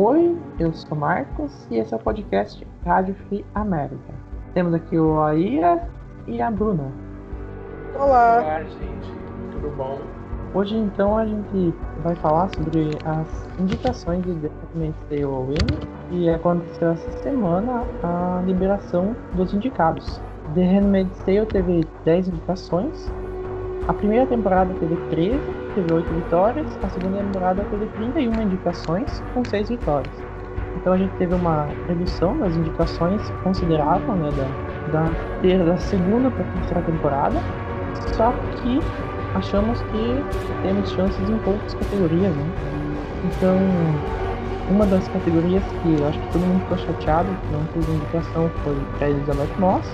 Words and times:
Oi, 0.00 0.38
eu 0.60 0.72
sou 0.72 0.96
Marcos 0.96 1.66
e 1.68 1.76
esse 1.76 1.92
é 1.92 1.96
o 1.96 1.98
podcast 1.98 2.64
Rádio 2.84 3.16
Free 3.26 3.44
América. 3.52 4.14
Temos 4.54 4.72
aqui 4.72 4.96
o 4.96 5.20
Aira 5.20 5.88
e 6.24 6.40
a 6.40 6.48
Bruna. 6.52 6.92
Olá! 7.96 8.38
Olá, 8.40 8.62
gente, 8.62 9.12
tudo 9.50 9.76
bom? 9.76 9.98
Hoje, 10.54 10.76
então, 10.76 11.18
a 11.18 11.26
gente 11.26 11.74
vai 12.04 12.14
falar 12.14 12.48
sobre 12.50 12.90
as 13.04 13.48
indicações 13.58 14.24
de 14.24 14.34
The 14.34 14.48
Handmaid's 14.72 15.02
Tale 15.08 15.24
Win 15.24 16.16
e 16.16 16.30
aconteceu 16.30 16.92
essa 16.92 17.10
semana 17.18 17.82
a 18.04 18.40
liberação 18.46 19.16
dos 19.34 19.52
indicados. 19.52 20.20
The 20.54 20.62
Handmaid's 20.62 21.18
Tale 21.24 21.46
teve 21.46 21.84
10 22.04 22.28
indicações, 22.28 23.12
a 23.88 23.92
primeira 23.92 24.26
temporada 24.26 24.72
teve 24.74 24.94
13, 25.10 25.40
teve 25.78 25.94
8 25.94 26.12
vitórias, 26.12 26.78
a 26.82 26.88
segunda 26.88 27.18
temporada 27.18 27.64
teve 27.70 27.86
31 27.86 28.42
indicações, 28.42 29.22
com 29.32 29.44
6 29.44 29.68
vitórias. 29.68 30.12
Então 30.76 30.92
a 30.92 30.96
gente 30.96 31.12
teve 31.16 31.34
uma 31.34 31.68
redução 31.86 32.36
das 32.38 32.56
indicações 32.56 33.22
considerável, 33.42 34.14
né, 34.14 34.30
da, 34.92 35.02
da, 35.02 35.64
da 35.64 35.76
segunda 35.76 36.30
para 36.30 36.42
a 36.42 36.52
terceira 36.52 36.82
temporada, 36.82 37.38
só 38.14 38.32
que 38.56 38.80
achamos 39.34 39.80
que 39.82 40.24
temos 40.62 40.90
chances 40.90 41.28
em 41.28 41.38
poucas 41.38 41.74
categorias, 41.74 42.34
né? 42.34 42.46
Então, 43.24 43.56
uma 44.70 44.86
das 44.86 45.06
categorias 45.08 45.62
que 45.82 46.00
eu 46.00 46.08
acho 46.08 46.18
que 46.18 46.32
todo 46.32 46.42
mundo 46.42 46.60
ficou 46.62 46.78
chateado 46.78 47.28
que 47.28 47.52
não 47.52 47.64
teve 47.66 47.92
indicação 47.92 48.50
foi 48.62 48.76
a 49.00 49.10
Elizabeth 49.10 49.58
Moss, 49.58 49.86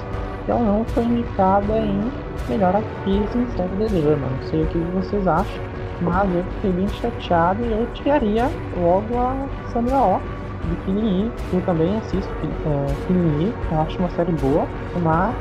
que 0.45 0.51
ela 0.51 0.61
não 0.61 0.85
foi 0.85 1.05
indicada 1.05 1.79
em 1.79 2.11
melhor 2.49 2.77
atriz 2.77 3.35
em 3.35 3.47
série 3.57 3.89
de 3.89 4.03
drama. 4.03 4.27
Não 4.27 4.49
sei 4.49 4.63
o 4.63 4.67
que 4.67 4.79
vocês 4.79 5.27
acham, 5.27 5.74
mas 6.01 6.35
eu 6.35 6.45
fiquei 6.45 6.73
bem 6.73 6.89
chateado 6.89 7.65
e 7.65 7.73
eu 7.73 7.87
tiraria 7.95 8.51
logo 8.77 9.19
a 9.19 9.47
Sandra 9.73 9.97
Oh 9.97 10.21
de 10.69 10.77
Killing. 10.85 11.31
Eu 11.53 11.61
também 11.63 11.97
assisto 11.97 12.33
é, 12.43 13.07
Killing 13.07 13.53
eu 13.71 13.81
acho 13.81 13.99
uma 13.99 14.11
série 14.11 14.33
boa, 14.33 14.67
mas 15.03 15.35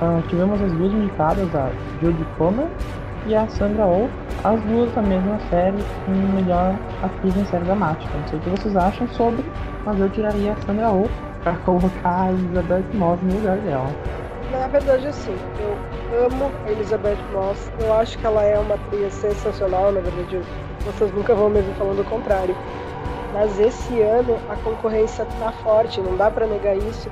uh, 0.00 0.22
tivemos 0.28 0.60
as 0.60 0.72
duas 0.72 0.92
indicadas, 0.92 1.54
a 1.54 1.70
Jodie 2.00 2.26
Comer 2.38 2.68
e 3.26 3.34
a 3.34 3.46
Sandra 3.48 3.86
Oh, 3.86 4.08
as 4.44 4.60
duas 4.62 4.92
da 4.92 5.02
mesma 5.02 5.38
série 5.50 5.78
em 6.08 6.34
melhor 6.34 6.74
atriz 7.02 7.36
em 7.36 7.44
série 7.46 7.64
dramática. 7.64 8.16
Não 8.16 8.28
sei 8.28 8.38
o 8.38 8.42
que 8.42 8.50
vocês 8.50 8.76
acham 8.76 9.06
sobre, 9.08 9.44
mas 9.84 9.98
eu 9.98 10.08
tiraria 10.10 10.52
a 10.52 10.56
Sandra 10.62 10.90
Oh 10.90 11.08
para 11.42 11.54
colocar 11.58 12.22
a 12.22 12.32
Elizabeth 12.32 12.84
Moss 12.94 13.20
no 13.22 13.34
lugar 13.34 13.58
dela. 13.58 13.88
Na 14.58 14.68
verdade, 14.68 15.06
assim, 15.06 15.32
eu 15.60 16.24
amo 16.24 16.50
a 16.64 16.70
Elizabeth 16.70 17.18
Moss. 17.30 17.70
Eu 17.78 17.92
acho 17.92 18.18
que 18.18 18.26
ela 18.26 18.42
é 18.42 18.58
uma 18.58 18.74
atriz 18.74 19.12
sensacional. 19.14 19.92
Na 19.92 20.00
verdade, 20.00 20.40
vocês 20.84 21.12
nunca 21.12 21.34
vão 21.34 21.50
me 21.50 21.60
ver 21.60 21.74
falando 21.74 22.00
o 22.00 22.04
contrário. 22.04 22.54
Mas 23.32 23.60
esse 23.60 24.00
ano 24.00 24.34
a 24.48 24.56
concorrência 24.56 25.26
tá 25.38 25.52
forte, 25.52 26.00
não 26.00 26.16
dá 26.16 26.30
para 26.30 26.46
negar 26.46 26.76
isso. 26.76 27.10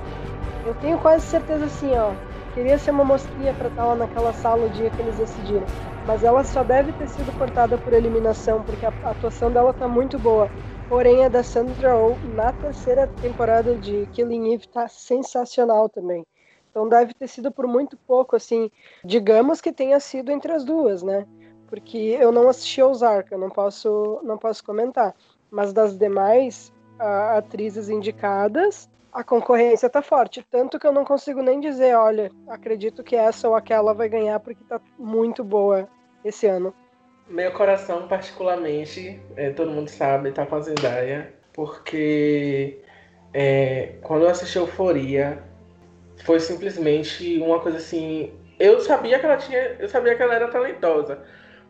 Eu 0.67 0.75
tenho 0.77 0.98
quase 0.98 1.27
certeza 1.27 1.67
assim, 1.67 1.95
ó. 1.97 2.12
Queria 2.55 2.78
ser 2.78 2.92
uma 2.92 3.05
mosquinha 3.05 3.53
para 3.53 3.69
estar 3.69 3.84
lá 3.84 3.95
naquela 3.95 4.33
sala 4.33 4.67
o 4.67 4.70
dia 4.70 4.91
que 4.91 5.03
eles 5.03 5.17
decidiram. 5.17 5.67
Mas 6.06 6.25
ela 6.25 6.42
só 6.45 6.64
deve 6.64 6.92
ter 6.92 7.08
sido 7.08 7.31
cortada 7.33 7.77
por 7.77 7.92
eliminação, 7.92 8.62
porque 8.62 8.86
a 8.86 8.92
atuação 9.11 9.51
dela 9.51 9.73
tá 9.74 9.86
muito 9.86 10.19
boa. 10.19 10.51
Porém, 10.89 11.24
a 11.24 11.29
da 11.29 11.42
Sandra 11.42 11.96
Oh 11.96 12.17
na 12.23 12.52
terceira 12.52 13.07
temporada 13.07 13.77
de 13.77 14.07
Killing 14.13 14.55
Eve 14.55 14.67
tá 14.69 14.89
sensacional 14.89 15.89
também. 15.89 16.24
Então 16.74 16.89
deve 16.89 17.14
ter 17.14 17.29
sido 17.29 17.52
por 17.52 17.68
muito 17.68 17.96
pouco, 17.96 18.35
assim, 18.35 18.68
digamos 19.05 19.61
que 19.61 19.73
tenha 19.73 20.01
sido 20.01 20.33
entre 20.33 20.51
as 20.51 20.64
duas, 20.64 21.05
né? 21.05 21.24
Porque 21.68 22.18
eu 22.20 22.33
não 22.33 22.48
assisti 22.48 22.83
Ozark, 22.83 23.30
eu 23.30 23.39
não 23.39 23.48
posso, 23.48 24.20
não 24.24 24.36
posso 24.36 24.64
comentar. 24.64 25.14
Mas 25.52 25.73
das 25.73 25.96
demais 25.96 26.73
atrizes 26.98 27.89
indicadas, 27.89 28.90
a 29.13 29.23
concorrência 29.23 29.89
tá 29.89 30.02
forte. 30.02 30.45
Tanto 30.51 30.77
que 30.77 30.84
eu 30.84 30.92
não 30.92 31.05
consigo 31.05 31.42
nem 31.42 31.61
dizer, 31.61 31.95
olha, 31.95 32.29
acredito 32.48 33.05
que 33.05 33.14
essa 33.14 33.48
ou 33.48 33.55
aquela 33.55 33.95
vai 33.95 34.08
ganhar 34.08 34.40
porque 34.40 34.64
tá 34.64 34.80
muito 34.98 35.45
boa 35.45 35.89
esse 36.24 36.48
ano. 36.48 36.74
Meu 37.29 37.52
coração, 37.52 38.08
particularmente, 38.08 39.23
é, 39.36 39.51
todo 39.51 39.70
mundo 39.70 39.89
sabe, 39.89 40.33
tá 40.33 40.45
com 40.45 40.57
a 40.57 40.61
Zendaya, 40.61 41.33
porque 41.52 42.83
é, 43.33 43.95
quando 44.02 44.24
eu 44.24 44.30
assisti 44.30 44.58
Euforia, 44.58 45.54
foi 46.23 46.41
simplesmente 46.41 47.39
uma 47.39 47.58
coisa 47.61 47.79
assim. 47.79 48.33
Eu 48.58 48.80
sabia 48.80 49.19
que 49.19 49.27
ela 49.27 49.36
tinha. 49.36 49.77
Eu 49.79 49.89
sabia 49.89 50.14
que 50.14 50.23
ela 50.23 50.35
era 50.35 50.48
talentosa. 50.48 51.19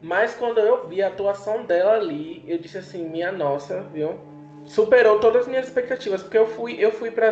Mas 0.02 0.34
quando 0.34 0.58
eu 0.58 0.86
vi 0.86 1.02
a 1.02 1.08
atuação 1.08 1.64
dela 1.64 1.94
ali, 1.94 2.44
eu 2.46 2.58
disse 2.58 2.76
assim, 2.76 3.08
minha 3.08 3.32
nossa, 3.32 3.82
viu? 3.92 4.18
Superou 4.66 5.18
todas 5.18 5.42
as 5.42 5.48
minhas 5.48 5.66
expectativas. 5.66 6.22
Porque 6.22 6.36
eu 6.36 6.46
fui, 6.46 6.76
eu 6.78 6.92
fui 6.92 7.10
pra 7.10 7.30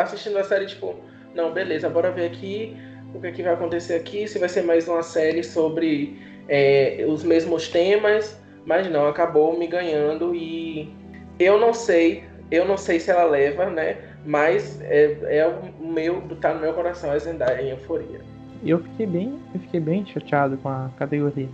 assistindo 0.00 0.38
a 0.38 0.44
série, 0.44 0.66
tipo, 0.66 0.94
não, 1.34 1.52
beleza, 1.52 1.88
bora 1.88 2.12
ver 2.12 2.26
aqui 2.26 2.76
o 3.12 3.20
que, 3.20 3.26
é 3.26 3.32
que 3.32 3.42
vai 3.42 3.54
acontecer 3.54 3.94
aqui, 3.94 4.26
se 4.28 4.38
vai 4.38 4.48
ser 4.48 4.62
mais 4.62 4.88
uma 4.88 5.02
série 5.02 5.42
sobre 5.42 6.16
é, 6.48 7.04
os 7.08 7.24
mesmos 7.24 7.68
temas. 7.68 8.40
Mas 8.64 8.88
não, 8.88 9.08
acabou 9.08 9.58
me 9.58 9.66
ganhando 9.66 10.34
e 10.34 10.94
eu 11.38 11.58
não 11.58 11.74
sei, 11.74 12.22
eu 12.50 12.64
não 12.64 12.76
sei 12.76 13.00
se 13.00 13.10
ela 13.10 13.24
leva, 13.24 13.66
né? 13.66 14.11
Mas 14.24 14.80
é, 14.82 15.38
é 15.38 15.46
o 15.46 15.84
meu, 15.84 16.22
tá 16.40 16.54
no 16.54 16.60
meu 16.60 16.72
coração 16.72 17.10
a 17.10 17.18
Zendaya 17.18 17.60
em 17.60 17.70
euforia. 17.70 18.20
Eu 18.64 18.78
fiquei 18.78 19.06
bem, 19.06 19.38
eu 19.52 19.60
fiquei 19.60 19.80
bem 19.80 20.06
chateado 20.06 20.56
com 20.58 20.68
a 20.68 20.90
categoria. 20.96 21.48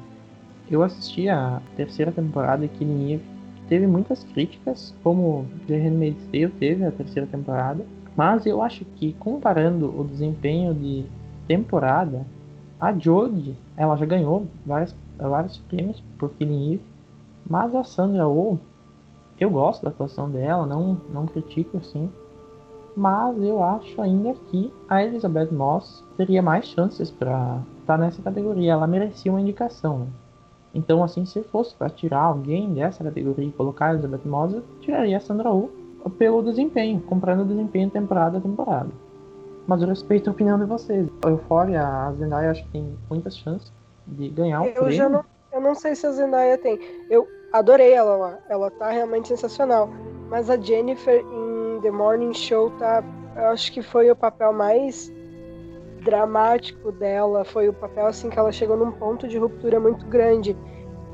Eu 0.70 0.82
assisti 0.82 1.28
a 1.28 1.62
terceira 1.76 2.12
temporada 2.12 2.64
e 2.64 2.68
que 2.68 3.20
teve 3.68 3.86
muitas 3.86 4.22
críticas, 4.24 4.94
como 5.02 5.46
The 5.66 5.76
Handmaid's 5.76 6.26
Tale 6.26 6.48
teve 6.58 6.84
a 6.84 6.90
terceira 6.90 7.26
temporada, 7.26 7.84
mas 8.14 8.44
eu 8.44 8.60
acho 8.60 8.84
que 8.84 9.14
comparando 9.14 9.98
o 9.98 10.04
desempenho 10.04 10.74
de 10.74 11.06
temporada, 11.46 12.26
a 12.80 12.92
Jodie, 12.92 13.56
ela 13.76 13.96
já 13.96 14.04
ganhou 14.04 14.46
vários, 14.66 14.94
vários 15.16 15.58
prêmios 15.58 16.02
por 16.18 16.30
Killing 16.30 16.74
Eve, 16.74 16.82
mas 17.48 17.74
a 17.74 17.82
Sandra 17.82 18.28
Oh, 18.28 18.58
eu 19.40 19.48
gosto 19.48 19.84
da 19.84 19.90
atuação 19.90 20.30
dela, 20.30 20.66
não, 20.66 21.00
não 21.12 21.26
critico 21.26 21.78
assim, 21.78 22.10
mas 22.98 23.41
eu 23.41 23.62
acho 23.62 24.03
ainda 24.03 24.34
que 24.50 24.72
a 24.88 25.04
Elizabeth 25.04 25.53
Moss 25.53 26.04
teria 26.16 26.42
mais 26.42 26.64
chances 26.66 27.12
para 27.12 27.60
estar 27.81 27.97
tá 27.97 27.98
nessa 27.98 28.20
categoria. 28.20 28.72
Ela 28.72 28.88
merecia 28.88 29.31
uma 29.31 29.41
indicação. 29.41 30.00
Né? 30.00 30.06
Então, 30.75 31.04
assim, 31.04 31.25
se 31.25 31.41
fosse 31.44 31.76
para 31.76 31.88
tirar 31.88 32.22
alguém 32.22 32.75
dessa 32.75 33.04
categoria 33.04 33.47
e 33.47 33.53
colocar 33.53 33.87
a 33.87 33.91
Elizabeth 33.92 34.26
Moss, 34.26 34.53
eu 34.53 34.64
tiraria 34.81 35.16
a 35.16 35.20
Sandra 35.20 35.48
Oh 35.50 35.70
pelo 36.19 36.42
desempenho, 36.42 37.00
comprando 37.03 37.42
o 37.42 37.44
desempenho 37.44 37.88
temporada 37.88 38.38
a 38.38 38.41
temporada. 38.41 38.88
Mas 39.66 39.81
eu 39.82 39.88
respeito 39.88 40.28
a 40.28 40.32
opinião 40.32 40.58
de 40.58 40.64
vocês. 40.64 41.08
A 41.25 41.28
Euphoria, 41.28 41.87
a 41.87 42.12
Zendaya, 42.14 42.50
acho 42.50 42.64
que 42.64 42.70
tem 42.70 42.98
muitas 43.08 43.37
chances 43.37 43.72
de 44.06 44.28
ganhar 44.28 44.62
o 44.62 44.66
eu 44.66 44.72
prêmio. 44.72 44.92
Já 44.92 45.08
não, 45.08 45.25
eu 45.53 45.60
não 45.60 45.75
sei 45.75 45.94
se 45.94 46.06
a 46.06 46.10
Zendaya 46.10 46.58
tem. 46.58 46.81
Eu 47.10 47.28
adorei 47.53 47.92
ela 47.92 48.16
lá. 48.16 48.38
Ela 48.48 48.70
tá 48.70 48.91
realmente 48.91 49.28
sensacional. 49.28 49.88
Mas 50.31 50.50
a 50.50 50.56
Jennifer 50.56 51.20
em 51.20 51.47
The 51.80 51.90
Morning 51.90 52.34
Show 52.34 52.70
tá. 52.78 53.02
Eu 53.36 53.46
acho 53.46 53.72
que 53.72 53.82
foi 53.82 54.10
o 54.10 54.16
papel 54.16 54.52
mais 54.52 55.12
dramático 56.02 56.90
dela. 56.92 57.44
Foi 57.44 57.69
o 57.69 57.72
papel 57.72 58.06
assim 58.06 58.30
que 58.30 58.38
ela 58.38 58.52
chegou 58.52 58.76
num 58.76 58.92
ponto 58.92 59.28
de 59.28 59.38
ruptura 59.38 59.78
muito 59.78 60.06
grande. 60.06 60.56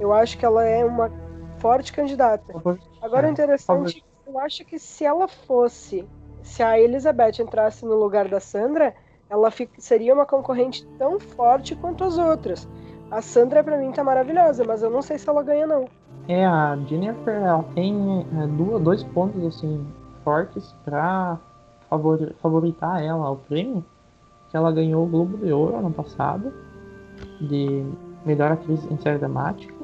Eu 0.01 0.13
acho 0.13 0.39
que 0.39 0.45
ela 0.45 0.65
é 0.65 0.85
uma 0.85 1.11
forte 1.59 1.93
candidata. 1.93 2.53
Agora 3.01 3.29
o 3.29 3.31
interessante, 3.31 4.05
eu 4.27 4.39
acho 4.39 4.65
que 4.65 4.79
se 4.79 5.05
ela 5.05 5.29
fosse, 5.29 6.07
se 6.43 6.63
a 6.63 6.79
Elizabeth 6.79 7.41
entrasse 7.41 7.85
no 7.85 7.95
lugar 7.95 8.29
da 8.29 8.41
Sandra, 8.41 8.95
ela 9.29 9.51
seria 9.79 10.15
uma 10.15 10.27
concorrente 10.27 10.87
tão 10.99 11.19
forte 11.19 11.75
quanto 11.77 12.05
as 12.05 12.19
outras. 12.19 12.69
A 13.11 13.21
Sandra 13.23 13.63
para 13.63 13.79
mim 13.79 13.93
tá 13.93 14.03
maravilhosa, 14.03 14.65
mas 14.65 14.83
eu 14.83 14.91
não 14.91 15.03
sei 15.03 15.19
se 15.19 15.29
ela 15.29 15.43
ganha 15.43 15.67
não. 15.67 15.87
É, 16.29 16.45
a 16.45 16.77
Jennifer 16.87 17.35
ela 17.35 17.63
tem 17.75 18.27
é, 18.43 18.47
dois 18.79 19.03
pontos 19.03 19.45
assim 19.45 19.87
fortes 20.25 20.75
para 20.85 21.39
favor, 21.89 22.35
favoritar 22.43 23.03
ela 23.03 23.27
ao 23.27 23.37
prêmio, 23.37 23.85
que 24.51 24.57
ela 24.57 24.73
ganhou 24.73 25.05
o 25.05 25.09
Globo 25.09 25.37
de 25.37 25.53
Ouro 25.53 25.77
ano 25.77 25.91
passado, 25.91 26.53
de 27.41 27.85
melhor 28.25 28.53
atriz 28.53 28.85
em 28.91 28.97
série 28.99 29.19
dramática, 29.19 29.75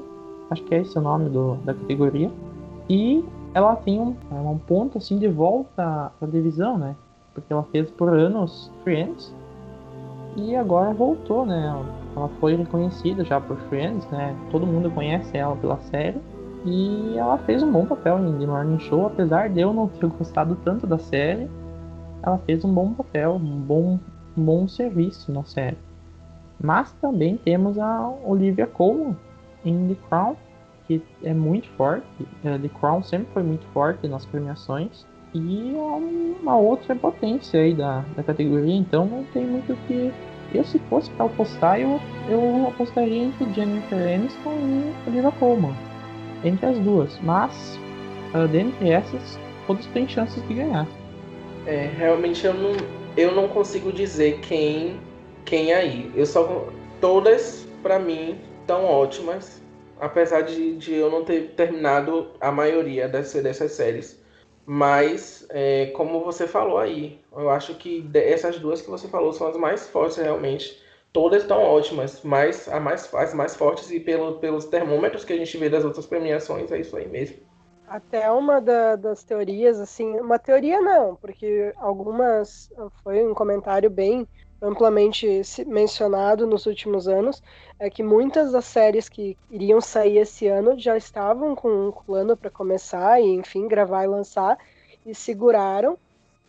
acho 0.51 0.65
que 0.65 0.75
é 0.75 0.81
esse 0.81 0.99
o 0.99 1.03
nome 1.03 1.29
do, 1.29 1.55
da 1.65 1.75
categoria, 1.75 2.31
e 2.89 3.25
ela 3.55 3.77
tem 3.77 4.01
um, 4.01 4.17
é 4.31 4.35
um 4.35 4.59
ponto 4.59 4.99
assim 4.99 5.19
de 5.19 5.29
volta 5.29 6.13
à 6.21 6.27
televisão, 6.27 6.79
né? 6.79 6.97
Porque 7.35 7.53
ela 7.53 7.63
fez 7.65 7.91
por 7.91 8.09
anos 8.09 8.71
Friends 8.83 9.33
e 10.37 10.55
agora 10.55 10.93
voltou, 10.93 11.45
né? 11.45 11.85
Ela 12.17 12.29
foi 12.41 12.57
reconhecida 12.57 13.25
já 13.25 13.41
por 13.41 13.57
Friends, 13.69 14.07
né? 14.11 14.37
Todo 14.51 14.67
mundo 14.67 14.91
conhece 14.91 15.37
ela 15.37 15.57
pela 15.57 15.79
série. 15.83 16.21
E 16.65 17.17
ela 17.17 17.39
fez 17.39 17.63
um 17.63 17.73
bom 17.73 17.87
papel 17.87 18.19
em 18.19 18.39
The 18.39 18.47
Morning 18.47 18.79
Show, 18.81 19.07
apesar 19.07 19.49
de 19.49 19.61
eu 19.61 19.73
não 19.73 19.89
ter 19.89 20.07
gostado 20.09 20.57
tanto 20.65 20.87
da 20.87 20.99
série. 20.99 21.49
Ela 22.23 22.39
fez 22.39 22.65
um 22.65 22.73
bom 22.73 22.93
papel, 22.93 23.37
um 23.37 23.61
bom, 23.61 23.99
um 24.37 24.45
bom 24.45 24.69
serviço 24.69 25.33
na 25.33 25.43
série. 25.45 25.79
Mas 26.63 26.93
também 27.01 27.39
temos 27.39 27.79
a 27.79 28.13
Olivia 28.25 28.67
Colman 28.67 29.17
em 29.65 29.89
The 29.89 29.97
Crown, 30.09 30.37
que 30.87 31.03
é 31.23 31.33
muito 31.33 31.69
forte. 31.71 32.07
Uh, 32.45 32.59
The 32.59 32.69
Crown 32.79 33.03
sempre 33.03 33.29
foi 33.33 33.43
muito 33.43 33.65
forte 33.69 34.07
nas 34.07 34.27
premiações. 34.27 35.07
E 35.33 35.75
é 35.75 36.43
uma 36.43 36.57
outra 36.57 36.95
potência 36.95 37.61
aí 37.61 37.73
da, 37.73 38.05
da 38.17 38.23
categoria, 38.23 38.75
então 38.75 39.07
não 39.07 39.25
tem 39.33 39.47
muito 39.47 39.73
o 39.73 39.77
que. 39.87 40.13
Eu, 40.53 40.65
se 40.65 40.81
fosse 40.81 41.09
para 41.13 41.27
apostar, 41.27 41.79
eu, 41.81 42.01
eu 42.29 42.67
apostaria 42.67 43.23
entre 43.23 43.49
Jennifer 43.55 44.15
Aniston 44.15 44.51
e 44.51 45.09
Olivia 45.09 45.31
Colman. 45.39 45.90
Entre 46.45 46.67
as 46.67 46.79
duas. 46.79 47.19
Mas, 47.21 47.79
uh, 48.35 48.49
dentre 48.49 48.91
essas, 48.91 49.39
todos 49.67 49.87
têm 49.87 50.09
chances 50.09 50.47
de 50.49 50.55
ganhar. 50.55 50.87
É, 51.67 51.87
realmente 51.97 52.47
eu 52.47 52.55
não, 52.55 52.73
eu 53.17 53.35
não 53.35 53.49
consigo 53.49 53.93
dizer 53.93 54.41
quem, 54.41 55.01
quem 55.45 55.73
aí. 55.73 56.11
Eu 56.15 56.27
só. 56.27 56.69
Todas, 57.01 57.67
para 57.83 57.99
mim, 57.99 58.39
tão 58.67 58.85
ótimas. 58.85 59.61
Apesar 59.99 60.43
de, 60.43 60.77
de 60.77 60.95
eu 60.95 61.11
não 61.11 61.25
ter 61.25 61.51
terminado 61.57 62.29
a 62.41 62.51
maioria 62.51 63.07
dessas, 63.07 63.43
dessas 63.43 63.73
séries. 63.73 64.19
Mas, 64.65 65.47
é, 65.51 65.87
como 65.97 66.25
você 66.25 66.47
falou 66.47 66.79
aí, 66.79 67.19
eu 67.33 67.51
acho 67.51 67.75
que 67.75 68.09
essas 68.15 68.59
duas 68.59 68.81
que 68.81 68.89
você 68.89 69.09
falou 69.09 69.33
são 69.33 69.49
as 69.49 69.57
mais 69.57 69.89
fortes 69.89 70.17
realmente. 70.17 70.81
Todas 71.13 71.43
estão 71.43 71.63
ótimas, 71.63 72.23
mas 72.23 72.69
a 72.69 72.79
mais, 72.79 73.13
as 73.15 73.35
mais 73.35 73.57
fortes 73.57 73.91
e 73.91 73.99
pelo, 73.99 74.39
pelos 74.39 74.67
termômetros 74.67 75.25
que 75.25 75.33
a 75.33 75.37
gente 75.37 75.57
vê 75.59 75.69
das 75.69 75.85
outras 75.85 76.07
premiações, 76.07 76.71
é 76.71 76.79
isso 76.79 76.97
aí 76.97 77.09
mesmo. 77.09 77.37
Até 77.87 78.31
uma 78.31 78.61
da, 78.61 78.95
das 78.95 79.25
teorias, 79.25 79.81
assim, 79.81 80.21
uma 80.21 80.39
teoria 80.39 80.81
não, 80.81 81.17
porque 81.17 81.73
algumas 81.77 82.71
foi 83.03 83.27
um 83.27 83.35
comentário 83.35 83.91
bem 83.91 84.29
amplamente 84.63 85.43
mencionado 85.67 86.47
nos 86.47 86.67
últimos 86.67 87.09
anos, 87.09 87.43
é 87.79 87.89
que 87.91 88.03
muitas 88.03 88.53
das 88.53 88.67
séries 88.67 89.09
que 89.09 89.37
iriam 89.51 89.81
sair 89.81 90.19
esse 90.19 90.47
ano 90.47 90.79
já 90.79 90.97
estavam 90.97 91.57
com 91.57 91.89
um 91.89 91.91
plano 91.91 92.37
para 92.37 92.51
começar 92.51 93.21
e, 93.21 93.25
enfim, 93.25 93.67
gravar 93.67 94.05
e 94.05 94.09
lançar, 94.09 94.57
e 95.05 95.15
seguraram 95.15 95.99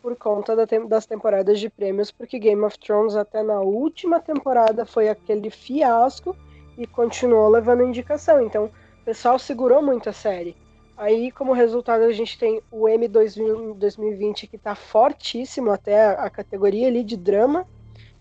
por 0.02 0.16
conta 0.16 0.56
da 0.56 0.66
te 0.66 0.80
das 0.80 1.06
temporadas 1.06 1.60
de 1.60 1.70
prêmios, 1.70 2.12
porque 2.12 2.40
Game 2.40 2.64
of 2.64 2.78
Thrones 2.80 3.16
até 3.16 3.44
na 3.44 3.62
última 3.62 4.20
temporada 4.20 4.86
foi 4.86 5.10
aquele 5.10 5.50
fiasco 5.50 6.36
e 6.78 6.88
continuou 6.88 7.50
levando 7.50 7.84
indicação. 7.84 8.42
Então, 8.42 8.66
o 8.66 9.06
pessoal 9.06 9.38
segurou 9.38 9.82
muito 9.82 10.10
a 10.10 10.14
série. 10.14 10.56
Aí, 10.98 11.32
como 11.32 11.54
resultado, 11.54 12.04
a 12.04 12.12
gente 12.12 12.38
tem 12.38 12.62
o 12.72 12.88
M 12.88 13.08
2020 13.08 14.48
que 14.48 14.56
está 14.56 14.76
fortíssimo 14.76 15.72
até 15.72 16.10
a 16.10 16.30
categoria 16.30 16.88
ali 16.88 17.04
de 17.04 17.18
drama, 17.18 17.66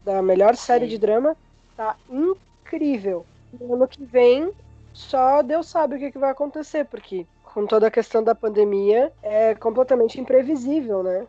da 0.04 0.22
melhor 0.22 0.56
série 0.56 0.86
Sim. 0.86 0.90
de 0.90 0.98
drama, 0.98 1.36
tá 1.76 1.96
incrível. 2.08 3.26
No 3.60 3.74
ano 3.74 3.86
que 3.86 4.02
vem, 4.04 4.50
só 4.92 5.42
Deus 5.42 5.68
sabe 5.68 5.96
o 5.96 5.98
que, 5.98 6.10
que 6.12 6.18
vai 6.18 6.30
acontecer, 6.30 6.86
porque 6.86 7.26
com 7.42 7.66
toda 7.66 7.86
a 7.86 7.90
questão 7.90 8.22
da 8.22 8.34
pandemia 8.34 9.12
é 9.22 9.54
completamente 9.54 10.20
imprevisível, 10.20 11.02
né? 11.02 11.26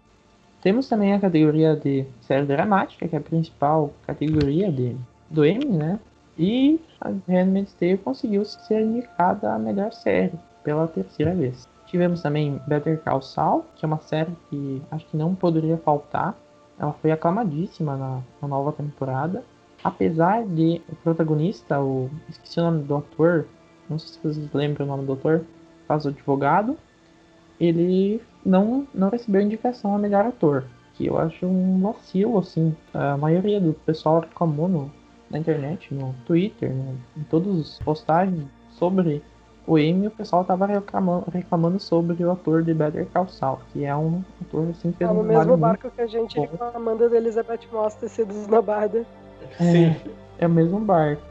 Temos 0.61 0.87
também 0.87 1.13
a 1.13 1.19
categoria 1.19 1.75
de 1.75 2.05
série 2.21 2.45
dramática, 2.45 3.07
que 3.07 3.15
é 3.15 3.19
a 3.19 3.21
principal 3.21 3.91
categoria 4.05 4.71
de, 4.71 4.95
do 5.29 5.45
Emmy, 5.45 5.65
né? 5.65 5.99
E 6.37 6.79
a 6.99 7.09
Handmaid's 7.27 7.73
Tale 7.73 7.97
conseguiu 7.97 8.45
ser 8.45 8.81
indicada 8.81 9.53
a 9.53 9.59
melhor 9.59 9.91
série 9.91 10.33
pela 10.63 10.87
terceira 10.87 11.33
vez. 11.33 11.67
Tivemos 11.87 12.21
também 12.21 12.61
Better 12.67 12.99
Call 13.01 13.21
Saul, 13.21 13.65
que 13.75 13.83
é 13.83 13.87
uma 13.87 13.99
série 13.99 14.31
que 14.49 14.81
acho 14.91 15.05
que 15.07 15.17
não 15.17 15.35
poderia 15.35 15.77
faltar 15.77 16.37
ela 16.81 16.93
foi 16.93 17.11
aclamadíssima 17.11 17.95
na, 17.95 18.21
na 18.41 18.47
nova 18.47 18.71
temporada. 18.71 19.43
Apesar 19.83 20.43
de 20.43 20.81
o 20.89 20.95
protagonista, 20.95 21.79
o 21.79 22.09
esqueci 22.27 22.59
o 22.59 22.63
nome 22.63 22.83
do 22.83 22.95
ator, 22.95 23.45
não 23.87 23.99
sei 23.99 24.09
se 24.09 24.19
vocês 24.19 24.51
lembram 24.51 24.87
o 24.87 24.89
nome 24.89 25.05
do 25.05 25.13
ator, 25.13 25.45
faz 25.87 26.05
o 26.05 26.09
advogado, 26.09 26.75
ele 27.59 28.19
não, 28.45 28.87
não 28.93 29.09
recebeu 29.09 29.41
indicação 29.41 29.95
a 29.95 29.99
melhor 29.99 30.25
ator, 30.25 30.63
que 30.93 31.05
eu 31.05 31.17
acho 31.17 31.45
um 31.45 31.79
vacilo, 31.81 32.37
assim. 32.37 32.75
A 32.93 33.17
maioria 33.17 33.59
do 33.59 33.73
pessoal 33.73 34.21
reclamou 34.21 34.67
no, 34.67 34.91
na 35.29 35.39
internet, 35.39 35.93
no 35.93 36.13
Twitter, 36.25 36.73
no, 36.73 36.95
em 37.17 37.23
todas 37.23 37.59
as 37.59 37.79
postagens 37.79 38.45
sobre 38.71 39.21
o 39.65 39.77
Emmy, 39.77 40.07
o 40.07 40.11
pessoal 40.11 40.43
tava 40.43 40.65
reclamando, 40.65 41.25
reclamando 41.31 41.79
sobre 41.79 42.23
o 42.23 42.31
ator 42.31 42.63
de 42.63 42.73
Better 42.73 43.07
Call 43.13 43.27
Saul, 43.27 43.59
que 43.71 43.85
é 43.85 43.95
um 43.95 44.23
ator 44.41 44.67
assim 44.69 44.91
que 44.91 45.03
é 45.03 45.07
no 45.07 45.23
mesmo 45.23 45.55
barco 45.55 45.89
que 45.91 46.01
a 46.01 46.07
gente 46.07 46.35
bom. 46.35 46.47
reclamando 46.51 47.09
da 47.09 47.15
Elizabeth 47.15 47.61
Moss 47.71 47.95
ter 47.95 48.09
sido 48.09 48.31
esnobada. 48.31 49.05
É, 49.59 49.95
é 50.39 50.47
o 50.47 50.49
mesmo 50.49 50.79
barco. 50.79 51.21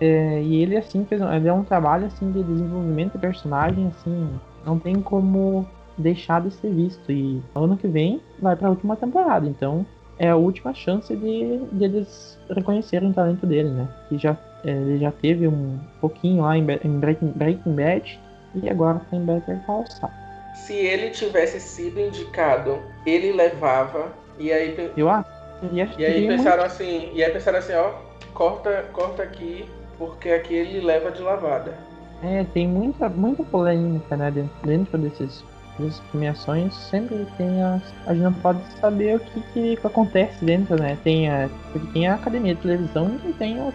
É, 0.00 0.42
e 0.42 0.62
ele 0.62 0.76
assim 0.76 1.04
fez 1.04 1.20
ele 1.20 1.48
é 1.48 1.52
um 1.52 1.64
trabalho 1.64 2.06
assim 2.06 2.30
de 2.30 2.42
desenvolvimento 2.42 3.12
de 3.12 3.18
personagem 3.18 3.86
assim, 3.88 4.30
não 4.64 4.78
tem 4.78 5.00
como 5.00 5.66
deixar 5.96 6.40
de 6.42 6.50
ser 6.52 6.70
visto 6.70 7.10
e 7.10 7.42
ano 7.54 7.76
que 7.76 7.86
vem 7.86 8.20
vai 8.38 8.54
para 8.56 8.68
a 8.68 8.70
última 8.70 8.96
temporada, 8.96 9.46
então 9.46 9.86
é 10.18 10.28
a 10.28 10.36
última 10.36 10.72
chance 10.74 11.14
de, 11.14 11.58
de 11.72 11.84
eles 11.84 12.38
reconhecerem 12.50 13.10
o 13.10 13.12
talento 13.12 13.46
dele, 13.46 13.70
né? 13.70 13.88
Que 14.08 14.18
já 14.18 14.36
é, 14.64 14.70
ele 14.70 14.98
já 14.98 15.12
teve 15.12 15.46
um 15.46 15.78
pouquinho 16.00 16.42
lá 16.42 16.56
em, 16.56 16.64
Breaking, 16.64 17.32
Breaking 17.36 17.72
Bad 17.74 18.20
e 18.54 18.68
agora 18.68 19.00
tá 19.10 19.16
em 19.16 19.24
Better 19.24 19.58
Call 19.66 19.86
Saul. 19.86 20.12
Se 20.54 20.74
ele 20.74 21.10
tivesse 21.10 21.60
sido 21.60 22.00
indicado, 22.00 22.78
ele 23.04 23.32
levava 23.32 24.12
e 24.38 24.52
aí 24.52 24.74
eu 24.96 25.08
acho. 25.08 25.28
E 25.72 26.04
aí 26.04 26.26
pensaram 26.26 26.58
muito... 26.58 26.72
assim, 26.72 27.10
e 27.12 27.22
aí 27.22 27.30
pensaram 27.30 27.58
assim, 27.58 27.74
ó, 27.74 27.92
corta, 28.34 28.84
corta 28.92 29.22
aqui 29.22 29.66
porque 29.98 30.30
aqui 30.30 30.54
ele 30.54 30.80
leva 30.80 31.10
de 31.10 31.22
lavada. 31.22 31.74
É, 32.22 32.44
tem 32.52 32.66
muita, 32.66 33.08
muita 33.08 33.42
polêmica, 33.44 34.16
né, 34.16 34.30
dentro, 34.30 34.50
dentro 34.64 34.98
desses 34.98 35.44
das 35.78 36.00
premiações 36.10 36.74
sempre 36.74 37.26
tem 37.36 37.62
a. 37.62 37.80
A 38.06 38.14
gente 38.14 38.22
não 38.22 38.32
pode 38.32 38.60
saber 38.80 39.16
o 39.16 39.20
que, 39.20 39.40
que, 39.52 39.76
que 39.76 39.86
acontece 39.86 40.44
dentro, 40.44 40.76
né? 40.80 40.96
Tem 41.02 41.30
a. 41.30 41.48
Porque 41.72 41.86
tem 41.92 42.06
a 42.06 42.14
academia 42.14 42.54
de 42.54 42.60
televisão 42.62 43.18
e 43.24 43.32
tem 43.32 43.60
o, 43.60 43.72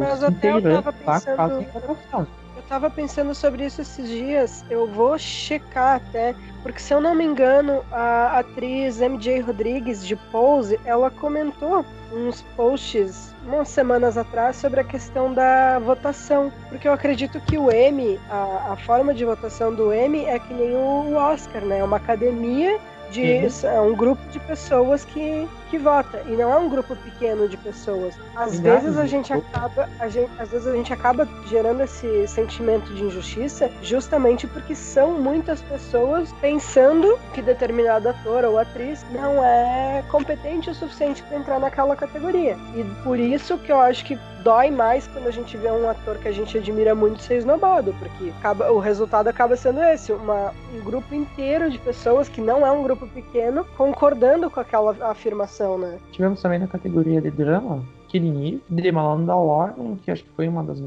os 0.00 0.22
integrantes 0.22 0.84
lá 1.04 1.20
que 1.20 1.34
fazem 1.34 1.66
votação. 1.72 2.26
Eu 2.56 2.62
tava 2.68 2.90
pensando 2.90 3.34
sobre 3.34 3.66
isso 3.66 3.80
esses 3.80 4.08
dias. 4.08 4.64
Eu 4.70 4.86
vou 4.86 5.18
checar 5.18 5.96
até. 5.96 6.34
Porque 6.62 6.80
se 6.80 6.94
eu 6.94 7.00
não 7.00 7.14
me 7.14 7.24
engano, 7.24 7.84
a 7.90 8.38
atriz 8.38 9.00
MJ 9.00 9.40
Rodrigues 9.40 10.06
de 10.06 10.16
Pose, 10.16 10.78
ela 10.84 11.10
comentou 11.10 11.84
uns 12.12 12.42
posts 12.56 13.31
umas 13.44 13.68
semanas 13.68 14.16
atrás 14.16 14.56
sobre 14.56 14.80
a 14.80 14.84
questão 14.84 15.32
da 15.32 15.78
votação. 15.78 16.52
Porque 16.68 16.86
eu 16.86 16.92
acredito 16.92 17.40
que 17.40 17.58
o 17.58 17.70
M, 17.70 18.18
a, 18.30 18.72
a 18.72 18.76
forma 18.76 19.12
de 19.12 19.24
votação 19.24 19.74
do 19.74 19.92
M 19.92 20.24
é 20.24 20.38
que 20.38 20.52
nem 20.52 20.74
o 20.74 21.14
Oscar, 21.14 21.64
né? 21.64 21.78
É 21.78 21.84
uma 21.84 21.96
academia 21.96 22.78
de 23.12 23.20
uhum. 23.20 23.70
é 23.70 23.80
um 23.80 23.94
grupo 23.94 24.22
de 24.30 24.40
pessoas 24.40 25.04
que, 25.04 25.46
que 25.70 25.78
vota 25.78 26.22
e 26.26 26.30
não 26.30 26.50
é 26.50 26.56
um 26.56 26.68
grupo 26.68 26.96
pequeno 26.96 27.46
de 27.46 27.56
pessoas. 27.58 28.14
Às 28.34 28.58
vezes 28.58 28.96
a 28.96 29.06
gente 29.06 29.32
acaba, 29.32 29.88
a 30.00 30.08
gente, 30.08 30.30
às 30.38 30.50
vezes 30.50 30.66
a 30.66 30.72
gente 30.72 30.92
acaba 30.92 31.28
gerando 31.46 31.82
esse 31.82 32.26
sentimento 32.26 32.92
de 32.94 33.04
injustiça 33.04 33.70
justamente 33.82 34.46
porque 34.46 34.74
são 34.74 35.20
muitas 35.20 35.60
pessoas 35.60 36.32
pensando 36.40 37.18
que 37.34 37.42
determinado 37.42 38.08
ator 38.08 38.44
ou 38.44 38.58
atriz 38.58 39.04
não 39.12 39.44
é 39.44 40.02
competente 40.10 40.70
o 40.70 40.74
suficiente 40.74 41.22
para 41.22 41.36
entrar 41.36 41.60
naquela 41.60 41.94
categoria. 41.94 42.56
E 42.74 42.82
por 43.04 43.18
isso 43.18 43.58
que 43.58 43.70
eu 43.70 43.78
acho 43.78 44.04
que 44.04 44.18
dói 44.42 44.70
mais 44.70 45.06
quando 45.06 45.26
a 45.26 45.30
gente 45.30 45.56
vê 45.56 45.70
um 45.70 45.88
ator 45.88 46.18
que 46.18 46.28
a 46.28 46.32
gente 46.32 46.58
admira 46.58 46.94
muito 46.94 47.22
ser 47.22 47.36
esnobado, 47.36 47.94
porque 47.98 48.30
acaba, 48.38 48.70
o 48.70 48.78
resultado 48.78 49.28
acaba 49.28 49.56
sendo 49.56 49.82
esse, 49.82 50.12
uma, 50.12 50.52
um 50.74 50.80
grupo 50.84 51.14
inteiro 51.14 51.70
de 51.70 51.78
pessoas 51.78 52.28
que 52.28 52.40
não 52.40 52.66
é 52.66 52.72
um 52.72 52.82
grupo 52.82 53.06
pequeno 53.08 53.64
concordando 53.76 54.50
com 54.50 54.60
aquela 54.60 54.96
afirmação, 55.10 55.78
né? 55.78 55.98
Tivemos 56.10 56.42
também 56.42 56.58
na 56.58 56.66
categoria 56.66 57.20
de 57.20 57.30
drama 57.30 57.82
Eve, 58.12 58.62
de 58.68 58.92
Mandalorian, 58.92 59.96
que 60.02 60.10
acho 60.10 60.24
que 60.24 60.30
foi 60.30 60.48
uma 60.48 60.62
das 60.62 60.78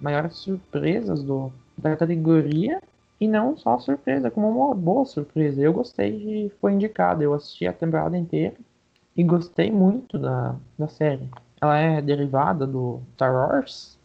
maiores 0.00 0.36
surpresas 0.36 1.22
do, 1.22 1.50
da 1.76 1.96
categoria. 1.96 2.82
E 3.18 3.26
não 3.26 3.56
só 3.56 3.78
surpresa, 3.78 4.30
como 4.30 4.50
uma 4.50 4.74
boa 4.74 5.06
surpresa. 5.06 5.62
Eu 5.62 5.72
gostei 5.72 6.12
de 6.12 6.52
foi 6.60 6.74
indicado, 6.74 7.22
eu 7.22 7.32
assisti 7.32 7.66
a 7.66 7.72
temporada 7.72 8.14
inteira 8.14 8.54
e 9.16 9.24
gostei 9.24 9.70
muito 9.70 10.18
da, 10.18 10.54
da 10.78 10.86
série 10.86 11.26
ela 11.66 11.78
é 11.78 12.00
derivada 12.00 12.66
do 12.66 13.00
Star 13.14 13.34
Wars. 13.34 13.98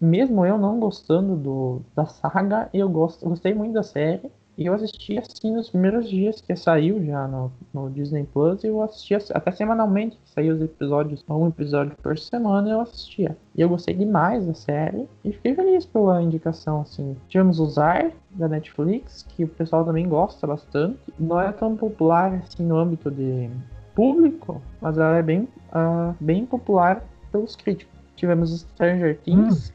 Mesmo 0.00 0.44
eu 0.44 0.58
não 0.58 0.78
gostando 0.78 1.36
do, 1.36 1.80
da 1.94 2.04
saga, 2.04 2.68
eu 2.74 2.88
gosto, 2.88 3.28
gostei 3.28 3.54
muito 3.54 3.74
da 3.74 3.82
série. 3.82 4.30
E 4.56 4.66
eu 4.66 4.74
assisti 4.74 5.18
assim 5.18 5.52
nos 5.52 5.68
primeiros 5.68 6.08
dias 6.08 6.40
que 6.40 6.54
saiu 6.54 7.04
já 7.04 7.26
no, 7.26 7.50
no 7.72 7.90
Disney 7.90 8.24
Plus. 8.32 8.62
Eu 8.62 8.82
assistia 8.82 9.18
até 9.32 9.50
semanalmente, 9.50 10.16
que 10.16 10.30
saiu 10.30 10.54
os 10.54 10.62
episódios, 10.62 11.24
um 11.28 11.48
episódio 11.48 11.96
por 12.00 12.16
semana 12.16 12.70
eu 12.70 12.80
assistia. 12.80 13.36
E 13.56 13.60
eu 13.60 13.68
gostei 13.68 13.94
demais 13.94 14.46
da 14.46 14.54
série 14.54 15.08
e 15.24 15.32
fiquei 15.32 15.54
feliz 15.56 15.84
pela 15.86 16.22
indicação. 16.22 16.82
Assim. 16.82 17.16
Tivemos 17.28 17.58
o 17.58 17.66
Zar 17.66 18.12
da 18.30 18.46
Netflix, 18.46 19.26
que 19.30 19.42
o 19.42 19.48
pessoal 19.48 19.84
também 19.84 20.08
gosta 20.08 20.46
bastante. 20.46 20.98
Não 21.18 21.40
é 21.40 21.50
tão 21.50 21.76
popular 21.76 22.34
assim 22.34 22.62
no 22.62 22.78
âmbito 22.78 23.10
de 23.10 23.50
público, 23.94 24.60
mas 24.80 24.98
ela 24.98 25.16
é 25.16 25.22
bem, 25.22 25.48
uh, 25.72 26.14
bem 26.20 26.44
popular 26.44 27.04
pelos 27.30 27.56
críticos. 27.56 27.94
Tivemos 28.16 28.60
Stranger 28.60 29.18
Things 29.20 29.70
hum. 29.70 29.72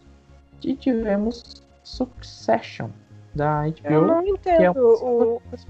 e 0.64 0.76
tivemos 0.76 1.64
Succession, 1.84 2.90
da 3.34 3.64
HBO. 3.64 3.90
Eu 3.90 4.06
não 4.06 4.28
entendo 4.28 4.80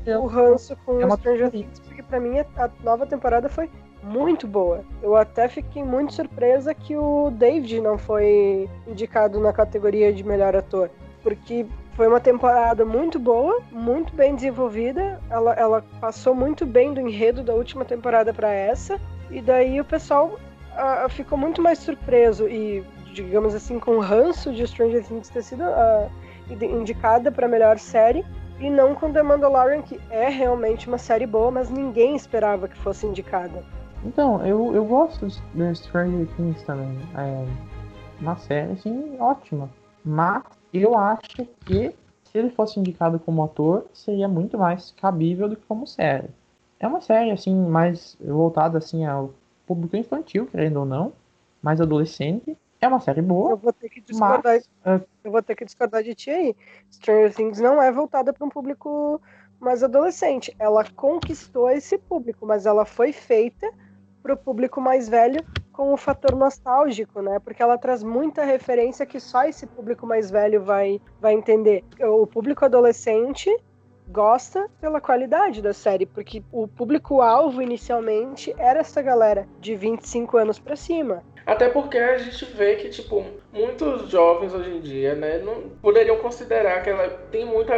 é 0.06 0.18
o, 0.18 0.22
o 0.22 0.26
ranço 0.28 0.76
com 0.86 1.00
É 1.00 1.06
uma 1.06 1.18
Stranger. 1.18 1.52
Things, 1.52 1.80
porque 1.80 2.04
pra 2.04 2.20
mim 2.20 2.40
a 2.40 2.70
nova 2.84 3.06
temporada 3.06 3.50
foi 3.50 3.70
muito 4.04 4.48
boa. 4.48 4.84
Eu 5.02 5.16
até 5.16 5.48
fiquei 5.48 5.84
muito 5.84 6.14
surpresa 6.14 6.74
que 6.74 6.96
o 6.96 7.30
David 7.32 7.82
não 7.82 7.98
foi 7.98 8.70
indicado 8.88 9.40
na 9.40 9.52
categoria 9.52 10.14
de 10.14 10.24
melhor 10.24 10.56
ator, 10.56 10.90
porque 11.22 11.66
foi 12.00 12.08
uma 12.08 12.22
temporada 12.22 12.86
muito 12.86 13.20
boa, 13.20 13.62
muito 13.74 14.16
bem 14.16 14.34
desenvolvida. 14.34 15.20
Ela, 15.30 15.54
ela 15.56 15.84
passou 16.00 16.34
muito 16.34 16.66
bem 16.66 16.94
do 16.94 17.02
enredo 17.02 17.44
da 17.44 17.54
última 17.54 17.84
temporada 17.84 18.34
pra 18.34 18.50
essa, 18.54 18.98
e 19.30 19.42
daí 19.42 19.82
o 19.82 19.84
pessoal 19.84 20.40
ah, 20.78 21.08
ficou 21.10 21.38
muito 21.38 21.62
mais 21.62 21.78
surpreso 21.80 22.48
e, 22.48 22.86
digamos 23.14 23.54
assim, 23.54 23.80
com 23.80 23.98
o 23.98 24.00
ranço 24.00 24.54
de 24.54 24.66
Stranger 24.66 25.04
Things 25.04 25.28
ter 25.28 25.44
sido 25.44 25.66
inde- 26.50 26.68
indicada 26.68 27.34
pra 27.34 27.50
melhor 27.50 27.78
série. 27.78 28.26
E 28.62 28.70
não 28.70 28.96
com 28.96 29.12
The 29.12 29.22
Mandalorian, 29.22 29.82
que 29.82 30.00
é 30.10 30.30
realmente 30.30 30.88
uma 30.88 30.98
série 30.98 31.26
boa, 31.26 31.52
mas 31.52 31.70
ninguém 31.70 32.16
esperava 32.16 32.70
que 32.70 32.78
fosse 32.78 33.06
indicada. 33.06 33.62
Então, 34.06 34.46
eu, 34.48 34.74
eu 34.74 34.86
gosto 34.86 35.28
de 35.28 35.76
Stranger 35.76 36.28
Things 36.38 36.64
também. 36.64 36.98
É 37.18 37.46
uma 38.22 38.38
série, 38.38 38.72
assim, 38.72 39.18
ótima. 39.20 39.70
Mas 40.06 40.44
eu 40.74 40.98
acho 40.98 41.46
que 41.66 41.94
se 42.24 42.38
ele 42.38 42.50
fosse 42.50 42.80
indicado 42.80 43.20
como 43.20 43.44
ator, 43.44 43.86
seria 43.94 44.28
muito 44.28 44.58
mais 44.58 44.92
cabível 44.92 45.50
do 45.50 45.56
que 45.56 45.66
como 45.66 45.88
série. 45.88 46.30
É 46.80 46.88
uma 46.88 47.02
série, 47.02 47.32
assim, 47.32 47.56
mais 47.56 48.16
voltada, 48.22 48.78
assim, 48.78 49.06
ao 49.06 49.34
público 49.66 49.98
infantil, 49.98 50.48
querendo 50.48 50.78
ou 50.78 50.86
não. 50.86 51.12
Mais 51.62 51.82
adolescente. 51.82 52.58
É 52.80 52.88
uma 52.88 53.02
série 53.02 53.20
Eu 53.20 53.26
boa, 53.26 53.56
vou 53.56 53.74
ter 53.74 53.90
que 53.90 54.00
discordar, 54.00 54.42
mas... 54.44 54.70
é, 54.86 55.02
eu 55.24 55.32
vou 55.32 55.44
ter 55.44 55.56
que 55.56 55.66
discordar 55.66 56.02
de 56.04 56.16
ti 56.16 56.30
aí. 56.30 56.56
Stranger 56.92 57.34
Things 57.34 57.60
não 57.60 57.82
é 57.82 57.92
voltada 57.92 58.32
para 58.32 58.46
um 58.46 58.50
público 58.50 59.22
mais 59.60 59.84
adolescente. 59.84 60.56
Ela 60.58 60.86
conquistou 60.96 61.70
esse 61.70 61.98
público, 61.98 62.46
mas 62.46 62.66
ela 62.66 62.86
foi 62.86 63.12
feita 63.12 63.70
para 64.24 64.34
o 64.34 64.38
público 64.38 64.80
mais 64.80 65.10
velho 65.10 65.44
com 65.80 65.94
o 65.94 65.98
fator 65.98 66.36
nostálgico, 66.36 67.22
né? 67.22 67.40
Porque 67.40 67.64
ela 67.64 67.78
traz 67.78 68.04
muita 68.04 68.44
referência 68.44 69.06
que 69.06 69.18
só 69.18 69.46
esse 69.46 69.66
público 69.66 70.06
mais 70.06 70.30
velho 70.30 70.62
vai, 70.62 71.00
vai 71.22 71.34
entender. 71.34 71.86
O 72.02 72.28
público 72.28 72.66
adolescente 72.66 73.50
gosta 74.10 74.68
pela 74.82 75.00
qualidade 75.00 75.62
da 75.62 75.72
série, 75.72 76.06
porque 76.06 76.44
o 76.52 76.68
público-alvo 76.68 77.62
inicialmente 77.62 78.54
era 78.58 78.82
essa 78.82 79.02
galera 79.02 79.48
de 79.62 79.74
25 79.74 80.36
anos 80.36 80.60
para 80.60 80.76
cima. 80.76 81.24
Até 81.46 81.70
porque 81.70 81.98
a 81.98 82.18
gente 82.18 82.44
vê 82.44 82.76
que, 82.76 82.90
tipo, 82.90 83.24
muitos 83.54 84.10
jovens 84.10 84.54
hoje 84.54 84.72
em 84.72 84.82
dia, 84.82 85.16
né, 85.16 85.38
não 85.38 85.70
poderiam 85.82 86.18
considerar 86.18 86.84
que 86.84 86.90
ela 86.90 87.08
tem 87.32 87.46
muita. 87.46 87.74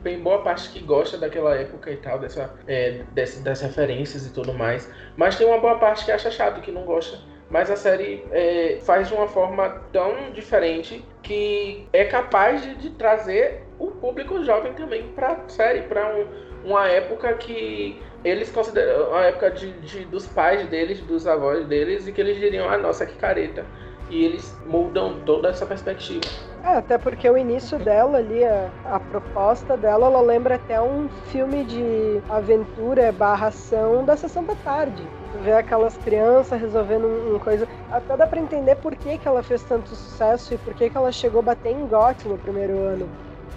Bem 0.00 0.20
boa 0.20 0.42
parte 0.42 0.70
que 0.70 0.78
gosta 0.80 1.18
daquela 1.18 1.56
época 1.56 1.90
e 1.90 1.96
tal, 1.96 2.20
dessa, 2.20 2.54
é, 2.68 3.02
desse- 3.12 3.42
das 3.42 3.60
referências 3.60 4.24
e 4.26 4.32
tudo 4.32 4.54
mais. 4.54 4.88
Mas 5.16 5.36
tem 5.36 5.44
uma 5.44 5.58
boa 5.58 5.76
parte 5.76 6.04
que 6.04 6.12
acha 6.12 6.30
chato, 6.30 6.60
que 6.60 6.70
não 6.70 6.84
gosta. 6.84 7.18
Mas 7.50 7.70
a 7.70 7.76
série 7.76 8.26
é, 8.30 8.78
faz 8.82 9.08
de 9.08 9.14
uma 9.14 9.26
forma 9.26 9.68
tão 9.92 10.30
diferente 10.32 11.02
que 11.22 11.88
é 11.92 12.04
capaz 12.04 12.62
de, 12.62 12.74
de 12.74 12.90
trazer 12.90 13.66
o 13.78 13.86
público 13.92 14.44
jovem 14.44 14.74
também 14.74 15.08
pra 15.08 15.38
série, 15.48 15.82
pra 15.82 16.14
um, 16.14 16.26
uma 16.70 16.86
época 16.88 17.32
que 17.34 18.02
eles 18.24 18.50
consideram 18.50 19.14
a 19.14 19.22
época 19.24 19.50
de, 19.50 19.72
de- 19.80 20.04
dos 20.04 20.26
pais 20.26 20.66
deles, 20.66 21.00
dos 21.00 21.26
avós 21.26 21.64
deles, 21.66 22.06
e 22.06 22.12
que 22.12 22.20
eles 22.20 22.36
diriam, 22.36 22.68
ah, 22.68 22.76
nossa, 22.76 23.06
que 23.06 23.16
careta. 23.16 23.64
E 24.10 24.24
eles 24.24 24.58
mudam 24.66 25.20
toda 25.24 25.48
essa 25.50 25.64
perspectiva. 25.64 26.22
É, 26.64 26.76
até 26.76 26.98
porque 26.98 27.28
o 27.30 27.38
início 27.38 27.78
dela 27.78 28.18
ali, 28.18 28.42
a, 28.44 28.68
a 28.84 28.98
proposta 29.00 29.76
dela, 29.76 30.06
ela 30.06 30.20
lembra 30.20 30.56
até 30.56 30.80
um 30.80 31.08
filme 31.26 31.64
de 31.64 32.20
aventura 32.28 33.12
barra 33.12 33.46
ação 33.48 34.04
da 34.04 34.16
sessão 34.16 34.44
da 34.44 34.54
tarde. 34.56 35.06
Vê 35.42 35.52
aquelas 35.52 35.96
crianças 35.96 36.60
resolvendo 36.60 37.06
um, 37.06 37.36
um 37.36 37.38
coisa. 37.38 37.66
Até 37.90 38.16
dá 38.16 38.26
pra 38.26 38.40
entender 38.40 38.76
por 38.76 38.94
que, 38.94 39.18
que 39.18 39.28
ela 39.28 39.42
fez 39.42 39.62
tanto 39.62 39.94
sucesso 39.94 40.54
e 40.54 40.58
por 40.58 40.74
que, 40.74 40.88
que 40.88 40.96
ela 40.96 41.12
chegou 41.12 41.40
a 41.40 41.42
bater 41.42 41.72
em 41.72 41.86
GOT 41.86 42.28
no 42.28 42.38
primeiro 42.38 42.78
ano. 42.78 43.08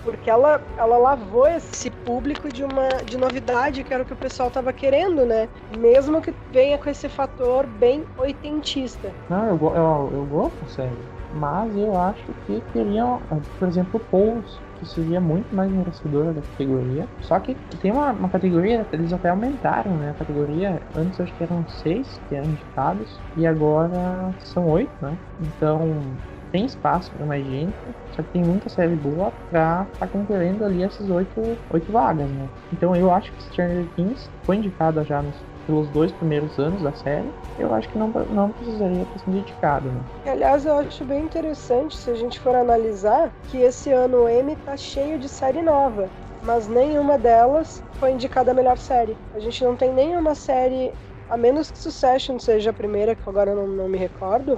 Porque 0.03 0.29
ela, 0.29 0.59
ela 0.77 0.97
lavou 0.97 1.47
esse 1.47 1.89
público 1.89 2.49
de 2.49 2.63
uma 2.63 2.87
de 3.05 3.17
novidade, 3.17 3.83
que 3.83 3.93
era 3.93 4.01
o 4.01 4.05
que 4.05 4.13
o 4.13 4.17
pessoal 4.17 4.49
tava 4.49 4.73
querendo, 4.73 5.25
né? 5.25 5.47
Mesmo 5.77 6.21
que 6.21 6.33
venha 6.51 6.77
com 6.77 6.89
esse 6.89 7.07
fator 7.07 7.67
bem 7.67 8.03
oitentista. 8.17 9.11
Não, 9.29 9.45
eu, 9.45 9.75
eu, 9.75 10.09
eu 10.13 10.25
gosto 10.25 10.59
da 10.61 10.67
série. 10.67 10.97
Mas 11.33 11.75
eu 11.75 11.97
acho 11.97 12.25
que 12.45 12.61
teriam, 12.73 13.21
por 13.57 13.67
exemplo, 13.67 13.99
Pose, 13.99 14.59
que 14.85 15.19
muito 15.19 15.53
mais 15.53 15.71
merecedora 15.71 16.33
da 16.33 16.41
categoria. 16.43 17.09
Só 17.19 17.39
que 17.39 17.55
tem 17.79 17.91
uma, 17.91 18.11
uma 18.11 18.29
categoria, 18.29 18.87
eles 18.91 19.13
até 19.13 19.29
aumentaram, 19.29 19.97
né? 19.97 20.11
A 20.11 20.15
categoria, 20.15 20.81
antes 20.93 21.19
acho 21.19 21.35
que 21.35 21.43
eram 21.43 21.65
seis 21.67 22.21
que 22.27 22.35
eram 22.35 22.49
indicados, 22.49 23.23
e 23.35 23.45
agora 23.45 24.33
são 24.39 24.67
oito, 24.67 24.93
né? 25.01 25.17
Então 25.39 26.19
tem 26.51 26.65
espaço 26.65 27.11
para 27.13 27.25
mais 27.25 27.45
gente, 27.45 27.77
só 28.09 28.21
que 28.23 28.29
tem 28.31 28.43
muita 28.43 28.69
série 28.69 28.95
boa 28.95 29.33
pra 29.49 29.87
estar 29.93 30.07
concorrendo 30.09 30.65
ali 30.65 30.83
essas 30.83 31.09
oito, 31.09 31.63
oito 31.69 31.91
vagas, 31.91 32.29
né? 32.29 32.49
Então 32.71 32.95
eu 32.95 33.11
acho 33.11 33.33
que 33.33 33.43
Stranger 33.43 33.89
Things 33.95 34.29
foi 34.45 34.57
indicada 34.57 35.03
já 35.05 35.21
nos, 35.23 35.45
pelos 35.65 35.89
dois 35.89 36.11
primeiros 36.11 36.57
anos 36.59 36.81
da 36.81 36.93
série. 36.93 37.33
Eu 37.57 37.73
acho 37.73 37.87
que 37.89 37.97
não, 37.97 38.09
não 38.29 38.51
precisaria 38.51 39.05
ter 39.05 39.19
sido 39.19 39.37
indicado, 39.37 39.91
né? 39.91 40.01
Aliás, 40.25 40.65
eu 40.65 40.75
acho 40.77 41.05
bem 41.05 41.25
interessante 41.25 41.95
se 41.97 42.09
a 42.09 42.15
gente 42.15 42.39
for 42.39 42.55
analisar 42.55 43.33
que 43.47 43.57
esse 43.57 43.91
ano 43.91 44.23
o 44.23 44.29
M 44.29 44.55
tá 44.57 44.77
cheio 44.77 45.19
de 45.19 45.27
série 45.27 45.61
nova, 45.61 46.11
mas 46.41 46.67
nenhuma 46.67 47.17
delas 47.17 47.83
foi 47.99 48.11
indicada 48.11 48.51
a 48.51 48.53
melhor 48.53 48.77
série. 48.77 49.17
A 49.33 49.39
gente 49.39 49.63
não 49.63 49.75
tem 49.75 49.91
nenhuma 49.93 50.35
série, 50.35 50.93
a 51.27 51.37
menos 51.37 51.71
que 51.71 51.79
Succession 51.79 52.37
seja 52.39 52.69
a 52.69 52.73
primeira, 52.73 53.15
que 53.15 53.27
agora 53.27 53.51
eu 53.51 53.55
não, 53.55 53.67
não 53.67 53.89
me 53.89 53.97
recordo. 53.97 54.55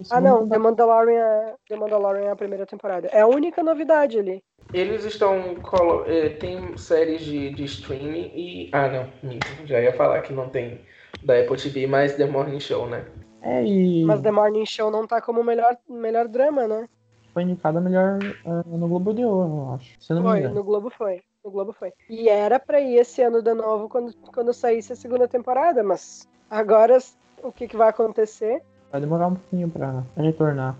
Esse 0.00 0.14
Ah, 0.14 0.20
não, 0.20 0.38
mundo 0.40 0.50
The 0.50 0.58
Mandalorian, 0.58 1.18
é- 1.20 1.56
The 1.68 1.76
Mandalorian 1.76 2.24
é 2.26 2.30
a 2.30 2.36
primeira 2.36 2.66
temporada. 2.66 3.08
É 3.08 3.20
a 3.20 3.26
única 3.26 3.62
novidade 3.62 4.18
ali. 4.18 4.42
Eles 4.72 5.04
estão. 5.04 5.54
colo- 5.56 6.04
eh, 6.06 6.30
tem 6.30 6.76
séries 6.76 7.22
de, 7.22 7.50
de 7.54 7.64
streaming 7.64 8.30
e. 8.34 8.70
Ah, 8.72 8.88
não, 8.88 9.06
minto. 9.22 9.46
Já 9.66 9.80
ia 9.80 9.92
falar 9.92 10.22
que 10.22 10.32
não 10.32 10.48
tem 10.48 10.80
da 11.22 11.38
Apple 11.38 11.56
TV, 11.56 11.86
mas 11.86 12.16
The 12.16 12.26
Morning 12.26 12.58
Show, 12.60 12.86
né? 12.88 13.04
É, 13.42 13.64
e 13.64 14.04
Mas 14.04 14.20
The 14.20 14.30
Morning 14.30 14.64
Show 14.66 14.90
não 14.90 15.06
tá 15.06 15.20
como 15.20 15.42
melhor, 15.44 15.76
melhor 15.88 16.28
drama, 16.28 16.66
né? 16.66 16.88
foi 17.32 17.44
indicada 17.44 17.80
melhor 17.80 18.18
ah, 18.44 18.62
no 18.66 18.86
Globo 18.88 19.14
de 19.14 19.24
Ouro, 19.24 19.68
eu 19.68 19.74
acho. 19.74 19.94
Se 19.98 20.12
não 20.12 20.22
me 20.22 20.28
Foi, 20.28 20.38
engano. 20.40 20.54
no 20.54 20.62
Globo 20.64 20.90
foi. 20.90 21.22
No 21.42 21.50
Globo 21.50 21.72
foi. 21.72 21.90
E 22.08 22.28
era 22.28 22.60
pra 22.60 22.78
ir 22.78 22.96
esse 22.96 23.22
ano 23.22 23.40
de 23.42 23.54
novo 23.54 23.88
quando, 23.88 24.14
quando 24.34 24.52
saísse 24.52 24.92
a 24.92 24.96
segunda 24.96 25.26
temporada, 25.26 25.82
mas 25.82 26.28
agora 26.50 26.98
o 27.42 27.50
que, 27.50 27.66
que 27.66 27.76
vai 27.76 27.88
acontecer? 27.88 28.62
Vai 28.90 29.00
demorar 29.00 29.28
um 29.28 29.34
pouquinho 29.34 29.70
pra 29.70 30.02
retornar. 30.14 30.76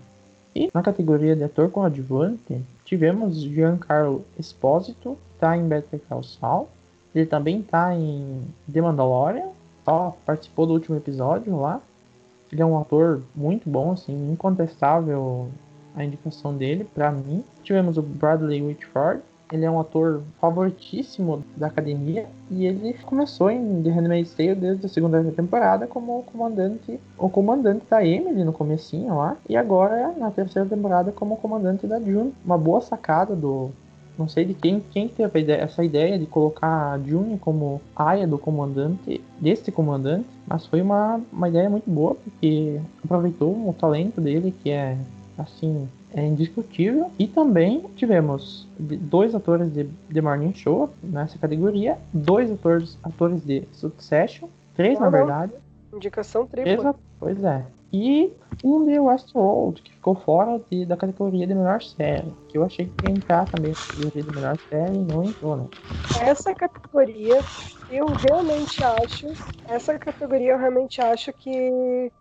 E 0.55 0.69
na 0.73 0.83
categoria 0.83 1.35
de 1.35 1.43
ator 1.43 1.69
coadjuvante, 1.69 2.61
tivemos 2.85 3.41
Giancarlo 3.41 4.23
Esposito, 4.37 5.17
tá 5.39 5.57
em 5.57 5.67
Better 5.67 5.99
Call 6.07 6.23
Saul. 6.23 6.67
Ele 7.13 7.25
também 7.25 7.61
tá 7.61 7.95
em 7.95 8.41
The 8.71 8.81
Mandalorian, 8.81 9.49
só 9.83 10.15
participou 10.25 10.65
do 10.65 10.73
último 10.73 10.97
episódio 10.97 11.59
lá. 11.59 11.81
Ele 12.51 12.61
é 12.61 12.65
um 12.65 12.79
ator 12.79 13.21
muito 13.35 13.67
bom, 13.67 13.91
assim, 13.91 14.31
incontestável 14.31 15.49
a 15.95 16.03
indicação 16.03 16.55
dele 16.55 16.83
pra 16.93 17.11
mim. 17.11 17.43
Tivemos 17.63 17.97
o 17.97 18.01
Bradley 18.01 18.61
Whitford, 18.61 19.21
ele 19.53 19.65
é 19.65 19.71
um 19.71 19.79
ator 19.79 20.23
favoritíssimo 20.41 21.43
da 21.55 21.67
academia 21.67 22.25
e 22.49 22.65
ele 22.65 22.93
começou 23.05 23.51
em 23.51 23.83
The 23.83 23.89
Handmaid's 23.91 24.33
Tale 24.33 24.55
desde 24.55 24.85
a 24.85 24.89
segunda 24.89 25.23
temporada 25.31 25.85
como 25.85 26.19
o 26.19 26.23
comandante, 26.23 26.99
o 27.17 27.29
comandante 27.29 27.85
da 27.89 28.03
Emily 28.03 28.43
no 28.43 28.51
comecinho 28.51 29.15
lá 29.15 29.37
e 29.47 29.55
agora 29.55 30.11
na 30.17 30.31
terceira 30.31 30.67
temporada 30.67 31.11
como 31.11 31.37
comandante 31.37 31.85
da 31.85 31.99
June. 31.99 32.33
Uma 32.43 32.57
boa 32.57 32.81
sacada 32.81 33.35
do 33.35 33.69
não 34.17 34.27
sei 34.27 34.45
de 34.45 34.53
quem, 34.53 34.79
quem 34.91 35.07
teve 35.07 35.39
ideia- 35.39 35.63
essa 35.63 35.83
ideia 35.83 36.19
de 36.19 36.25
colocar 36.25 36.93
a 36.93 36.99
June 36.99 37.37
como 37.39 37.81
aia 37.95 38.27
do 38.27 38.37
comandante, 38.37 39.21
deste 39.39 39.71
comandante, 39.71 40.27
mas 40.47 40.65
foi 40.67 40.81
uma, 40.81 41.19
uma 41.31 41.49
ideia 41.49 41.69
muito 41.69 41.89
boa, 41.89 42.15
porque 42.15 42.79
aproveitou 43.03 43.49
o 43.51 43.73
talento 43.73 44.21
dele, 44.21 44.53
que 44.61 44.69
é, 44.69 44.97
assim, 45.37 45.87
é 46.13 46.25
indiscutível. 46.25 47.11
E 47.17 47.27
também 47.27 47.81
tivemos 47.95 48.67
dois 48.77 49.33
atores 49.35 49.71
de 49.73 49.85
The 50.13 50.21
Morning 50.21 50.53
Show 50.53 50.89
nessa 51.01 51.37
categoria, 51.37 51.97
dois 52.13 52.51
atores, 52.51 52.97
atores 53.03 53.43
de 53.43 53.63
Succession, 53.71 54.47
três 54.75 54.99
na 54.99 55.05
Não, 55.09 55.11
não. 55.11 55.17
verdade, 55.19 55.53
Indicação 55.93 56.45
três, 56.47 56.67
tripla. 56.75 56.95
pois 57.19 57.43
é. 57.43 57.63
E 57.91 58.31
um 58.63 58.85
de 58.85 58.97
Westworld, 58.99 59.81
que 59.81 59.91
ficou 59.91 60.15
fora 60.15 60.59
de- 60.69 60.85
da 60.85 60.97
categoria 60.97 61.45
de 61.45 61.53
melhor 61.53 61.81
série, 61.81 62.33
que 62.49 62.57
eu 62.57 62.63
achei 62.63 62.85
que 62.87 63.07
ia 63.07 63.13
entrar 63.13 63.45
também 63.45 63.71
na 63.71 63.77
categoria 63.77 64.23
de 64.23 64.33
melhor 64.33 64.57
série 64.69 64.95
e 64.95 64.99
não 65.03 65.23
entrou, 65.23 65.55
né? 65.55 65.65
Essa 66.21 66.53
categoria, 66.55 67.39
eu 67.89 68.07
realmente 68.15 68.81
acho, 68.83 69.27
essa 69.67 69.97
categoria 69.99 70.53
eu 70.53 70.57
realmente 70.57 70.99
acho 71.01 71.31
que 71.33 72.11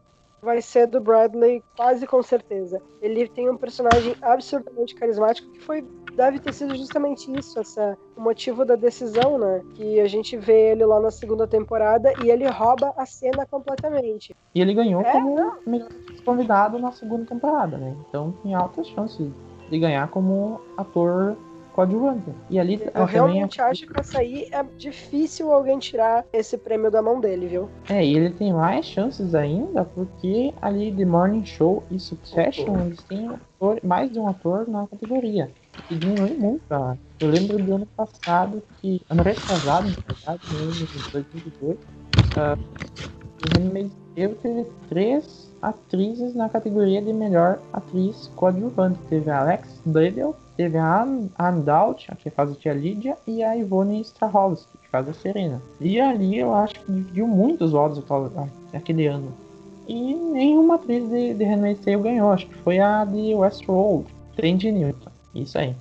vai 0.43 0.61
ser 0.61 0.89
do 0.89 1.01
Bradley, 1.01 1.63
quase 1.77 2.07
com 2.07 2.23
certeza. 2.23 2.83
Ele 3.01 3.29
tem 3.29 3.49
um 3.49 3.57
personagem 3.57 4.17
absurdamente 4.21 4.95
carismático 4.95 5.51
que 5.53 5.61
foi 5.61 5.87
deve 6.15 6.39
ter 6.41 6.53
sido 6.53 6.77
justamente 6.77 7.31
isso, 7.33 7.59
essa, 7.59 7.97
o 8.17 8.21
motivo 8.21 8.65
da 8.65 8.75
decisão, 8.75 9.39
né? 9.39 9.63
Que 9.75 10.01
a 10.01 10.07
gente 10.07 10.37
vê 10.37 10.73
ele 10.73 10.85
lá 10.85 11.01
na 11.01 11.11
segunda 11.11 11.47
temporada 11.47 12.13
e 12.23 12.31
ele 12.31 12.47
rouba 12.47 12.93
a 12.97 13.07
cena 13.07 13.47
completamente. 13.47 14.35
E 14.55 14.61
ele 14.61 14.75
ganhou 14.75 15.01
é? 15.01 15.13
como 15.13 15.55
melhor 15.65 15.89
convidado 16.25 16.79
na 16.79 16.93
segunda 16.93 17.25
temporada, 17.25 17.79
né? 17.79 17.97
Então 18.09 18.33
tem 18.43 18.55
altas 18.55 18.89
chances 18.89 19.31
de 19.71 19.79
ganhar 19.79 20.09
como 20.09 20.61
ator 20.77 21.37
coadjuvante. 21.73 22.31
E 22.51 22.59
ali 22.59 22.81
eu 22.95 23.05
realmente 23.05 23.61
é... 23.61 23.65
acho 23.65 23.87
que 23.87 23.99
essa 23.99 24.19
aí 24.19 24.49
é 24.53 24.63
difícil 24.77 25.53
alguém 25.53 25.79
tirar 25.79 26.25
esse 26.33 26.57
prêmio 26.57 26.91
da 26.91 27.03
mão 27.03 27.21
dele, 27.21 27.47
viu? 27.47 27.69
É, 27.89 28.05
e 28.05 28.17
ele 28.17 28.31
tem 28.31 28.53
mais 28.53 28.87
chances 28.87 29.35
ainda, 29.35 29.85
porque 29.85 30.53
ali 30.61 30.93
The 30.93 31.05
Morning 31.05 31.45
Show 31.45 31.83
e 31.91 31.99
Succession, 31.99 32.87
eles 32.87 33.03
têm 33.05 33.29
ator, 33.29 33.81
mais 33.83 34.11
de 34.11 34.19
um 34.19 34.29
ator 34.29 34.69
na 34.69 34.87
categoria. 34.87 35.51
E 35.91 35.97
diminui 35.97 36.35
muito, 36.35 36.63
cara. 36.69 36.99
Eu 37.21 37.29
lembro 37.29 37.59
do 37.59 37.75
ano 37.75 37.87
passado 37.97 38.63
que, 38.77 39.01
ano 39.09 39.23
retrasado, 39.23 39.89
na 39.89 40.15
verdade, 40.15 40.43
no 40.51 40.63
ano 40.63 40.73
de 40.73 40.87
2018, 41.13 41.79
uh, 41.79 42.59
o 43.43 43.49
Handmaid's 43.49 44.02
Tale 44.15 44.35
teve 44.35 44.67
três 44.89 45.51
atrizes 45.61 46.35
na 46.35 46.49
categoria 46.49 47.01
de 47.01 47.13
melhor 47.13 47.61
atriz 47.73 48.31
coadjuvante. 48.35 48.99
Teve 49.09 49.31
a 49.31 49.41
Alex 49.41 49.81
Bledel, 49.85 50.35
teve 50.57 50.77
a 50.77 51.03
Anne 51.39 51.63
Dowd, 51.63 52.09
que 52.19 52.31
faz 52.31 52.51
a 52.51 52.55
tia 52.55 52.75
Lídia, 52.75 53.17
e 53.27 53.43
a 53.43 53.57
Ivone 53.57 54.01
Strahovski, 54.01 54.77
que 54.79 54.89
faz 54.89 55.09
a 55.09 55.15
Serena. 55.15 55.63
E 55.81 56.01
ali 56.01 56.39
eu 56.39 56.53
acho 56.55 56.81
que 56.81 56.93
dividiu 56.93 57.27
muitos 57.27 57.73
votos 57.73 58.03
aquele 58.73 59.07
ano. 59.07 59.33
E 59.87 60.15
nenhuma 60.15 60.77
atriz 60.77 61.09
de, 61.09 61.35
de 61.35 61.45
Handmaid's 61.45 61.85
Tale 61.85 62.03
ganhou, 62.03 62.31
acho 62.31 62.47
que 62.47 62.55
foi 62.57 62.79
a 62.79 63.05
de 63.05 63.35
Westworld, 63.35 64.07
Tandy 64.37 64.71
Newton. 64.71 65.11
Isso 65.35 65.59
aí. 65.59 65.75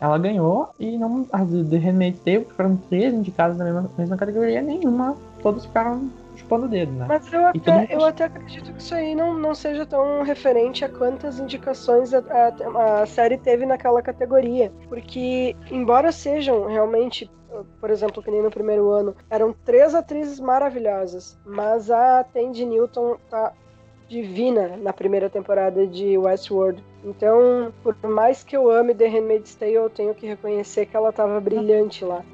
Ela 0.00 0.18
ganhou 0.18 0.70
e 0.78 0.98
não 0.98 1.26
as 1.32 1.48
de 1.48 1.76
Handmaid's 1.76 2.20
Tale, 2.20 2.44
que 2.44 2.52
foram 2.52 2.76
três 2.88 3.12
indicadas 3.14 3.56
na 3.56 3.64
mesma, 3.64 3.90
mesma 3.96 4.16
categoria, 4.16 4.60
nenhuma, 4.60 5.16
todos 5.42 5.66
ficaram 5.66 6.10
chupando 6.44 6.66
o 6.66 6.68
dedo, 6.68 6.92
né? 6.92 7.06
Mas 7.08 7.32
eu 7.32 7.46
até, 7.46 7.88
eu 7.90 8.04
até 8.04 8.24
acredito 8.24 8.72
que 8.72 8.80
isso 8.80 8.94
aí 8.94 9.14
não, 9.14 9.34
não 9.34 9.54
seja 9.54 9.84
tão 9.84 10.22
referente 10.22 10.84
a 10.84 10.88
quantas 10.88 11.40
indicações 11.40 12.12
a, 12.12 12.18
a, 12.18 13.02
a 13.02 13.06
série 13.06 13.38
teve 13.38 13.66
naquela 13.66 14.02
categoria. 14.02 14.70
Porque, 14.88 15.56
embora 15.70 16.12
sejam 16.12 16.66
realmente 16.66 17.30
por 17.80 17.88
exemplo, 17.88 18.20
que 18.20 18.32
nem 18.32 18.42
no 18.42 18.50
primeiro 18.50 18.90
ano, 18.90 19.14
eram 19.30 19.54
três 19.64 19.94
atrizes 19.94 20.40
maravilhosas, 20.40 21.38
mas 21.46 21.88
a 21.88 22.24
Tandy 22.24 22.64
Newton 22.64 23.16
tá 23.30 23.52
divina 24.08 24.76
na 24.76 24.92
primeira 24.92 25.30
temporada 25.30 25.86
de 25.86 26.18
Westworld. 26.18 26.82
Então, 27.04 27.72
por 27.82 27.96
mais 28.02 28.42
que 28.42 28.56
eu 28.56 28.70
ame 28.70 28.92
The 28.92 29.06
Handmaid's 29.06 29.54
Tale, 29.54 29.74
eu 29.74 29.88
tenho 29.88 30.14
que 30.14 30.26
reconhecer 30.26 30.86
que 30.86 30.96
ela 30.96 31.12
tava 31.12 31.40
brilhante 31.40 32.04
lá. 32.04 32.24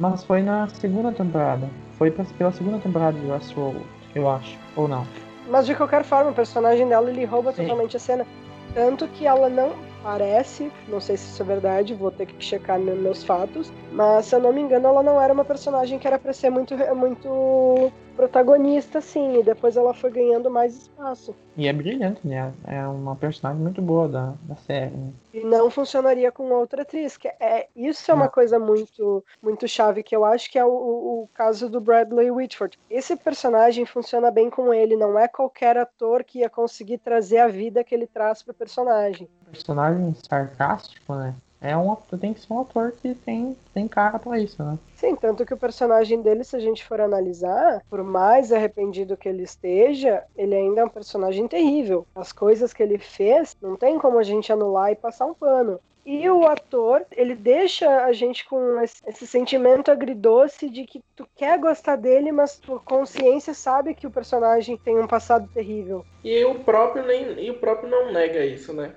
Mas 0.00 0.24
foi 0.24 0.40
na 0.40 0.66
segunda 0.68 1.12
temporada. 1.12 1.68
Foi 1.98 2.10
pela 2.10 2.50
segunda 2.50 2.78
temporada 2.78 3.18
de 3.18 3.26
Westworld, 3.26 3.84
eu 4.14 4.30
acho. 4.30 4.58
Ou 4.74 4.88
não. 4.88 5.06
Mas 5.46 5.66
de 5.66 5.74
qualquer 5.74 6.04
forma, 6.04 6.30
o 6.30 6.34
personagem 6.34 6.88
dela 6.88 7.10
ele 7.10 7.26
rouba 7.26 7.52
Sim. 7.52 7.62
totalmente 7.62 7.98
a 7.98 8.00
cena. 8.00 8.26
Tanto 8.74 9.06
que 9.08 9.26
ela 9.26 9.50
não 9.50 9.72
parece, 10.02 10.72
não 10.88 11.00
sei 11.00 11.18
se 11.18 11.28
isso 11.28 11.42
é 11.42 11.44
verdade, 11.44 11.92
vou 11.92 12.10
ter 12.10 12.24
que 12.24 12.42
checar 12.42 12.78
meus 12.78 13.22
fatos, 13.22 13.70
mas 13.92 14.24
se 14.24 14.34
eu 14.34 14.40
não 14.40 14.52
me 14.52 14.62
engano, 14.62 14.88
ela 14.88 15.02
não 15.02 15.20
era 15.20 15.32
uma 15.32 15.44
personagem 15.44 15.98
que 15.98 16.06
era 16.06 16.18
para 16.18 16.32
ser 16.32 16.48
muito, 16.48 16.74
muito 16.94 17.92
protagonista, 18.20 19.00
sim, 19.00 19.38
e 19.38 19.42
depois 19.42 19.78
ela 19.78 19.94
foi 19.94 20.10
ganhando 20.10 20.50
mais 20.50 20.76
espaço. 20.76 21.34
E 21.56 21.66
é 21.66 21.72
brilhante, 21.72 22.20
né? 22.26 22.52
É 22.66 22.86
uma 22.86 23.16
personagem 23.16 23.62
muito 23.62 23.80
boa 23.80 24.06
da, 24.06 24.34
da 24.42 24.56
série. 24.56 24.94
Né? 24.94 25.10
E 25.32 25.40
não 25.42 25.70
funcionaria 25.70 26.30
com 26.30 26.50
outra 26.50 26.82
atriz, 26.82 27.16
que 27.16 27.28
é 27.28 27.68
isso 27.74 28.10
é 28.10 28.14
uma 28.14 28.28
coisa 28.28 28.58
muito 28.58 29.24
muito 29.42 29.66
chave 29.66 30.02
que 30.02 30.14
eu 30.14 30.22
acho 30.22 30.50
que 30.50 30.58
é 30.58 30.64
o, 30.64 30.68
o, 30.68 31.28
caso 31.32 31.70
do 31.70 31.80
Bradley 31.80 32.30
Whitford. 32.30 32.78
Esse 32.90 33.16
personagem 33.16 33.86
funciona 33.86 34.30
bem 34.30 34.50
com 34.50 34.74
ele, 34.74 34.96
não 34.96 35.18
é 35.18 35.26
qualquer 35.26 35.78
ator 35.78 36.22
que 36.22 36.40
ia 36.40 36.50
conseguir 36.50 36.98
trazer 36.98 37.38
a 37.38 37.48
vida 37.48 37.82
que 37.82 37.94
ele 37.94 38.06
traz 38.06 38.42
para 38.42 38.52
o 38.52 38.54
personagem. 38.54 39.30
Personagem 39.50 40.14
sarcástico, 40.28 41.14
né? 41.14 41.34
É 41.60 41.76
um 41.76 41.94
tem 42.18 42.32
que 42.32 42.40
ser 42.40 42.52
um 42.52 42.60
ator 42.60 42.92
que 42.92 43.14
tem, 43.14 43.56
tem 43.74 43.86
cara 43.86 44.18
pra 44.18 44.38
isso, 44.38 44.62
né? 44.62 44.78
Sim, 44.94 45.14
tanto 45.14 45.44
que 45.44 45.52
o 45.52 45.58
personagem 45.58 46.22
dele, 46.22 46.42
se 46.42 46.56
a 46.56 46.60
gente 46.60 46.84
for 46.84 47.00
analisar, 47.00 47.82
por 47.88 48.02
mais 48.02 48.52
arrependido 48.52 49.16
que 49.16 49.28
ele 49.28 49.42
esteja, 49.42 50.24
ele 50.36 50.54
ainda 50.54 50.80
é 50.80 50.84
um 50.84 50.88
personagem 50.88 51.46
terrível. 51.46 52.06
As 52.14 52.32
coisas 52.32 52.72
que 52.72 52.82
ele 52.82 52.98
fez, 52.98 53.56
não 53.60 53.76
tem 53.76 53.98
como 53.98 54.18
a 54.18 54.22
gente 54.22 54.52
anular 54.52 54.90
e 54.90 54.96
passar 54.96 55.26
um 55.26 55.34
pano. 55.34 55.78
E 56.04 56.28
o 56.30 56.46
ator, 56.46 57.04
ele 57.12 57.34
deixa 57.34 58.04
a 58.04 58.12
gente 58.12 58.48
com 58.48 58.80
esse, 58.80 59.02
esse, 59.06 59.26
sentimento 59.26 59.90
agridoce 59.90 60.70
de 60.70 60.84
que 60.84 61.02
tu 61.14 61.28
quer 61.36 61.58
gostar 61.58 61.96
dele, 61.96 62.32
mas 62.32 62.58
tua 62.58 62.80
consciência 62.80 63.52
sabe 63.52 63.94
que 63.94 64.06
o 64.06 64.10
personagem 64.10 64.78
tem 64.78 64.98
um 64.98 65.06
passado 65.06 65.48
terrível. 65.52 66.04
E 66.24 66.42
o 66.44 66.60
próprio 66.60 67.06
nem, 67.06 67.44
e 67.44 67.50
o 67.50 67.58
próprio 67.58 67.90
não 67.90 68.12
nega 68.12 68.44
isso, 68.44 68.72
né? 68.72 68.94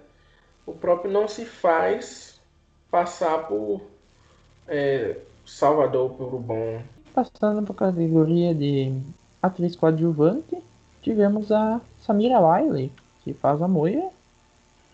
O 0.66 0.74
próprio 0.74 1.12
não 1.12 1.28
se 1.28 1.46
faz 1.46 2.33
passar 2.94 3.48
por 3.48 3.82
é, 4.68 5.18
Salvador 5.48 6.12
pelo 6.12 6.38
bom. 6.38 6.80
Passando 7.12 7.74
para 7.74 7.88
a 7.88 7.92
categoria 7.92 8.54
de 8.54 8.96
atriz 9.42 9.76
coadjuvante, 9.76 10.56
tivemos 11.02 11.52
a 11.52 11.82
Samira 12.06 12.40
Wiley, 12.40 12.92
que 13.24 13.34
faz 13.34 13.60
a 13.64 13.68
Moira. 13.68 14.08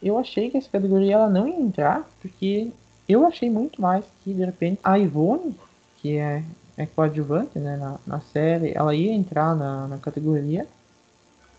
Eu 0.02 0.18
achei 0.18 0.50
que 0.50 0.56
essa 0.56 0.70
categoria 0.70 1.16
ela 1.16 1.30
não 1.30 1.46
ia 1.46 1.60
entrar, 1.60 2.10
porque 2.22 2.72
eu 3.08 3.28
achei 3.28 3.50
muito 3.50 3.82
mais 3.82 4.06
que 4.24 4.34
de 4.34 4.46
repente 4.46 4.80
a 4.82 4.98
Ivone, 4.98 5.54
que 5.98 6.16
é, 6.16 6.42
é 6.78 6.86
coadjuvante 6.86 7.60
né, 7.60 7.76
na, 7.76 8.00
na 8.08 8.22
série, 8.22 8.72
ela 8.74 8.96
ia 8.96 9.12
entrar 9.12 9.54
na, 9.58 9.90
na 9.90 9.98
categoria 9.98 10.66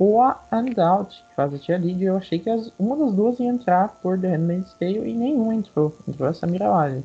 ou 0.00 0.22
a 0.22 0.40
Undoubted, 0.50 1.22
que 1.28 1.34
faz 1.36 1.52
a 1.52 1.58
tia 1.58 1.76
Lydia. 1.76 2.08
Eu 2.08 2.16
achei 2.16 2.38
que 2.38 2.48
as, 2.48 2.72
uma 2.78 2.96
das 2.96 3.12
duas 3.12 3.38
ia 3.38 3.48
entrar 3.48 4.00
por 4.02 4.18
The 4.18 4.28
Handmaid's 4.28 4.72
Tale 4.80 5.06
e 5.06 5.12
nenhuma 5.12 5.54
entrou. 5.54 5.94
Entrou 6.08 6.26
a 6.26 6.32
Samira 6.32 6.74
Wiley. 6.74 7.04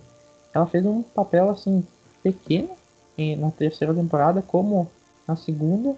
Ela 0.53 0.65
fez 0.65 0.86
um 0.86 1.01
papel 1.01 1.49
assim 1.49 1.86
pequeno 2.23 2.69
na 3.38 3.51
terceira 3.51 3.93
temporada, 3.93 4.41
como 4.41 4.89
na 5.27 5.36
segunda. 5.36 5.93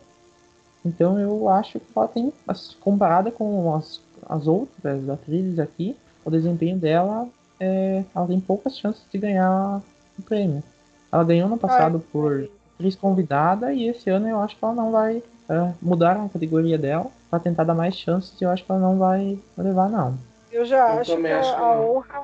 Então 0.83 1.19
eu 1.19 1.47
acho 1.47 1.79
que 1.79 1.86
ela 1.95 2.07
tem, 2.07 2.33
comparada 2.79 3.29
com 3.29 3.75
as, 3.75 4.01
as 4.27 4.47
outras 4.47 5.07
atrizes 5.07 5.60
aqui, 5.60 5.95
o 6.25 6.31
desempenho 6.31 6.77
dela, 6.79 7.27
é, 7.60 8.03
ela 8.15 8.25
tem 8.25 8.39
poucas 8.39 8.75
chances 8.75 9.03
de 9.12 9.19
ganhar 9.19 9.83
o 10.17 10.21
prêmio. 10.23 10.63
Ela 11.12 11.23
ganhou 11.23 11.47
no 11.47 11.60
passado 11.60 12.03
por 12.12 12.49
atriz 12.73 12.95
convidada 12.95 13.71
e 13.71 13.88
esse 13.88 14.10
ano 14.10 14.27
eu 14.27 14.39
acho 14.39 14.57
que 14.57 14.65
ela 14.65 14.73
não 14.73 14.91
vai 14.91 15.21
uh, 15.49 15.73
mudaram 15.81 16.25
a 16.25 16.29
categoria 16.29 16.77
dela 16.77 17.07
para 17.29 17.39
tentar 17.39 17.63
dar 17.63 17.73
mais 17.73 17.95
chances 17.95 18.39
e 18.39 18.43
eu 18.43 18.49
acho 18.49 18.63
que 18.63 18.71
ela 18.71 18.79
não 18.79 18.97
vai 18.97 19.38
levar, 19.57 19.89
não. 19.89 20.17
Eu 20.51 20.65
já 20.65 20.95
eu 20.95 21.01
acho 21.01 21.17
que 21.17 21.27
acho 21.27 21.55
a, 21.55 21.60
a 21.60 21.81
honra, 21.81 22.23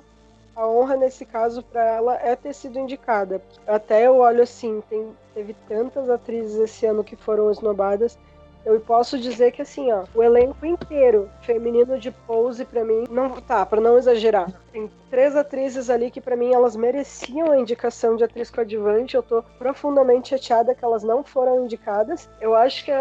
a 0.55 0.67
honra 0.67 0.95
nesse 0.95 1.25
caso 1.25 1.61
para 1.63 1.83
ela 1.83 2.15
é 2.15 2.35
ter 2.35 2.53
sido 2.53 2.79
indicada. 2.79 3.41
Até 3.67 4.07
eu 4.07 4.17
olho 4.17 4.43
assim, 4.43 4.81
tem, 4.89 5.09
teve 5.33 5.55
tantas 5.67 6.09
atrizes 6.09 6.55
esse 6.55 6.85
ano 6.85 7.03
que 7.03 7.15
foram 7.15 7.51
esnobadas. 7.51 8.17
Eu 8.65 8.79
posso 8.79 9.19
dizer 9.19 9.51
que 9.51 9.61
assim, 9.61 9.91
ó, 9.91 10.05
o 10.15 10.23
elenco 10.23 10.65
inteiro 10.65 11.29
feminino 11.41 11.99
de 11.99 12.11
pose 12.11 12.63
para 12.63 12.83
mim 12.83 13.05
não 13.09 13.41
tá, 13.41 13.65
para 13.65 13.81
não 13.81 13.97
exagerar. 13.97 14.51
Tem 14.71 14.89
três 15.09 15.35
atrizes 15.35 15.89
ali 15.89 16.09
que 16.09 16.21
para 16.21 16.35
mim 16.35 16.53
elas 16.53 16.75
mereciam 16.75 17.51
a 17.51 17.59
indicação 17.59 18.15
de 18.15 18.23
atriz 18.23 18.49
coadjuvante. 18.49 19.15
Eu 19.15 19.23
tô 19.23 19.43
profundamente 19.57 20.29
chateada 20.29 20.73
que 20.73 20.83
elas 20.83 21.03
não 21.03 21.23
foram 21.23 21.65
indicadas. 21.65 22.29
Eu 22.39 22.55
acho 22.55 22.85
que 22.85 22.91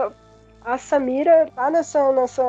a 0.65 0.79
Samira 0.79 1.49
tá 1.55 1.71
nessa, 1.71 2.13
nessa 2.13 2.43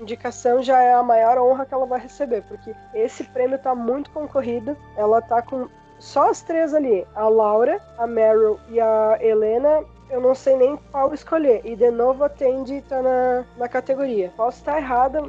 indicação 0.00 0.62
já 0.62 0.80
é 0.82 0.94
a 0.94 1.02
maior 1.02 1.38
honra 1.38 1.66
que 1.66 1.74
ela 1.74 1.86
vai 1.86 2.00
receber, 2.00 2.42
porque 2.48 2.74
esse 2.94 3.24
prêmio 3.24 3.58
tá 3.58 3.74
muito 3.74 4.10
concorrido. 4.10 4.76
Ela 4.96 5.20
tá 5.20 5.42
com 5.42 5.68
só 5.98 6.30
as 6.30 6.40
três 6.42 6.72
ali, 6.72 7.06
a 7.14 7.28
Laura, 7.28 7.80
a 7.98 8.06
Meryl 8.06 8.58
e 8.68 8.80
a 8.80 9.18
Helena, 9.20 9.84
eu 10.10 10.20
não 10.20 10.34
sei 10.34 10.56
nem 10.56 10.78
qual 10.90 11.12
escolher. 11.12 11.60
E 11.64 11.76
de 11.76 11.90
novo 11.90 12.24
a 12.24 12.28
Tandy 12.28 12.82
tá 12.82 13.02
na, 13.02 13.44
na 13.56 13.68
categoria. 13.68 14.32
Posso 14.36 14.58
estar 14.58 14.78
errada, 14.78 15.22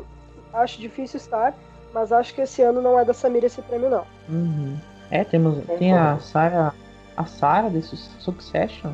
acho 0.54 0.80
difícil 0.80 1.18
estar, 1.18 1.54
mas 1.94 2.12
acho 2.12 2.34
que 2.34 2.42
esse 2.42 2.62
ano 2.62 2.82
não 2.82 3.00
é 3.00 3.06
da 3.06 3.14
Samira 3.14 3.46
esse 3.46 3.62
prêmio, 3.62 3.90
não. 3.90 4.06
Uhum. 4.28 4.78
É, 5.12 5.24
temos, 5.24 5.66
tem 5.80 5.94
a 5.94 6.20
Sarah, 6.20 6.74
a 7.18 7.26
Sarah 7.26 7.70
desse 7.70 7.98
Succession, 7.98 8.92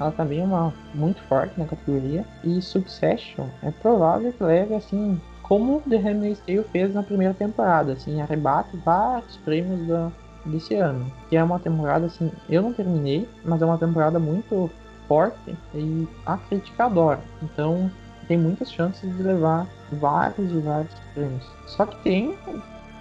ela 0.00 0.12
também 0.12 0.40
é 0.40 0.44
uma, 0.44 0.72
muito 0.94 1.20
forte 1.22 1.58
na 1.58 1.66
categoria. 1.66 2.24
E 2.44 2.62
Succession 2.62 3.46
é 3.62 3.70
provável 3.70 4.32
que 4.32 4.42
leve, 4.42 4.74
assim, 4.74 5.20
como 5.42 5.80
The 5.88 5.96
Handmaid's 5.96 6.40
Tale 6.40 6.64
fez 6.70 6.94
na 6.94 7.02
primeira 7.02 7.34
temporada, 7.34 7.92
assim, 7.92 8.20
arrebate 8.20 8.76
vários 8.84 9.36
prêmios 9.38 9.86
da, 9.88 10.10
desse 10.46 10.74
ano. 10.74 11.10
Que 11.28 11.36
é 11.36 11.42
uma 11.42 11.58
temporada, 11.58 12.06
assim, 12.06 12.30
eu 12.48 12.62
não 12.62 12.72
terminei, 12.72 13.28
mas 13.44 13.60
é 13.60 13.64
uma 13.64 13.78
temporada 13.78 14.18
muito 14.18 14.70
forte 15.08 15.56
e 15.74 16.06
a 16.24 16.36
crítica 16.36 16.84
adora. 16.84 17.20
Então, 17.42 17.90
tem 18.28 18.38
muitas 18.38 18.70
chances 18.70 19.16
de 19.16 19.22
levar 19.22 19.66
vários 19.92 20.52
e 20.52 20.58
vários 20.58 20.94
prêmios. 21.14 21.50
Só 21.66 21.86
que 21.86 21.96
tem, 22.02 22.38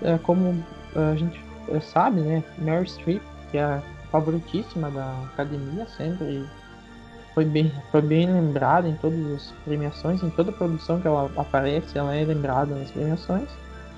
é, 0.02 0.17
como 0.20 0.63
a 0.96 1.15
gente 1.15 1.39
sabe, 1.82 2.22
né, 2.22 2.43
Mary 2.58 2.88
Streep, 2.88 3.22
que 3.52 3.58
é 3.58 3.63
a 3.63 3.84
favoritíssima 4.10 4.89
da 4.89 5.12
academia 5.34 5.86
sempre 5.98 6.48
foi 7.38 7.46
bem, 7.46 7.72
foi 7.91 8.02
bem 8.02 8.26
lembrada 8.26 8.88
em 8.88 8.96
todas 8.96 9.20
as 9.32 9.54
premiações, 9.63 10.24
em 10.24 10.30
toda 10.32 10.52
produção 10.52 11.00
que 11.00 11.08
ela 11.08 11.30
aparece, 11.38 11.96
ela 11.96 12.15
é 12.15 12.26
lembrada 12.26 12.74
nas 12.74 12.89
premiações. 12.89 13.48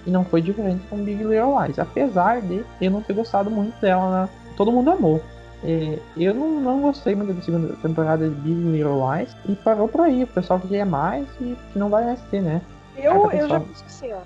E 0.05 0.11
não 0.11 0.25
foi 0.25 0.41
diferente 0.41 0.85
com 0.89 0.97
Big 0.97 1.23
Little 1.23 1.61
Lies, 1.61 1.79
apesar 1.79 2.41
de 2.41 2.65
eu 2.81 2.91
não 2.91 3.01
ter 3.01 3.13
gostado 3.13 3.49
muito 3.49 3.79
dela, 3.79 4.23
né? 4.23 4.29
todo 4.57 4.73
mundo 4.73 4.91
amou. 4.91 5.23
É, 5.63 5.99
eu 6.15 6.33
não, 6.33 6.61
não 6.61 6.81
gostei 6.81 7.15
muito 7.15 7.33
da 7.33 7.41
segunda 7.41 7.75
temporada 7.77 8.29
de 8.29 8.35
Big 8.35 8.61
Little 8.61 8.99
Lies 9.11 9.35
e 9.47 9.55
parou 9.55 9.87
por 9.87 10.01
aí. 10.01 10.23
O 10.23 10.27
pessoal 10.27 10.59
queria 10.59 10.85
mais 10.85 11.27
e 11.41 11.57
não 11.75 11.89
vai 11.89 12.05
mais 12.05 12.21
ter, 12.29 12.41
né? 12.41 12.61
Eu, 13.01 13.31
eu 13.31 13.47
já 13.47 13.59
penso 13.59 13.83
assim, 13.85 14.11
ó. 14.11 14.19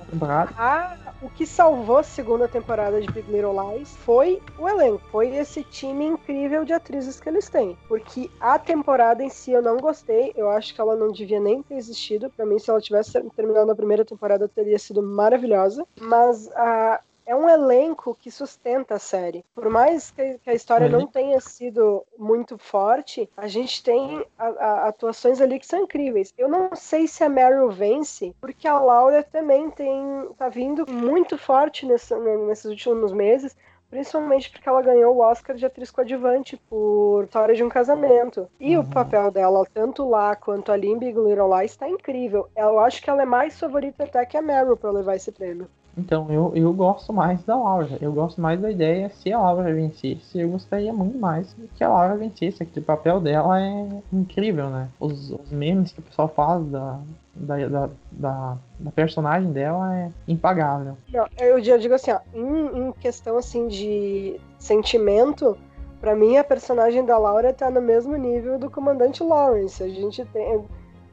A, 0.57 0.97
o 1.21 1.29
que 1.29 1.45
salvou 1.45 1.97
a 1.97 2.03
segunda 2.03 2.47
temporada 2.47 2.99
de 2.99 3.07
Big 3.11 3.31
Little 3.31 3.53
Lies 3.53 3.95
foi 3.97 4.41
o 4.57 4.67
elenco. 4.67 5.01
Foi 5.11 5.27
esse 5.35 5.63
time 5.63 6.05
incrível 6.05 6.65
de 6.65 6.73
atrizes 6.73 7.19
que 7.19 7.29
eles 7.29 7.49
têm. 7.49 7.77
Porque 7.87 8.29
a 8.39 8.57
temporada 8.57 9.23
em 9.23 9.29
si 9.29 9.51
eu 9.51 9.61
não 9.61 9.77
gostei. 9.77 10.33
Eu 10.35 10.49
acho 10.49 10.73
que 10.73 10.81
ela 10.81 10.95
não 10.95 11.11
devia 11.11 11.39
nem 11.39 11.61
ter 11.61 11.75
existido. 11.75 12.29
Para 12.31 12.45
mim, 12.45 12.57
se 12.57 12.69
ela 12.69 12.81
tivesse 12.81 13.21
terminado 13.35 13.71
a 13.71 13.75
primeira 13.75 14.03
temporada, 14.03 14.47
teria 14.47 14.79
sido 14.79 15.03
maravilhosa. 15.03 15.85
Mas 16.01 16.49
a, 16.55 16.99
é 17.25 17.35
um 17.35 17.49
elenco 17.49 18.15
que 18.19 18.29
sustenta 18.29 18.95
a 18.95 18.99
série. 18.99 19.43
Por 19.55 19.69
mais 19.69 20.11
que, 20.11 20.39
a 20.45 20.53
história 20.53 20.89
não 20.89 21.07
tenha 21.07 21.39
sido 21.39 22.03
muito 22.17 22.57
forte, 22.57 23.29
a 23.35 23.47
gente 23.47 23.83
tem 23.83 24.25
a, 24.37 24.47
a, 24.47 24.87
atuações 24.87 25.41
ali 25.41 25.59
que 25.59 25.65
são 25.65 25.83
incríveis. 25.83 26.33
Eu 26.37 26.47
não 26.47 26.75
sei 26.75 27.07
se 27.07 27.23
a 27.23 27.29
Meryl 27.29 27.71
vence, 27.71 28.35
porque 28.39 28.67
a 28.67 28.79
Laura 28.79 29.23
também 29.23 29.69
tem 29.69 30.29
tá 30.37 30.49
vindo 30.49 30.89
muito 30.89 31.37
forte 31.37 31.85
nessa, 31.85 32.17
nesses 32.17 32.65
últimos 32.65 33.11
meses. 33.11 33.55
Principalmente 33.93 34.49
porque 34.49 34.67
ela 34.67 34.81
ganhou 34.81 35.15
o 35.15 35.19
Oscar 35.19 35.55
de 35.55 35.67
atriz 35.67 35.91
coadjuvante 35.91 36.57
por 36.67 37.25
História 37.25 37.53
de 37.53 37.63
um 37.63 37.69
Casamento. 37.69 38.47
E 38.59 38.75
uhum. 38.75 38.81
o 38.81 38.89
papel 38.89 39.29
dela, 39.29 39.63
tanto 39.71 40.09
lá 40.09 40.35
quanto 40.35 40.71
ali 40.71 40.87
em 40.87 40.97
Big 40.97 41.15
Little 41.15 41.55
Lies, 41.55 41.73
está 41.73 41.87
incrível. 41.87 42.49
Eu 42.57 42.79
acho 42.79 43.03
que 43.03 43.07
ela 43.07 43.21
é 43.21 43.25
mais 43.25 43.59
favorita 43.59 44.03
até 44.03 44.25
que 44.25 44.35
a 44.35 44.41
Meryl 44.41 44.75
para 44.75 44.89
levar 44.89 45.15
esse 45.15 45.31
prêmio. 45.31 45.67
Então, 45.95 46.25
eu, 46.31 46.51
eu 46.55 46.73
gosto 46.73 47.13
mais 47.13 47.43
da 47.43 47.55
Laura. 47.55 47.99
Eu 48.01 48.11
gosto 48.11 48.41
mais 48.41 48.59
da 48.59 48.71
ideia 48.71 49.11
se 49.11 49.31
a 49.31 49.39
Laura 49.39 49.71
vencesse. 49.71 50.39
Eu 50.39 50.49
gostaria 50.49 50.91
muito 50.91 51.19
mais 51.19 51.55
que 51.75 51.83
a 51.83 51.89
Laura 51.89 52.17
vencesse. 52.17 52.63
Aquele 52.63 52.83
papel 52.83 53.21
dela 53.21 53.61
é 53.61 53.87
incrível, 54.11 54.71
né? 54.71 54.89
Os, 54.99 55.29
os 55.29 55.51
memes 55.51 55.91
que 55.91 55.99
o 55.99 56.03
pessoal 56.03 56.29
faz 56.29 56.65
da, 56.65 56.99
da, 57.35 57.67
da, 57.67 57.89
da, 58.11 58.57
da 58.79 58.91
personagem 58.91 59.51
dela 59.51 59.95
é 59.95 60.09
impagável. 60.27 60.97
Não, 61.11 61.27
eu 61.39 61.63
já 61.63 61.77
digo 61.77 61.93
assim, 61.93 62.11
ó, 62.11 62.19
em, 62.33 62.87
em 62.87 62.91
questão 62.93 63.37
assim 63.37 63.67
de 63.67 64.39
sentimento, 64.59 65.57
para 65.99 66.15
mim 66.15 66.37
a 66.37 66.43
personagem 66.43 67.05
da 67.05 67.17
Laura 67.17 67.53
tá 67.53 67.69
no 67.69 67.81
mesmo 67.81 68.15
nível 68.15 68.59
do 68.59 68.69
comandante 68.69 69.23
Lawrence. 69.23 69.81
A 69.81 69.89
gente 69.89 70.23
tem 70.25 70.63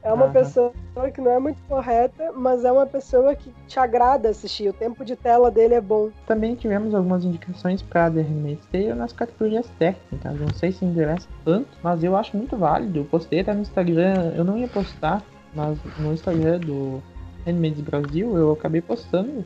é 0.03 0.11
uma 0.11 0.25
uhum. 0.25 0.31
pessoa 0.31 0.73
que 1.13 1.21
não 1.21 1.31
é 1.31 1.39
muito 1.39 1.59
correta, 1.69 2.31
mas 2.35 2.65
é 2.65 2.71
uma 2.71 2.87
pessoa 2.87 3.35
que 3.35 3.53
te 3.67 3.79
agrada 3.79 4.29
assistir. 4.29 4.67
O 4.67 4.73
tempo 4.73 5.05
de 5.05 5.15
tela 5.15 5.51
dele 5.51 5.75
é 5.75 5.81
bom. 5.81 6.09
Também 6.25 6.55
tivemos 6.55 6.95
algumas 6.95 7.23
indicações 7.23 7.83
para 7.83 8.09
The 8.09 8.21
Handmaid's 8.21 8.65
Tale 8.71 8.93
nas 8.95 9.13
categorias 9.13 9.69
técnicas. 9.77 10.39
Não 10.39 10.51
sei 10.55 10.71
se 10.71 10.83
interessa 10.83 11.27
tanto, 11.45 11.69
mas 11.83 12.03
eu 12.03 12.15
acho 12.15 12.35
muito 12.35 12.57
válido. 12.57 12.99
Eu 12.99 13.05
postei 13.05 13.41
até 13.41 13.53
no 13.53 13.61
Instagram, 13.61 14.33
eu 14.35 14.43
não 14.43 14.57
ia 14.57 14.67
postar, 14.67 15.23
mas 15.53 15.77
no 15.99 16.13
Instagram 16.13 16.59
do 16.59 17.01
Handmaid's 17.45 17.81
Brasil 17.81 18.35
eu 18.37 18.51
acabei 18.51 18.81
postando 18.81 19.45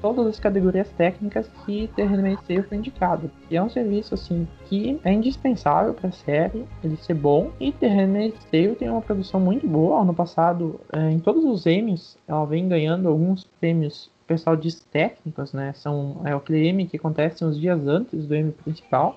todas 0.00 0.26
as 0.26 0.38
categorias 0.38 0.88
técnicas 0.90 1.50
que 1.64 1.88
The 1.96 2.04
Handmaid's 2.04 2.46
Tale 2.46 2.62
foi 2.62 2.78
indicado. 2.78 3.30
E 3.50 3.56
é 3.56 3.62
um 3.62 3.68
serviço 3.68 4.14
assim 4.14 4.46
que 4.66 5.00
é 5.04 5.12
indispensável 5.12 5.94
para 5.94 6.08
a 6.08 6.12
série 6.12 6.64
ele 6.84 6.96
ser 6.96 7.14
bom. 7.14 7.50
E 7.58 7.72
The 7.72 7.88
Handmaid's 7.88 8.44
Tale 8.44 8.76
tem 8.76 8.88
uma 8.88 9.02
produção 9.02 9.40
muito 9.40 9.66
boa. 9.66 10.02
Ano 10.02 10.14
passado, 10.14 10.80
é, 10.92 11.10
em 11.10 11.18
todos 11.18 11.44
os 11.44 11.66
Emmys, 11.66 12.16
ela 12.28 12.44
vem 12.44 12.68
ganhando 12.68 13.08
alguns 13.08 13.44
prêmios 13.58 14.10
o 14.22 14.26
pessoal 14.26 14.56
diz 14.56 14.80
técnicos, 14.80 15.52
né? 15.52 15.72
São 15.72 16.20
é 16.24 16.32
aquele 16.32 16.68
Emmy 16.68 16.86
que 16.86 16.96
acontece 16.96 17.44
uns 17.44 17.56
dias 17.56 17.86
antes 17.86 18.26
do 18.26 18.34
Emmy 18.34 18.50
principal 18.50 19.16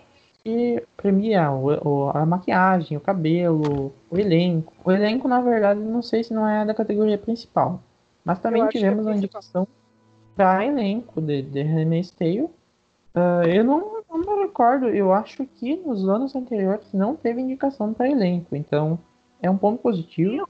e 0.49 0.83
premia 0.97 1.51
o, 1.51 1.67
o, 1.87 2.09
a 2.09 2.25
maquiagem, 2.25 2.97
o 2.97 3.01
cabelo, 3.01 3.93
o 4.09 4.17
elenco. 4.17 4.73
O 4.83 4.91
elenco, 4.91 5.27
na 5.27 5.41
verdade, 5.41 5.79
não 5.79 6.01
sei 6.01 6.23
se 6.23 6.33
não 6.33 6.47
é 6.47 6.65
da 6.65 6.73
categoria 6.73 7.17
principal. 7.17 7.81
Mas 8.23 8.39
também 8.39 8.67
tivemos 8.67 9.07
é 9.07 9.11
a 9.11 9.15
indicação 9.15 9.67
para 10.35 10.65
elenco 10.65 11.21
de, 11.21 11.41
de 11.41 11.61
Handmaid's 11.61 12.11
Tale. 12.11 12.41
Uh, 12.41 13.43
eu 13.47 13.63
não, 13.63 14.03
não 14.09 14.19
me 14.19 14.43
recordo, 14.43 14.87
eu 14.87 15.11
acho 15.11 15.45
que 15.45 15.75
nos 15.77 16.07
anos 16.07 16.35
anteriores 16.35 16.93
não 16.93 17.15
teve 17.15 17.41
indicação 17.41 17.93
para 17.93 18.09
elenco, 18.09 18.55
então 18.55 18.99
é 19.41 19.49
um 19.49 19.57
ponto 19.57 19.81
positivo. 19.81 20.35
Eu 20.35 20.49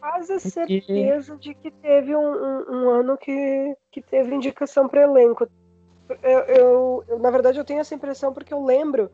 quase 0.00 0.34
porque... 0.34 0.50
certeza 0.50 1.36
de 1.36 1.54
que 1.54 1.70
teve 1.70 2.16
um, 2.16 2.20
um, 2.20 2.64
um, 2.68 2.90
ano 2.90 3.16
que, 3.16 3.76
que 3.90 4.02
teve 4.02 4.34
indicação 4.34 4.88
para 4.88 5.02
elenco. 5.02 5.48
Eu, 6.22 6.40
eu, 6.40 7.04
eu, 7.06 7.18
na 7.18 7.30
verdade, 7.30 7.58
eu 7.58 7.64
tenho 7.64 7.80
essa 7.80 7.94
impressão 7.94 8.32
porque 8.32 8.52
eu 8.52 8.64
lembro 8.64 9.10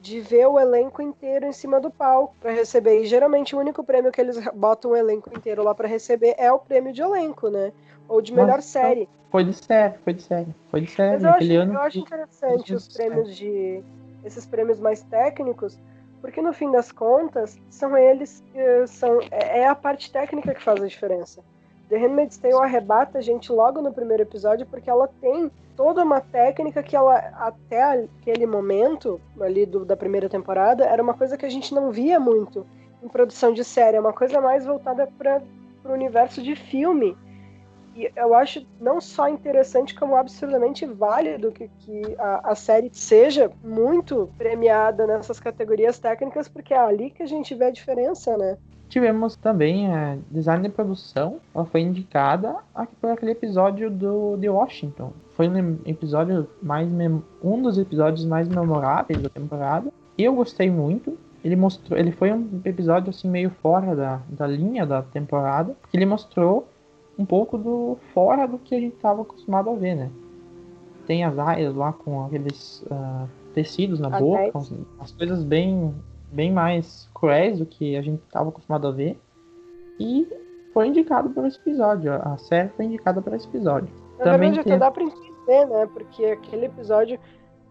de 0.00 0.20
ver 0.20 0.46
o 0.46 0.58
elenco 0.58 1.02
inteiro 1.02 1.46
em 1.46 1.52
cima 1.52 1.80
do 1.80 1.90
palco 1.90 2.34
para 2.40 2.52
receber. 2.52 3.02
E 3.02 3.06
geralmente 3.06 3.54
o 3.54 3.58
único 3.58 3.82
prêmio 3.82 4.12
que 4.12 4.20
eles 4.20 4.38
botam 4.54 4.92
o 4.92 4.96
elenco 4.96 5.30
inteiro 5.36 5.62
lá 5.62 5.74
para 5.74 5.88
receber 5.88 6.34
é 6.38 6.52
o 6.52 6.58
prêmio 6.58 6.92
de 6.92 7.02
elenco, 7.02 7.48
né? 7.48 7.72
Ou 8.08 8.22
de 8.22 8.32
melhor 8.32 8.56
Mas, 8.56 8.66
série. 8.66 9.08
Foi 9.30 9.44
de 9.44 9.52
série, 9.52 9.94
foi 9.98 10.14
de 10.14 10.22
série. 10.22 10.54
Foi 10.70 10.80
de 10.80 10.90
série. 10.90 11.12
Mas 11.12 11.24
eu 11.24 11.30
acho, 11.30 11.52
eu 11.52 11.80
acho 11.80 11.98
interessante 11.98 12.74
os 12.74 12.88
prêmios 12.88 13.36
de. 13.36 13.82
esses 14.24 14.46
prêmios 14.46 14.80
mais 14.80 15.02
técnicos, 15.02 15.78
porque 16.20 16.40
no 16.40 16.52
fim 16.52 16.70
das 16.70 16.90
contas, 16.90 17.58
são 17.68 17.96
eles. 17.96 18.42
São, 18.86 19.20
é, 19.30 19.60
é 19.60 19.66
a 19.66 19.74
parte 19.74 20.10
técnica 20.10 20.54
que 20.54 20.62
faz 20.62 20.82
a 20.82 20.86
diferença. 20.86 21.42
The 21.88 21.96
Handmaid's 21.96 22.36
Tale 22.36 22.62
arrebata 22.62 23.18
a 23.18 23.22
gente 23.22 23.50
logo 23.50 23.80
no 23.80 23.92
primeiro 23.92 24.22
episódio 24.22 24.66
porque 24.66 24.90
ela 24.90 25.08
tem 25.20 25.50
toda 25.74 26.02
uma 26.02 26.20
técnica 26.20 26.82
que 26.82 26.96
ela, 26.96 27.16
até 27.34 28.04
aquele 28.20 28.46
momento, 28.46 29.20
ali 29.40 29.64
do, 29.64 29.84
da 29.84 29.96
primeira 29.96 30.28
temporada, 30.28 30.84
era 30.84 31.02
uma 31.02 31.14
coisa 31.14 31.36
que 31.36 31.46
a 31.46 31.48
gente 31.48 31.72
não 31.72 31.90
via 31.90 32.18
muito 32.18 32.66
em 33.02 33.08
produção 33.08 33.52
de 33.52 33.64
série, 33.64 33.96
é 33.96 34.00
uma 34.00 34.12
coisa 34.12 34.40
mais 34.40 34.66
voltada 34.66 35.06
para 35.16 35.40
o 35.84 35.92
universo 35.92 36.42
de 36.42 36.56
filme. 36.56 37.16
E 37.94 38.10
eu 38.14 38.34
acho 38.34 38.66
não 38.80 39.00
só 39.00 39.28
interessante, 39.28 39.94
como 39.94 40.16
absurdamente 40.16 40.84
válido 40.84 41.52
que, 41.52 41.68
que 41.78 42.02
a, 42.18 42.50
a, 42.50 42.54
série 42.54 42.90
seja 42.92 43.50
muito 43.62 44.28
premiada 44.36 45.06
nessas 45.06 45.40
categorias 45.40 45.98
técnicas, 45.98 46.48
porque 46.48 46.74
é 46.74 46.78
ali 46.78 47.10
que 47.10 47.22
a 47.22 47.26
gente 47.26 47.54
vê 47.54 47.66
a 47.66 47.70
diferença, 47.70 48.36
né? 48.36 48.58
Tivemos 48.88 49.36
também 49.36 49.92
a 49.92 50.14
é, 50.14 50.18
design 50.30 50.66
de 50.66 50.74
produção, 50.74 51.40
ela 51.54 51.66
foi 51.66 51.82
indicada 51.82 52.56
por 53.00 53.10
aquele 53.10 53.32
episódio 53.32 53.90
do 53.90 54.38
The 54.40 54.50
Washington. 54.50 55.12
Foi 55.36 55.46
um 55.48 55.78
episódio 55.84 56.48
mais 56.62 56.88
um 57.42 57.62
dos 57.62 57.76
episódios 57.76 58.24
mais 58.24 58.48
memoráveis 58.48 59.20
da 59.20 59.28
temporada. 59.28 59.92
Eu 60.16 60.34
gostei 60.34 60.70
muito. 60.70 61.18
Ele 61.44 61.54
mostrou, 61.54 61.98
ele 61.98 62.10
foi 62.12 62.32
um 62.32 62.60
episódio 62.64 63.10
assim 63.10 63.28
meio 63.28 63.50
fora 63.62 63.94
da, 63.94 64.20
da 64.28 64.46
linha 64.46 64.84
da 64.84 65.02
temporada, 65.02 65.76
porque 65.80 65.96
ele 65.96 66.06
mostrou 66.06 66.66
um 67.18 67.24
pouco 67.24 67.58
do 67.58 67.98
fora 68.14 68.46
do 68.46 68.58
que 68.58 68.74
a 68.74 68.80
gente 68.80 68.96
estava 68.96 69.22
acostumado 69.22 69.70
a 69.70 69.74
ver, 69.74 69.94
né? 69.94 70.10
Tem 71.06 71.24
as 71.24 71.38
aias 71.38 71.74
lá 71.74 71.92
com 71.92 72.24
aqueles 72.24 72.82
uh, 72.90 73.28
tecidos 73.54 74.00
na 74.00 74.10
boca, 74.10 74.58
as 74.98 75.12
coisas 75.12 75.44
bem, 75.44 75.94
bem 76.30 76.52
mais 76.52 77.08
cruéis 77.14 77.58
do 77.58 77.66
que 77.66 77.96
a 77.96 78.02
gente 78.02 78.22
estava 78.24 78.48
acostumado 78.48 78.86
a 78.86 78.90
ver. 78.90 79.18
E 79.98 80.26
foi 80.72 80.88
indicado 80.88 81.30
por 81.30 81.46
esse 81.46 81.58
episódio. 81.58 82.12
A 82.12 82.36
série 82.36 82.68
foi 82.70 82.84
indicada 82.84 83.20
para 83.20 83.36
esse 83.36 83.46
episódio. 83.48 83.88
Na 84.18 84.24
Também 84.24 84.50
verdade, 84.50 84.64
tem... 84.64 84.72
até 84.74 84.84
dá 84.84 84.90
para 84.90 85.02
entender, 85.02 85.66
né? 85.66 85.88
Porque 85.92 86.24
aquele 86.26 86.66
episódio, 86.66 87.18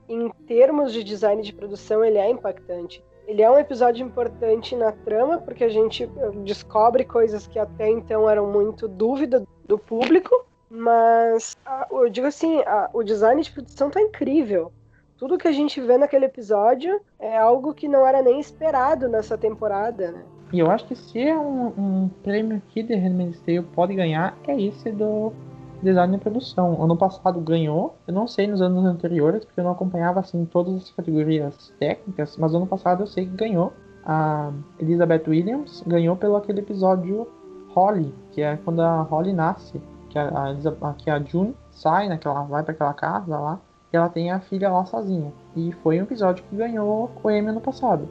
em 0.10 0.30
termos 0.46 0.91
de 0.91 1.04
design 1.04 1.41
de 1.41 1.54
produção, 1.54 2.04
ele 2.04 2.17
é 2.17 2.30
impactante. 2.30 3.04
Ele 3.28 3.41
é 3.41 3.52
um 3.52 3.58
episódio 3.58 4.06
importante 4.06 4.76
na 4.76 4.91
trama, 4.91 5.38
porque 5.38 5.63
a 5.63 5.70
gente 5.70 6.04
eh, 6.04 6.32
descobre 6.46 7.04
coisas 7.04 7.46
que 7.46 7.60
até 7.60 7.89
então 7.89 8.30
eram 8.30 8.50
muito 8.50 8.88
dúvida 8.88 9.43
do 9.65 9.78
público, 9.78 10.46
mas 10.70 11.58
eu 11.91 12.10
digo 12.10 12.28
assim, 12.28 12.62
a, 12.62 12.89
o 12.93 13.04
design 13.04 13.41
de 13.41 13.52
produção 13.52 13.89
tá 13.89 14.02
incrível. 14.02 14.72
Tudo 15.18 15.38
que 15.38 15.48
a 15.48 15.52
gente 15.52 15.82
vê 15.82 15.98
naquele 15.98 16.26
episódio 16.26 17.02
é 17.20 17.38
algo 17.38 17.74
que 17.74 17.88
não 17.88 18.06
era 18.06 18.22
nem 18.22 18.40
esperado 18.40 19.10
nessa 19.10 19.36
temporada, 19.38 20.12
né? 20.12 20.24
E 20.54 20.60
eu 20.60 20.70
acho 20.70 20.86
que 20.86 20.96
se 20.96 21.20
é 21.20 21.38
um, 21.38 21.68
um 21.78 22.10
prêmio 22.24 22.62
que 22.70 22.84
The 22.84 22.96
Handmaid's 22.96 23.42
Tale 23.42 23.64
pode 23.64 23.96
ganhar, 23.96 24.38
é 24.48 24.62
esse 24.62 24.92
do 24.92 25.34
design 25.82 26.16
e 26.16 26.20
produção. 26.20 26.82
Ano 26.82 26.96
passado 26.96 27.40
ganhou, 27.42 27.96
eu 28.08 28.14
não 28.14 28.28
sei 28.28 28.48
nos 28.48 28.62
anos 28.62 28.86
anteriores, 28.86 29.44
porque 29.44 29.60
eu 29.60 29.64
não 29.64 29.72
acompanhava 29.72 30.20
assim 30.20 30.46
todas 30.46 30.76
as 30.76 30.92
categorias 30.92 31.74
técnicas, 31.80 32.38
mas 32.38 32.54
ano 32.54 32.68
passado 32.68 33.04
eu 33.04 33.08
sei 33.08 33.26
que 33.26 33.36
ganhou. 33.36 33.74
A 34.06 34.52
Elizabeth 34.80 35.24
Williams 35.28 35.84
ganhou 35.86 36.16
pelo 36.16 36.38
aquele 36.38 36.60
episódio 36.60 37.28
Holly, 37.70 38.14
que 38.32 38.42
é 38.42 38.56
quando 38.58 38.82
a 38.82 39.02
Holly 39.02 39.34
nasce, 39.34 39.82
que 40.10 40.18
a, 40.18 40.54
a, 40.82 40.94
que 40.94 41.10
a 41.10 41.20
June 41.20 41.54
sai, 41.72 42.08
né, 42.08 42.18
que 42.18 42.28
ela 42.28 42.44
vai 42.44 42.64
para 42.64 42.74
aquela 42.74 42.94
casa 42.94 43.38
lá, 43.38 43.60
ela 43.98 44.10
tem 44.10 44.32
a 44.32 44.40
filha 44.40 44.70
lá 44.70 44.86
sozinha. 44.86 45.32
E 45.56 45.72
foi 45.84 46.00
um 46.00 46.04
episódio 46.04 46.44
que 46.50 46.56
ganhou 46.56 47.12
o 47.24 47.32
Emmy 47.32 47.50
ano 47.50 47.62
passado. 47.62 48.08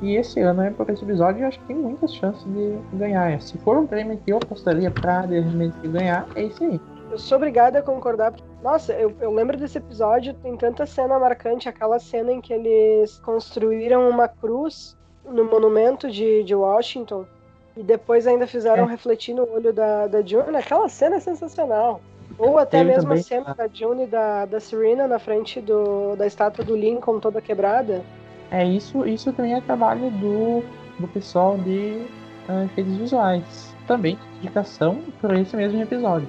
E 0.00 0.14
esse 0.14 0.40
ano, 0.40 0.62
é 0.62 0.70
por 0.70 0.88
esse 0.90 1.02
episódio, 1.02 1.42
eu 1.42 1.48
acho 1.48 1.58
que 1.60 1.66
tem 1.66 1.76
muitas 1.76 2.14
chances 2.14 2.44
de 2.44 2.78
ganhar. 2.96 3.40
Se 3.40 3.58
for 3.58 3.76
um 3.76 3.86
prêmio 3.86 4.18
que 4.18 4.32
eu 4.32 4.36
apostaria 4.36 4.90
pra 4.90 5.26
de 5.26 5.40
repente 5.40 5.88
ganhar, 5.88 6.26
é 6.36 6.44
esse 6.44 6.64
aí. 6.64 6.80
Eu 7.10 7.18
sou 7.18 7.36
obrigada 7.36 7.80
a 7.80 7.82
concordar. 7.82 8.34
Nossa, 8.62 8.92
eu, 8.92 9.12
eu 9.20 9.32
lembro 9.32 9.56
desse 9.56 9.78
episódio, 9.78 10.34
tem 10.34 10.56
tanta 10.56 10.86
cena 10.86 11.18
marcante, 11.18 11.68
aquela 11.68 11.98
cena 11.98 12.32
em 12.32 12.40
que 12.40 12.52
eles 12.52 13.18
construíram 13.20 14.08
uma 14.08 14.28
cruz 14.28 14.96
no 15.24 15.44
monumento 15.44 16.10
de, 16.10 16.44
de 16.44 16.54
Washington 16.54 17.24
e 17.76 17.82
depois 17.82 18.26
ainda 18.26 18.46
fizeram 18.46 18.84
é. 18.84 18.90
refletir 18.90 19.34
no 19.34 19.48
olho 19.48 19.72
da, 19.72 20.06
da 20.06 20.22
June. 20.22 20.56
Aquela 20.56 20.88
cena 20.88 21.16
é 21.16 21.20
sensacional. 21.20 22.00
Ou 22.36 22.58
até 22.58 22.78
Teve 22.78 22.90
mesmo 22.90 23.02
também, 23.04 23.20
a 23.20 23.22
cena 23.22 23.54
da 23.54 23.68
June 23.72 24.04
e 24.04 24.06
da, 24.06 24.44
da 24.46 24.60
Serena 24.60 25.08
na 25.08 25.18
frente 25.18 25.60
do, 25.60 26.14
da 26.16 26.26
estátua 26.26 26.64
do 26.64 26.76
Lincoln 26.76 27.20
toda 27.20 27.40
quebrada. 27.40 28.02
É, 28.50 28.64
isso, 28.64 29.06
isso 29.06 29.32
também 29.32 29.54
é 29.54 29.60
trabalho 29.60 30.10
do, 30.10 30.62
do 30.98 31.08
pessoal 31.08 31.56
de 31.58 32.02
uh, 32.48 32.64
efeitos 32.64 32.96
visuais. 32.96 33.74
Também 33.86 34.18
indicação 34.38 35.00
por 35.20 35.34
esse 35.34 35.56
mesmo 35.56 35.80
episódio. 35.80 36.28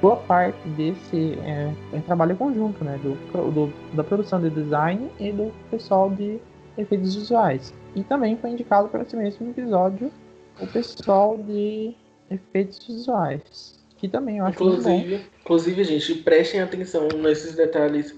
Boa 0.00 0.16
parte 0.16 0.68
desse 0.68 1.36
é, 1.44 1.72
é 1.92 2.00
trabalho 2.00 2.36
conjunto, 2.36 2.84
né? 2.84 2.98
Do, 3.02 3.50
do, 3.50 3.72
da 3.94 4.04
produção 4.04 4.40
de 4.40 4.50
design 4.50 5.10
e 5.18 5.32
do 5.32 5.52
pessoal 5.70 6.10
de 6.10 6.38
efeitos 6.76 7.14
visuais. 7.14 7.74
E 7.96 8.04
também 8.04 8.36
foi 8.36 8.50
indicado 8.50 8.88
para 8.88 9.02
esse 9.02 9.16
mesmo 9.16 9.50
episódio 9.50 10.12
o 10.60 10.66
pessoal 10.66 11.36
de 11.36 11.94
efeitos 12.30 12.86
visuais. 12.86 13.77
Que 13.98 14.08
também 14.08 14.38
eu 14.38 14.46
acho 14.46 14.54
inclusive, 14.54 15.26
Inclusive, 15.40 15.84
gente, 15.84 16.14
prestem 16.22 16.60
atenção 16.60 17.08
nesses 17.08 17.54
detalhes, 17.54 18.14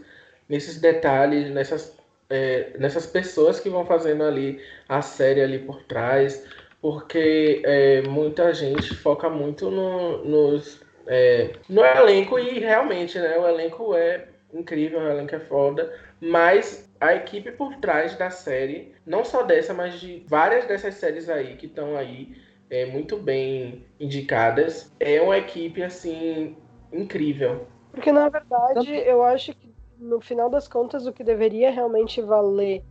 nesses 0.48 0.80
detalhes, 0.80 1.50
nessas 1.50 1.98
é, 2.30 2.70
nessas 2.78 3.06
pessoas 3.06 3.58
que 3.58 3.68
vão 3.68 3.84
fazendo 3.84 4.22
ali 4.22 4.62
a 4.88 5.02
série 5.02 5.42
ali 5.42 5.58
por 5.58 5.82
trás, 5.82 6.46
porque 6.80 7.60
é, 7.64 8.02
muita 8.02 8.54
gente 8.54 8.94
foca 8.94 9.28
muito 9.28 9.68
no, 9.70 10.24
nos, 10.24 10.80
é, 11.06 11.56
no 11.68 11.84
elenco 11.84 12.38
e 12.38 12.60
realmente, 12.60 13.18
né, 13.18 13.36
o 13.36 13.46
elenco 13.46 13.94
é 13.94 14.28
incrível, 14.54 15.00
o 15.00 15.10
elenco 15.10 15.34
é 15.34 15.40
foda, 15.40 15.92
mas 16.20 16.88
a 17.00 17.14
equipe 17.14 17.50
por 17.50 17.74
trás 17.76 18.16
da 18.16 18.30
série, 18.30 18.94
não 19.04 19.24
só 19.24 19.42
dessa, 19.42 19.74
mas 19.74 20.00
de 20.00 20.22
várias 20.28 20.66
dessas 20.66 20.94
séries 20.94 21.28
aí 21.28 21.56
que 21.56 21.66
estão 21.66 21.96
aí 21.96 22.36
é, 22.70 22.86
muito 22.86 23.16
bem 23.16 23.84
indicadas, 23.98 24.90
é 24.98 25.20
uma 25.20 25.36
equipe 25.36 25.82
assim 25.82 26.56
incrível. 26.92 27.66
Porque 27.90 28.12
na 28.12 28.28
verdade 28.28 28.94
eu 28.94 29.22
acho 29.22 29.52
que 29.54 29.74
no 29.98 30.20
final 30.20 30.48
das 30.48 30.66
contas, 30.66 31.06
o 31.06 31.12
que 31.12 31.22
deveria 31.22 31.70
realmente 31.70 32.22
valer 32.22 32.82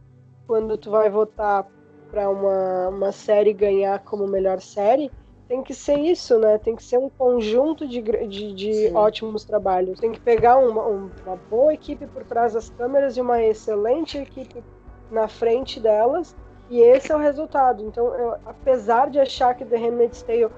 quando 0.45 0.77
tu 0.77 0.91
vai 0.91 1.09
votar 1.09 1.65
para 2.11 2.29
uma, 2.29 2.89
uma 2.89 3.11
série 3.11 3.53
ganhar 3.53 3.99
como 3.99 4.27
melhor 4.27 4.61
série 4.61 5.11
tem 5.49 5.63
que 5.63 5.73
ser 5.73 5.97
isso, 5.97 6.37
né? 6.37 6.59
Tem 6.59 6.75
que 6.75 6.83
ser 6.83 6.99
um 6.99 7.09
conjunto 7.09 7.87
de, 7.87 8.01
de, 8.01 8.53
de 8.53 8.91
ótimos 8.93 9.43
trabalhos. 9.43 9.99
Tem 9.99 10.11
que 10.11 10.19
pegar 10.19 10.57
uma, 10.57 10.85
uma 10.85 11.35
boa 11.49 11.73
equipe 11.73 12.05
por 12.05 12.23
trás 12.23 12.53
das 12.53 12.69
câmeras 12.69 13.17
e 13.17 13.21
uma 13.21 13.41
excelente 13.41 14.19
equipe 14.19 14.63
na 15.09 15.27
frente 15.27 15.79
delas. 15.79 16.35
E 16.69 16.79
esse 16.81 17.11
é 17.11 17.15
o 17.15 17.19
resultado. 17.19 17.83
Então, 17.83 18.13
eu, 18.15 18.35
apesar 18.45 19.09
de 19.09 19.19
achar 19.19 19.55
que 19.55 19.65
The 19.65 19.77
Handmaid's 19.77 20.21
Tale 20.21 20.49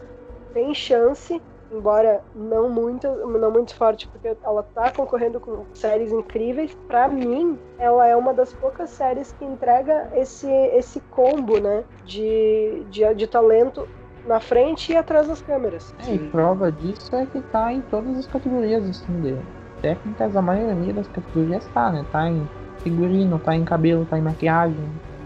tem 0.53 0.73
chance, 0.73 1.41
embora 1.71 2.21
não 2.35 2.69
muito, 2.69 3.07
não 3.07 3.49
muito 3.49 3.73
forte, 3.73 4.07
porque 4.07 4.35
ela 4.43 4.61
tá 4.61 4.91
concorrendo 4.91 5.39
com 5.39 5.63
séries 5.73 6.11
incríveis. 6.11 6.77
Para 6.87 7.07
mim, 7.07 7.57
ela 7.79 8.05
é 8.05 8.15
uma 8.15 8.33
das 8.33 8.53
poucas 8.53 8.89
séries 8.89 9.33
que 9.39 9.45
entrega 9.45 10.09
esse, 10.13 10.51
esse 10.51 10.99
combo, 11.11 11.59
né, 11.59 11.83
de, 12.05 12.83
de, 12.89 13.13
de 13.15 13.27
talento 13.27 13.87
na 14.27 14.39
frente 14.39 14.91
e 14.91 14.95
atrás 14.97 15.27
das 15.27 15.41
câmeras. 15.41 15.95
É, 16.07 16.13
e 16.13 16.19
prova 16.29 16.71
disso 16.71 17.15
é 17.15 17.25
que 17.25 17.41
tá 17.41 17.71
em 17.71 17.81
todas 17.81 18.17
as 18.17 18.27
categorias 18.27 18.87
assim 18.87 19.13
dele. 19.21 19.41
Técnicas, 19.81 20.35
a 20.35 20.41
maioria 20.41 20.93
das 20.93 21.07
categorias 21.07 21.65
tá, 21.73 21.91
né? 21.91 22.05
Tá 22.11 22.27
em 22.27 22.47
figurino, 22.79 23.39
tá 23.39 23.55
em 23.55 23.63
cabelo, 23.63 24.05
tá 24.05 24.17
em 24.17 24.21
maquiagem, 24.21 24.77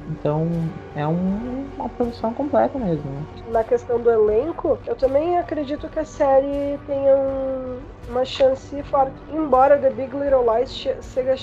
então 0.09 0.47
é 0.95 1.05
um, 1.07 1.65
uma 1.77 1.89
produção 1.89 2.33
completa 2.33 2.77
mesmo. 2.77 3.09
Na 3.49 3.63
questão 3.63 3.99
do 3.99 4.09
elenco, 4.09 4.77
eu 4.85 4.95
também 4.95 5.37
acredito 5.37 5.89
que 5.89 5.99
a 5.99 6.05
série 6.05 6.77
tenha 6.85 7.15
um, 7.15 7.79
uma 8.09 8.25
chance 8.25 8.81
forte. 8.83 9.15
Embora 9.31 9.77
The 9.77 9.89
Big 9.89 10.15
Little 10.15 10.45
Lies 10.45 10.87
seja 11.01 11.35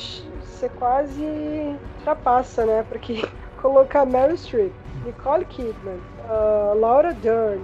ser 0.45 0.71
quase 0.79 1.77
trapassa, 2.05 2.65
né? 2.65 2.85
Porque 2.89 3.23
colocar 3.61 4.05
Mary 4.05 4.37
Streep, 4.37 4.73
Nicole 5.05 5.45
Kidman, 5.45 6.01
uh, 6.29 6.79
Laura 6.79 7.13
Dern, 7.15 7.61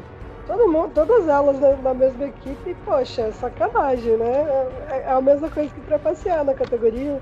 todo 0.46 0.70
mundo, 0.70 0.92
todas 0.94 1.28
elas 1.28 1.60
na, 1.60 1.76
na, 1.76 1.94
mesma 1.94 2.26
equipe, 2.26 2.74
poxa, 2.84 3.30
sacanagem, 3.32 4.16
né? 4.16 4.46
É, 4.90 5.04
é 5.06 5.10
a 5.10 5.20
mesma 5.20 5.50
coisa 5.50 5.70
que 5.72 5.80
trapacear 5.82 6.44
na 6.44 6.54
categoria 6.54 7.20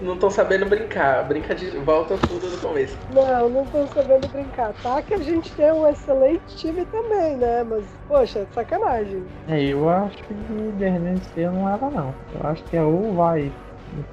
não 0.00 0.14
estão 0.14 0.30
sabendo 0.30 0.66
brincar. 0.66 1.24
Brinca 1.24 1.54
de 1.54 1.70
volta 1.78 2.16
tudo 2.26 2.48
no 2.48 2.58
começo. 2.58 2.96
Não, 3.12 3.48
não 3.48 3.62
estão 3.62 3.86
sabendo 3.88 4.28
brincar. 4.28 4.72
Tá 4.82 5.00
que 5.02 5.14
a 5.14 5.18
gente 5.18 5.52
tem 5.52 5.72
um 5.72 5.86
excelente 5.88 6.56
time 6.56 6.84
também, 6.86 7.36
né? 7.36 7.64
Mas, 7.64 7.84
poxa, 8.06 8.46
sacanagem. 8.52 9.22
É, 9.48 9.62
eu 9.62 9.88
acho 9.88 10.16
que 10.18 10.34
Handmaid's 10.34 11.30
não 11.36 11.64
leva, 11.64 11.90
não. 11.90 12.14
Eu 12.34 12.50
acho 12.50 12.62
que 12.64 12.76
é 12.76 12.82
ou 12.82 13.14
vai 13.14 13.52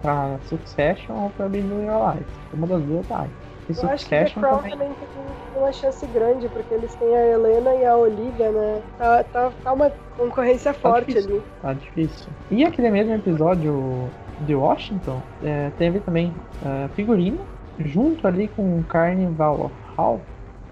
pra 0.01 0.37
Succession 0.47 1.15
ou 1.15 1.29
pra 1.31 1.49
Big 1.49 1.67
Little 1.67 2.13
Lies. 2.13 2.27
Uma 2.53 2.67
das 2.67 2.81
duas 2.83 3.05
vai. 3.07 3.29
E 3.67 3.73
eu 3.75 3.89
acho 3.89 4.05
que 4.05 4.09
The 4.11 4.29
Crown 4.29 4.57
também... 4.57 4.71
também 4.71 4.87
tem 4.89 5.61
uma 5.61 5.71
chance 5.73 6.05
grande, 6.07 6.47
porque 6.49 6.73
eles 6.73 6.93
têm 6.95 7.15
a 7.15 7.25
Helena 7.25 7.73
e 7.73 7.85
a 7.85 7.95
Olivia, 7.95 8.51
né? 8.51 8.81
Tá, 8.97 9.23
tá, 9.23 9.51
tá 9.63 9.73
uma 9.73 9.91
concorrência 10.15 10.71
tá 10.73 10.79
forte 10.79 11.07
difícil. 11.07 11.31
ali. 11.31 11.43
Tá 11.61 11.73
difícil. 11.73 12.27
E 12.51 12.63
aquele 12.63 12.91
mesmo 12.91 13.13
episódio 13.15 14.07
de 14.39 14.55
Washington, 14.55 15.21
é, 15.41 15.69
teve 15.71 15.99
também 15.99 16.35
uh, 16.61 16.93
figurino, 16.93 17.45
junto 17.79 18.27
ali 18.27 18.47
com 18.47 18.83
Carnival 18.83 19.65
of 19.65 19.75
Hall, 19.95 20.25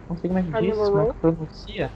não 0.09 0.17
sei 0.17 0.29
como 0.29 0.39
é 0.39 0.43
que 0.43 0.61
diz, 0.61 0.77
como 0.77 1.01
é 1.01 1.05
que 1.07 1.19
pronuncia, 1.19 1.91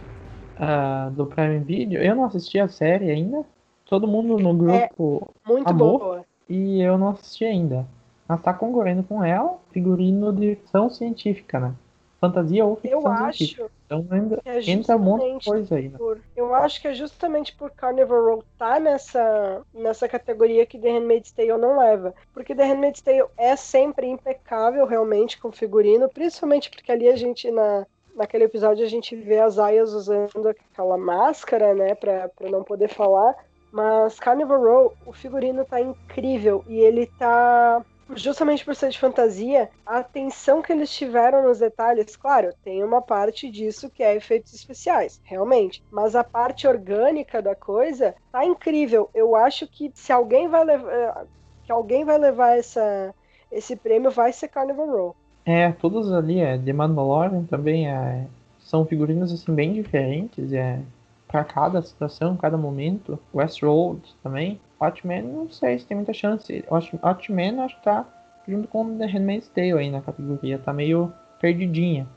uh, 0.58 1.12
do 1.12 1.26
Prime 1.26 1.60
Video. 1.60 2.02
Eu 2.02 2.16
não 2.16 2.26
assisti 2.26 2.60
a 2.60 2.68
série 2.68 3.12
ainda, 3.12 3.44
todo 3.86 4.08
mundo 4.08 4.38
no 4.38 4.54
grupo 4.54 5.34
é 5.46 5.50
muito 5.50 5.70
amou, 5.70 6.00
boa. 6.00 6.26
e 6.50 6.82
eu 6.82 6.98
não 6.98 7.10
assisti 7.10 7.46
ainda. 7.46 7.86
Mas 8.28 8.42
tá 8.42 8.54
concorrendo 8.54 9.04
com 9.04 9.24
ela, 9.24 9.58
figurino 9.72 10.34
de 10.34 10.56
ficção 10.56 10.90
científica, 10.90 11.60
né? 11.60 11.74
Fantasia 12.20 12.66
ou 12.66 12.76
ficção 12.76 13.02
eu 13.02 13.32
científica. 13.32 13.66
Acho 13.66 13.72
então 13.86 14.06
ainda 14.12 14.42
é 14.44 14.70
entra 14.70 14.96
um 14.98 15.00
monte 15.00 15.40
de 15.40 15.46
coisa 15.46 15.76
aí. 15.76 15.88
Né? 15.88 15.98
Por, 15.98 16.20
eu 16.36 16.54
acho 16.54 16.82
que 16.82 16.88
é 16.88 16.94
justamente 16.94 17.56
por 17.56 17.72
Carnival 17.72 18.26
Row 18.26 18.44
tá 18.58 18.80
nessa, 18.80 19.62
nessa 19.74 20.10
categoria 20.10 20.66
que 20.66 20.78
The 20.78 20.92
Handmaid's 20.92 21.32
Tale 21.32 21.58
não 21.58 21.80
leva. 21.80 22.14
Porque 22.34 22.54
The 22.54 22.66
Handmaid's 22.66 23.02
Tale 23.02 23.26
é 23.38 23.56
sempre 23.56 24.08
impecável 24.08 24.86
realmente 24.86 25.40
com 25.40 25.52
figurino, 25.52 26.10
principalmente 26.10 26.70
porque 26.70 26.92
ali 26.92 27.08
a 27.08 27.16
gente 27.16 27.50
na, 27.50 27.86
naquele 28.16 28.44
episódio 28.44 28.84
a 28.84 28.90
gente 28.90 29.16
vê 29.16 29.40
as 29.40 29.58
aias 29.58 29.94
usando 29.94 30.48
aquela 30.48 30.98
máscara, 30.98 31.74
né, 31.74 31.96
pra, 31.96 32.30
pra 32.30 32.50
não 32.50 32.64
poder 32.64 32.90
falar. 32.90 33.36
Mas 33.72 34.20
Carnival 34.20 34.62
Row, 34.62 34.94
o 35.06 35.14
figurino 35.14 35.64
tá 35.64 35.80
incrível 35.80 36.64
e 36.68 36.80
ele 36.80 37.06
tá 37.06 37.86
justamente 38.16 38.64
por 38.64 38.76
ser 38.76 38.90
de 38.90 39.00
fantasia, 39.00 39.70
a 39.86 40.00
atenção 40.00 40.62
que 40.62 40.72
eles 40.72 40.90
tiveram 40.92 41.44
nos 41.44 41.60
detalhes, 41.60 42.16
claro, 42.16 42.54
tem 42.64 42.84
uma 42.84 43.02
parte 43.02 43.50
disso 43.50 43.90
que 43.90 44.04
é 44.04 44.16
efeitos 44.16 44.54
especiais, 44.54 45.20
realmente, 45.24 45.84
mas 45.92 46.16
a 46.16 46.24
parte 46.24 46.68
orgânica 46.68 47.42
da 47.42 47.56
coisa 47.56 48.16
tá 48.32 48.46
incrível. 48.46 49.10
Eu 49.14 49.36
acho 49.36 49.68
que 49.68 49.92
se 49.94 50.12
alguém 50.12 50.48
vai 50.48 50.64
levar 50.64 50.92
eh, 50.92 51.26
que 51.66 51.72
alguém 51.72 52.06
vai 52.06 52.18
levar 52.18 52.58
essa 52.58 53.14
esse 53.52 53.76
prêmio 53.76 54.12
vai 54.12 54.34
ser 54.34 54.48
Carnival 54.50 54.88
Row. 54.88 55.16
É, 55.46 55.72
todos 55.72 56.12
ali 56.12 56.40
é 56.40 56.58
The 56.58 56.74
Mandalorian 56.74 57.44
também 57.46 57.90
é 57.90 58.28
são 58.60 58.86
figurinos 58.86 59.32
assim 59.32 59.56
bem 59.56 59.72
diferentes, 59.72 60.52
é 60.52 60.82
para 61.28 61.44
cada 61.44 61.82
situação, 61.82 62.36
cada 62.36 62.58
momento. 62.58 63.20
Westworld 63.34 64.02
também. 64.24 64.60
Watchmen, 64.80 65.24
não 65.24 65.50
sei 65.50 65.80
se 65.80 65.86
tem 65.86 65.98
muita 65.98 66.14
chance. 66.14 66.64
Watchmen 66.70 67.60
acho 67.62 67.76
que 67.78 67.84
tá 67.84 68.06
junto 68.48 68.68
com 68.68 68.98
The 68.98 69.06
Handmaid's 69.06 69.50
Tale 69.50 69.74
aí 69.74 69.92
na 69.92 70.02
categoria. 70.02 70.60
Tá 70.60 70.74
meio 70.74 71.12
perdidinha. 71.40 72.08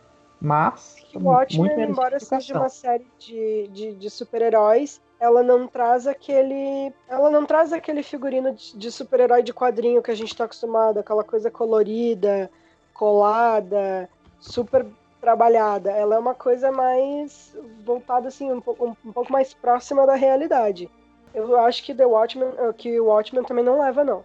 Mas. 0.40 0.96
O 1.14 1.20
Watchmen, 1.20 1.90
embora 1.90 2.18
seja 2.18 2.56
uma 2.56 2.68
série 2.68 3.06
de, 3.18 3.68
de, 3.68 3.94
de 3.94 4.10
super-heróis, 4.10 5.00
ela 5.18 5.42
não 5.42 5.66
traz 5.66 6.06
aquele. 6.06 6.92
Ela 7.08 7.30
não 7.30 7.44
traz 7.44 7.72
aquele 7.72 8.02
figurino 8.02 8.54
de, 8.54 8.76
de 8.76 8.90
super-herói 8.90 9.42
de 9.42 9.52
quadrinho 9.52 10.02
que 10.02 10.10
a 10.10 10.14
gente 10.14 10.34
tá 10.34 10.44
acostumado, 10.44 10.98
aquela 10.98 11.22
coisa 11.22 11.50
colorida, 11.50 12.50
colada, 12.94 14.08
super 14.38 14.86
trabalhada. 15.20 15.90
Ela 15.90 16.14
é 16.14 16.18
uma 16.18 16.34
coisa 16.34 16.72
mais 16.72 17.54
voltada 17.84 18.28
assim, 18.28 18.50
um 18.50 18.60
pouco, 18.60 18.96
um 19.04 19.12
pouco 19.12 19.30
mais 19.30 19.52
próxima 19.52 20.06
da 20.06 20.14
realidade. 20.14 20.90
Eu 21.34 21.58
acho 21.60 21.84
que 21.84 21.94
The 21.94 22.06
Watchmen, 22.06 22.48
eh, 22.58 22.72
que 22.76 23.00
o 23.00 23.06
Watchmen 23.06 23.44
também 23.44 23.64
não 23.64 23.80
leva 23.80 24.04
não. 24.04 24.22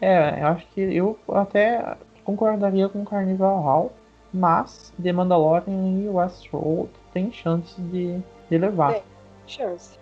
É, 0.00 0.40
eu 0.40 0.46
acho 0.48 0.66
que 0.68 0.80
eu 0.80 1.18
até 1.28 1.96
concordaria 2.24 2.88
com 2.88 3.04
Carnival 3.04 3.60
Hall, 3.60 3.92
mas 4.32 4.92
The 5.02 5.12
Mandalorian 5.12 6.02
e 6.02 6.08
Westworld 6.08 6.90
tem 7.12 7.32
chance 7.32 7.80
de, 7.80 8.20
de 8.48 8.58
levar. 8.58 8.94
Tem 8.94 9.02
chance. 9.46 9.98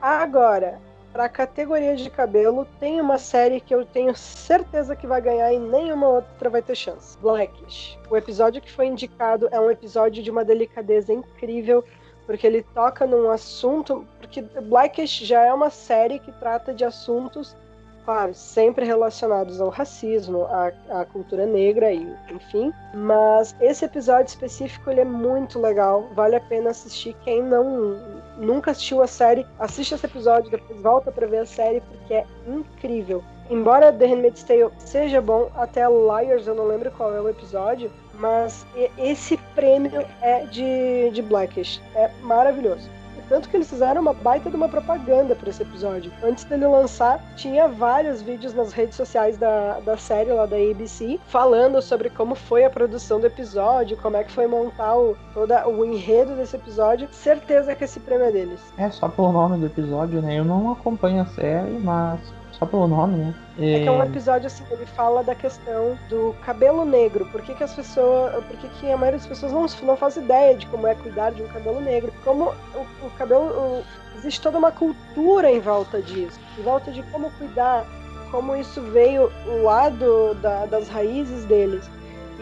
Agora, 0.00 0.78
para 1.12 1.28
categoria 1.28 1.94
de 1.94 2.08
cabelo, 2.08 2.66
tem 2.80 3.00
uma 3.00 3.18
série 3.18 3.60
que 3.60 3.74
eu 3.74 3.84
tenho 3.84 4.14
certeza 4.16 4.96
que 4.96 5.06
vai 5.06 5.20
ganhar 5.20 5.52
e 5.52 5.58
nenhuma 5.58 6.08
outra 6.08 6.48
vai 6.48 6.62
ter 6.62 6.74
chance. 6.74 7.18
Blackish. 7.18 7.98
O 8.10 8.16
episódio 8.16 8.62
que 8.62 8.72
foi 8.72 8.86
indicado 8.86 9.48
é 9.50 9.60
um 9.60 9.70
episódio 9.70 10.22
de 10.22 10.30
uma 10.30 10.44
delicadeza 10.44 11.12
incrível, 11.12 11.84
porque 12.26 12.46
ele 12.46 12.62
toca 12.74 13.06
num 13.06 13.30
assunto. 13.30 14.06
Porque 14.20 14.42
Blackish 14.42 15.24
já 15.24 15.44
é 15.44 15.52
uma 15.52 15.70
série 15.70 16.18
que 16.18 16.32
trata 16.32 16.72
de 16.72 16.84
assuntos 16.84 17.56
claro, 18.04 18.34
sempre 18.34 18.84
relacionados 18.84 19.60
ao 19.60 19.68
racismo, 19.68 20.44
à, 20.46 20.72
à, 20.90 21.04
cultura 21.04 21.46
negra 21.46 21.92
e 21.92 22.14
enfim. 22.30 22.72
Mas 22.94 23.54
esse 23.60 23.84
episódio 23.84 24.26
específico 24.26 24.90
ele 24.90 25.00
é 25.00 25.04
muito 25.04 25.60
legal, 25.60 26.08
vale 26.14 26.36
a 26.36 26.40
pena 26.40 26.70
assistir. 26.70 27.14
Quem 27.24 27.42
não 27.42 27.98
nunca 28.38 28.70
assistiu 28.70 29.02
a 29.02 29.06
série, 29.06 29.46
assiste 29.58 29.94
esse 29.94 30.06
episódio, 30.06 30.50
depois 30.50 30.80
volta 30.80 31.12
para 31.12 31.26
ver 31.26 31.38
a 31.38 31.46
série 31.46 31.80
porque 31.80 32.14
é 32.14 32.26
incrível. 32.46 33.22
Embora 33.50 33.92
The 33.92 34.06
Handmaid's 34.06 34.42
Tale 34.44 34.70
seja 34.78 35.20
bom, 35.20 35.50
até 35.56 35.86
Liars 35.86 36.46
eu 36.46 36.54
não 36.54 36.66
lembro 36.66 36.90
qual 36.92 37.14
é 37.14 37.20
o 37.20 37.28
episódio, 37.28 37.90
mas 38.14 38.64
esse 38.96 39.38
prêmio 39.54 40.04
é 40.20 40.44
de, 40.46 41.10
de 41.10 41.22
Blackish. 41.22 41.80
É 41.94 42.10
maravilhoso. 42.22 42.88
Tanto 43.28 43.48
que 43.48 43.56
eles 43.56 43.70
fizeram 43.70 44.02
uma 44.02 44.12
baita 44.12 44.50
de 44.50 44.56
uma 44.56 44.68
propaganda 44.68 45.34
para 45.34 45.48
esse 45.48 45.62
episódio. 45.62 46.12
Antes 46.22 46.44
dele 46.44 46.66
lançar, 46.66 47.18
tinha 47.34 47.66
vários 47.66 48.20
vídeos 48.20 48.52
nas 48.52 48.72
redes 48.72 48.94
sociais 48.94 49.38
da, 49.38 49.80
da 49.80 49.96
série 49.96 50.30
lá 50.30 50.44
da 50.44 50.56
ABC 50.56 51.18
falando 51.28 51.80
sobre 51.80 52.10
como 52.10 52.34
foi 52.34 52.64
a 52.64 52.68
produção 52.68 53.20
do 53.20 53.26
episódio, 53.26 53.96
como 53.96 54.18
é 54.18 54.24
que 54.24 54.30
foi 54.30 54.46
montar 54.46 54.98
o, 54.98 55.16
o 55.34 55.84
enredo 55.84 56.36
desse 56.36 56.56
episódio. 56.56 57.08
Certeza 57.10 57.74
que 57.74 57.84
esse 57.84 58.00
prêmio 58.00 58.26
é 58.26 58.32
deles. 58.32 58.60
É, 58.76 58.90
só 58.90 59.08
pelo 59.08 59.32
nome 59.32 59.56
do 59.56 59.64
episódio, 59.64 60.20
né? 60.20 60.38
Eu 60.38 60.44
não 60.44 60.70
acompanho 60.70 61.22
a 61.22 61.26
série, 61.26 61.78
mas 61.78 62.20
só 62.62 62.66
pelo 62.66 62.86
nome, 62.86 63.16
né? 63.16 63.34
É... 63.58 63.74
é 63.74 63.82
que 63.82 63.88
é 63.88 63.90
um 63.90 64.02
episódio 64.02 64.46
assim, 64.46 64.64
ele 64.70 64.86
fala 64.86 65.22
da 65.22 65.34
questão 65.34 65.98
do 66.08 66.34
cabelo 66.44 66.84
negro. 66.84 67.26
Por 67.26 67.42
que, 67.42 67.54
que 67.54 67.64
as 67.64 67.74
pessoas. 67.74 68.44
Por 68.44 68.56
que, 68.56 68.68
que 68.68 68.90
a 68.90 68.96
maioria 68.96 69.18
das 69.18 69.26
pessoas 69.26 69.52
não, 69.52 69.66
não 69.86 69.96
faz 69.96 70.16
ideia 70.16 70.56
de 70.56 70.66
como 70.66 70.86
é 70.86 70.94
cuidar 70.94 71.30
de 71.32 71.42
um 71.42 71.48
cabelo 71.48 71.80
negro? 71.80 72.12
Como 72.24 72.52
o, 72.74 73.06
o 73.06 73.10
cabelo. 73.18 73.44
O, 73.44 73.82
existe 74.16 74.40
toda 74.40 74.58
uma 74.58 74.70
cultura 74.70 75.50
em 75.50 75.60
volta 75.60 76.00
disso. 76.00 76.38
Em 76.58 76.62
volta 76.62 76.90
de 76.92 77.02
como 77.04 77.30
cuidar, 77.32 77.84
como 78.30 78.54
isso 78.54 78.80
veio 78.80 79.32
lá 79.62 79.88
do, 79.88 80.34
da, 80.34 80.66
das 80.66 80.88
raízes 80.88 81.44
deles 81.44 81.88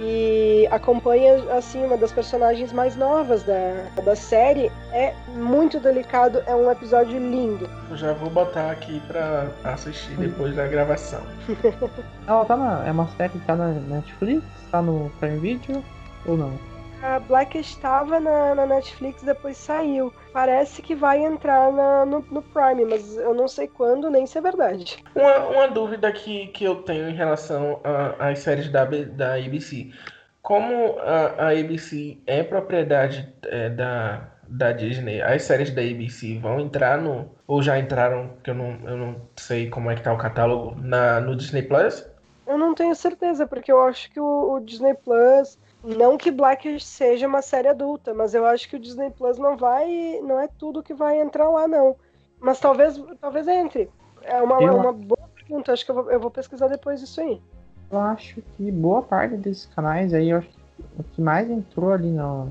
e 0.01 0.67
acompanha 0.71 1.35
assim 1.53 1.85
uma 1.85 1.97
das 1.97 2.11
personagens 2.11 2.73
mais 2.73 2.97
novas 2.97 3.43
da, 3.43 3.87
da 4.03 4.17
série. 4.17 4.73
É 4.93 5.15
muito 5.35 5.79
delicado, 5.79 6.43
é 6.47 6.55
um 6.55 6.71
episódio 6.71 7.19
lindo. 7.19 7.69
Eu 7.91 7.97
já 7.97 8.13
vou 8.13 8.31
botar 8.31 8.71
aqui 8.71 9.01
pra 9.07 9.49
assistir 9.65 10.17
depois 10.17 10.57
da 10.57 10.67
gravação. 10.67 11.21
Ela 12.27 12.45
tá 12.45 12.57
na. 12.57 12.87
É 12.87 12.91
uma 12.91 13.09
série 13.17 13.31
que 13.31 13.39
tá 13.41 13.55
na 13.55 13.69
Netflix? 13.69 14.43
Tá 14.71 14.81
no 14.81 15.11
Prime 15.21 15.39
Video 15.39 15.85
ou 16.27 16.37
não? 16.37 16.70
A 17.03 17.19
Black 17.19 17.57
estava 17.59 18.21
na, 18.21 18.55
na, 18.55 18.67
Netflix, 18.67 19.23
depois 19.23 19.57
saiu. 19.57 20.13
Parece 20.33 20.83
que 20.83 20.95
vai 20.95 21.25
entrar 21.25 21.73
na, 21.73 22.05
no, 22.05 22.21
no, 22.31 22.43
Prime, 22.43 22.85
mas 22.85 23.17
eu 23.17 23.35
não 23.35 23.49
sei 23.49 23.69
quando, 23.69 24.11
nem 24.11 24.27
se 24.27 24.37
é 24.37 24.41
verdade. 24.41 25.03
Uma, 25.15 25.39
uma 25.47 25.69
dúvida 25.69 26.13
que, 26.13 26.49
que 26.49 26.65
eu 26.65 26.83
tenho 26.83 27.09
em 27.09 27.15
relação 27.15 27.81
às 28.19 28.41
séries 28.41 28.69
da, 28.69 28.85
da 28.85 29.35
ABC. 29.35 29.91
Como 30.43 30.99
a, 31.01 31.47
a 31.47 31.51
ABC 31.51 32.19
é 32.27 32.43
propriedade 32.43 33.33
é, 33.45 33.71
da, 33.71 34.29
da 34.47 34.73
Disney, 34.73 35.23
as 35.23 35.43
séries 35.43 35.71
da 35.71 35.81
ABC 35.81 36.39
vão 36.39 36.61
entrar 36.61 36.99
no. 36.99 37.31
Ou 37.47 37.63
já 37.63 37.79
entraram, 37.79 38.37
que 38.45 38.51
eu 38.51 38.55
não, 38.55 38.79
eu 38.85 38.97
não 38.97 39.17
sei 39.37 39.71
como 39.71 39.91
é 39.91 39.95
que 39.95 40.03
tá 40.03 40.13
o 40.13 40.19
catálogo, 40.19 40.77
na, 40.79 41.19
no 41.19 41.35
Disney 41.35 41.63
Plus? 41.63 42.07
Eu 42.47 42.59
não 42.59 42.75
tenho 42.75 42.95
certeza, 42.95 43.47
porque 43.47 43.73
eu 43.73 43.81
acho 43.83 44.11
que 44.13 44.21
o, 44.21 44.55
o 44.55 44.61
Disney 44.61 44.95
Plus 44.95 45.59
não 45.83 46.19
que 46.19 46.31
Black 46.31 46.79
seja 46.81 47.27
uma 47.27 47.43
série 47.43 47.69
adulta, 47.69 48.13
mas 48.13 48.35
eu 48.35 48.45
acho 48.45 48.69
que 48.69 48.77
o 48.77 48.81
Disney 48.81 49.11
Plus 49.11 49.39
não 49.39 49.57
vai, 49.57 50.21
não 50.23 50.39
é 50.39 50.49
tudo 50.59 50.83
que 50.83 50.95
vai 50.95 51.21
entrar 51.21 51.49
lá 51.49 51.67
não. 51.67 51.97
Mas 52.39 52.61
talvez, 52.61 53.01
talvez 53.21 53.47
entre. 53.49 53.89
É 54.23 54.43
uma, 54.43 54.63
eu... 54.63 54.77
uma 54.77 54.93
boa 54.93 55.29
pergunta. 55.35 55.73
Acho 55.73 55.85
que 55.85 55.91
eu 55.91 55.95
vou, 55.95 56.11
eu 56.11 56.21
vou 56.21 56.31
pesquisar 56.31 56.69
depois 56.69 57.03
isso 57.03 57.21
aí. 57.21 57.41
Eu 57.91 57.99
acho 57.99 58.43
que 58.57 58.71
boa 58.71 59.03
parte 59.03 59.37
desses 59.37 59.67
canais 59.67 60.15
aí, 60.15 60.31
eu 60.31 60.39
acho 60.39 60.49
que 60.49 60.61
o 60.99 61.03
que 61.03 61.21
mais 61.21 61.51
entrou 61.51 61.93
ali 61.93 62.11
no, 62.11 62.51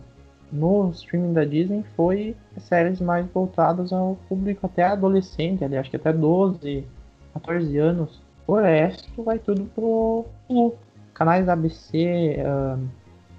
no 0.52 0.90
streaming 0.92 1.34
da 1.34 1.46
Disney 1.46 1.84
foi 1.96 2.36
séries 2.60 3.00
mais 3.00 3.26
voltadas 3.28 3.94
ao 3.94 4.18
público 4.28 4.66
até 4.66 4.84
adolescente, 4.84 5.64
ali, 5.64 5.78
acho 5.78 5.90
que 5.90 5.96
até 5.96 6.12
12, 6.12 6.86
14 7.34 7.78
anos. 7.78 8.22
O 8.46 8.56
resto 8.56 9.24
vai 9.24 9.40
tudo 9.40 9.64
pro, 9.76 10.26
pro 10.48 10.76
canais 11.14 11.48
ABC, 11.48 12.38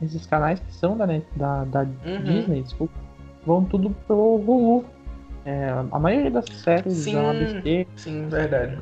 esses 0.03 0.27
canais 0.27 0.61
que 0.61 0.73
são 0.73 0.97
da, 0.97 1.07
da, 1.07 1.65
da 1.65 1.81
uhum. 1.81 2.23
Disney, 2.25 2.63
desculpa, 2.63 2.95
vão 3.45 3.65
tudo 3.65 3.91
pro 4.07 4.37
Hulu. 4.37 4.85
É, 5.45 5.71
a 5.91 5.99
maioria 5.99 6.31
das 6.31 6.45
séries 6.47 6.93
sim, 6.95 7.15
da 7.15 7.31
ABC 7.31 7.87
sim, 7.97 8.29
verdade. 8.29 8.79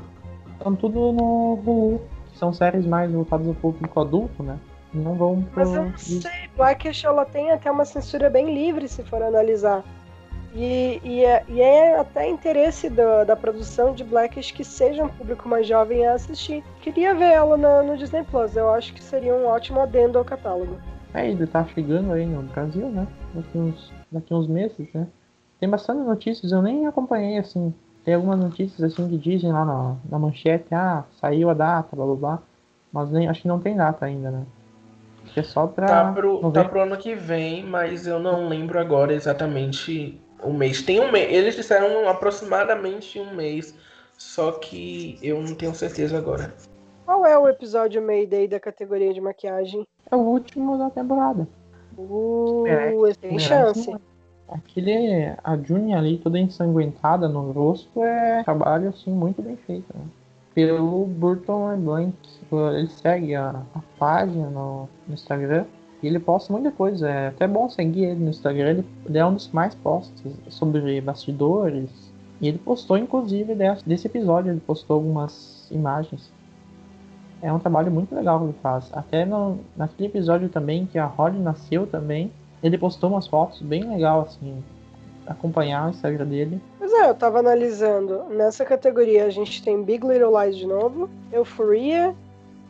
estão 0.53 0.75
tudo 0.75 1.13
no 1.13 1.53
Hulu, 1.53 2.01
que 2.31 2.37
são 2.37 2.51
séries 2.51 2.85
mais 2.85 3.11
voltadas 3.11 3.47
ao 3.47 3.53
público 3.55 3.99
adulto, 3.99 4.43
né? 4.43 4.57
Não 4.93 5.13
vão 5.15 5.41
pro. 5.41 5.59
Mas 5.59 5.73
eu 5.73 5.85
não 5.85 5.97
sei, 5.97 6.49
Blackish 6.57 7.05
ela 7.05 7.23
tem 7.25 7.51
até 7.51 7.69
uma 7.69 7.85
censura 7.85 8.29
bem 8.29 8.53
livre 8.53 8.87
se 8.87 9.03
for 9.03 9.21
analisar. 9.21 9.83
E, 10.53 10.99
e, 11.03 11.23
é, 11.23 11.43
e 11.47 11.61
é 11.61 11.99
até 11.99 12.27
interesse 12.27 12.89
da, 12.89 13.23
da 13.23 13.35
produção 13.35 13.93
de 13.93 14.03
Blackish 14.03 14.51
que 14.51 14.63
seja 14.63 15.03
um 15.03 15.09
público 15.09 15.47
mais 15.47 15.67
jovem 15.67 16.07
a 16.07 16.13
assistir. 16.13 16.63
Queria 16.81 17.13
ver 17.13 17.33
ela 17.33 17.55
no, 17.55 17.83
no 17.83 17.97
Disney 17.97 18.23
Plus, 18.23 18.55
eu 18.55 18.73
acho 18.73 18.93
que 18.93 19.03
seria 19.03 19.33
um 19.33 19.45
ótimo 19.45 19.79
adendo 19.79 20.17
ao 20.17 20.25
catálogo. 20.25 20.79
É, 21.13 21.27
ele 21.27 21.47
tá 21.47 21.65
chegando 21.65 22.11
aí 22.13 22.25
no 22.25 22.43
Brasil, 22.43 22.89
né? 22.89 23.07
Daqui 23.33 23.57
uns, 23.57 23.93
daqui 24.11 24.33
uns 24.33 24.47
meses, 24.47 24.87
né? 24.93 25.07
Tem 25.59 25.69
bastante 25.69 26.01
notícias, 26.01 26.51
eu 26.51 26.61
nem 26.61 26.85
acompanhei, 26.87 27.37
assim. 27.37 27.73
Tem 28.05 28.13
algumas 28.13 28.39
notícias, 28.39 28.81
assim, 28.81 29.09
que 29.09 29.17
dizem 29.17 29.51
lá 29.51 29.65
na, 29.65 29.95
na 30.09 30.19
manchete, 30.19 30.73
ah, 30.73 31.03
saiu 31.19 31.49
a 31.49 31.53
data, 31.53 31.95
blá 31.95 32.05
blá 32.05 32.15
blá. 32.15 32.39
Mas 32.91 33.11
nem, 33.11 33.27
acho 33.27 33.41
que 33.41 33.47
não 33.47 33.59
tem 33.59 33.75
data 33.75 34.05
ainda, 34.05 34.31
né? 34.31 34.45
Acho 35.23 35.33
que 35.33 35.39
é 35.39 35.43
só 35.43 35.67
pra... 35.67 35.87
Tá 35.87 36.13
pro, 36.13 36.51
tá 36.51 36.63
pro 36.63 36.81
ano 36.81 36.97
que 36.97 37.13
vem, 37.13 37.63
mas 37.63 38.07
eu 38.07 38.19
não 38.19 38.47
lembro 38.47 38.79
agora 38.79 39.13
exatamente 39.13 40.19
o 40.41 40.53
mês. 40.53 40.81
Tem 40.81 41.01
um 41.01 41.11
mês, 41.11 41.31
eles 41.31 41.55
disseram 41.55 42.07
aproximadamente 42.07 43.19
um 43.19 43.35
mês, 43.35 43.75
só 44.17 44.53
que 44.53 45.19
eu 45.21 45.41
não 45.41 45.53
tenho 45.55 45.73
certeza 45.75 46.17
agora. 46.17 46.53
Qual 47.05 47.25
é 47.25 47.37
o 47.37 47.47
episódio 47.47 48.01
Mayday 48.01 48.47
da 48.47 48.59
categoria 48.59 49.13
de 49.13 49.19
maquiagem? 49.19 49.85
É 50.11 50.15
o 50.15 50.19
último 50.19 50.77
da 50.77 50.89
temporada. 50.89 51.47
Uh, 51.97 52.65
é, 52.67 53.13
tem 53.13 53.37
chance. 53.37 53.93
Aquele, 54.47 55.35
a 55.43 55.55
Juni 55.57 55.93
ali 55.93 56.17
toda 56.17 56.39
ensanguentada 56.39 57.27
no 57.27 57.51
rosto 57.51 58.01
é 58.03 58.43
trabalho 58.43 58.89
assim 58.89 59.11
muito 59.11 59.41
bem 59.41 59.55
feito. 59.57 59.85
Né? 59.95 60.03
Pelo 60.55 61.05
Burton 61.05 61.77
Blank. 61.77 62.15
Ele 62.51 62.87
segue 62.87 63.35
a, 63.35 63.61
a 63.75 63.81
página 63.99 64.49
no, 64.49 64.89
no, 65.07 65.13
Instagram 65.13 65.65
e 66.01 66.07
ele 66.07 66.19
posta 66.19 66.51
muita 66.51 66.71
coisa. 66.71 67.07
É 67.07 67.27
até 67.27 67.47
bom 67.47 67.69
seguir 67.69 68.05
ele 68.05 68.23
no 68.23 68.29
Instagram. 68.31 68.69
Ele, 68.71 68.85
ele 69.05 69.17
é 69.17 69.25
um 69.25 69.35
dos 69.35 69.49
mais 69.49 69.75
postos 69.75 70.33
sobre 70.49 70.99
bastidores. 71.01 71.89
E 72.41 72.47
ele 72.47 72.57
postou, 72.57 72.97
inclusive, 72.97 73.53
desse, 73.53 73.87
desse 73.87 74.07
episódio, 74.07 74.51
ele 74.51 74.61
postou 74.61 74.95
algumas 74.95 75.67
imagens 75.69 76.31
é 77.41 77.51
um 77.51 77.59
trabalho 77.59 77.91
muito 77.91 78.13
legal 78.13 78.39
que 78.39 78.45
ele 78.45 78.55
faz. 78.61 78.89
Até 78.93 79.25
no, 79.25 79.59
naquele 79.75 80.07
episódio 80.09 80.49
também 80.49 80.85
que 80.85 80.97
a 80.97 81.05
Holly 81.05 81.39
nasceu 81.39 81.87
também, 81.87 82.31
ele 82.61 82.77
postou 82.77 83.09
umas 83.09 83.27
fotos 83.27 83.61
bem 83.61 83.83
legal 83.83 84.21
assim, 84.21 84.63
acompanhar 85.25 85.87
o 85.87 85.89
Instagram 85.89 86.25
dele. 86.25 86.61
Pois 86.77 86.91
é, 86.91 87.09
eu 87.09 87.15
tava 87.15 87.39
analisando. 87.39 88.23
Nessa 88.29 88.65
categoria 88.65 89.25
a 89.25 89.29
gente 89.29 89.63
tem 89.63 89.83
Big 89.83 90.05
Little 90.05 90.37
Lies 90.41 90.57
de 90.57 90.65
novo, 90.65 91.09
Euphoria, 91.31 92.15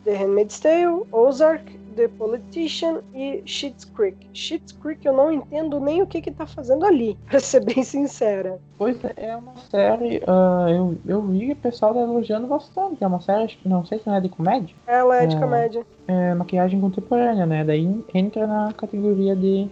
The 0.04 0.14
Handmaid's 0.14 0.60
Tale, 0.60 1.02
Ozark, 1.10 1.79
The 1.96 2.08
Politician 2.08 3.02
e 3.14 3.42
Schitt's 3.46 3.84
Creek. 3.84 4.28
Schitt's 4.32 4.72
Creek 4.72 5.04
eu 5.06 5.12
não 5.12 5.32
entendo 5.32 5.80
nem 5.80 6.02
o 6.02 6.06
que 6.06 6.20
que 6.20 6.30
tá 6.30 6.46
fazendo 6.46 6.84
ali, 6.84 7.18
pra 7.28 7.40
ser 7.40 7.64
bem 7.64 7.82
sincera. 7.82 8.58
Pois 8.78 9.02
é, 9.04 9.12
é 9.16 9.36
uma 9.36 9.56
série, 9.70 10.18
uh, 10.18 10.68
eu, 10.68 10.98
eu 11.06 11.22
vi 11.22 11.52
o 11.52 11.56
pessoal 11.56 11.94
tá 11.94 12.00
elogiando 12.00 12.46
bastante. 12.46 13.02
É 13.02 13.06
uma 13.06 13.20
série, 13.20 13.44
acho 13.44 13.58
que 13.58 13.68
não 13.68 13.84
sei 13.84 13.98
se 13.98 14.06
não 14.06 14.14
é 14.14 14.20
de 14.20 14.28
comédia. 14.28 14.74
Ela 14.86 15.20
é, 15.20 15.24
é 15.24 15.26
de 15.26 15.38
comédia. 15.38 15.86
É 16.08 16.34
maquiagem 16.34 16.80
contemporânea, 16.80 17.46
né? 17.46 17.64
Daí 17.64 18.04
entra 18.14 18.46
na 18.46 18.72
categoria 18.72 19.36
de 19.36 19.68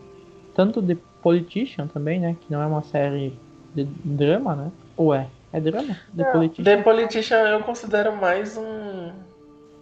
tanto 0.54 0.82
The 0.82 0.96
Politician 1.22 1.86
também, 1.86 2.20
né? 2.20 2.36
Que 2.40 2.52
não 2.52 2.62
é 2.62 2.66
uma 2.66 2.82
série 2.82 3.38
de 3.74 3.84
drama, 3.84 4.56
né? 4.56 4.72
Ou 4.96 5.14
é? 5.14 5.28
É 5.52 5.60
drama? 5.60 5.96
The 6.14 6.22
é. 6.22 6.32
Politician. 6.32 6.64
The 6.64 6.82
Politician 6.82 7.38
eu 7.48 7.62
considero 7.62 8.16
mais 8.16 8.56
um. 8.56 9.12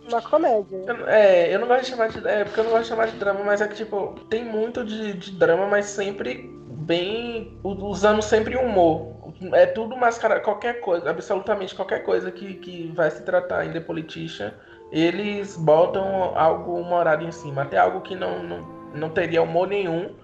Uma 0.09 0.22
comédia. 0.22 0.84
é, 1.07 1.54
eu 1.54 1.59
não 1.59 1.66
gosto 1.66 1.82
de 1.82 1.90
chamar 1.90 2.09
de. 2.09 2.26
É, 2.26 2.44
porque 2.44 2.61
eu 2.61 2.64
não 2.64 2.70
gosto 2.70 2.84
de 2.84 2.88
chamar 2.88 3.07
de 3.07 3.16
drama, 3.16 3.40
mas 3.44 3.61
é 3.61 3.68
que, 3.68 3.74
tipo, 3.74 4.14
tem 4.30 4.44
muito 4.44 4.84
de, 4.84 5.14
de 5.14 5.32
drama, 5.32 5.66
mas 5.66 5.86
sempre 5.86 6.48
bem. 6.68 7.59
usando 7.64 8.22
sempre 8.22 8.57
humor. 8.57 9.16
É 9.52 9.66
tudo 9.66 9.96
mascarado. 9.96 10.42
Qualquer 10.42 10.80
coisa, 10.80 11.11
absolutamente 11.11 11.74
qualquer 11.74 12.04
coisa 12.04 12.30
que, 12.30 12.54
que 12.54 12.92
vai 12.94 13.11
se 13.11 13.22
tratar 13.22 13.66
em 13.66 13.72
The 13.72 13.80
Politician, 13.80 14.54
eles 14.92 15.57
botam 15.57 16.36
algo 16.36 16.78
humorado 16.78 17.24
em 17.24 17.32
cima. 17.32 17.62
Até 17.62 17.76
algo 17.76 18.00
que 18.00 18.14
não, 18.14 18.42
não, 18.42 18.61
não 18.94 19.11
teria 19.11 19.42
humor 19.42 19.66
nenhum, 19.66 20.14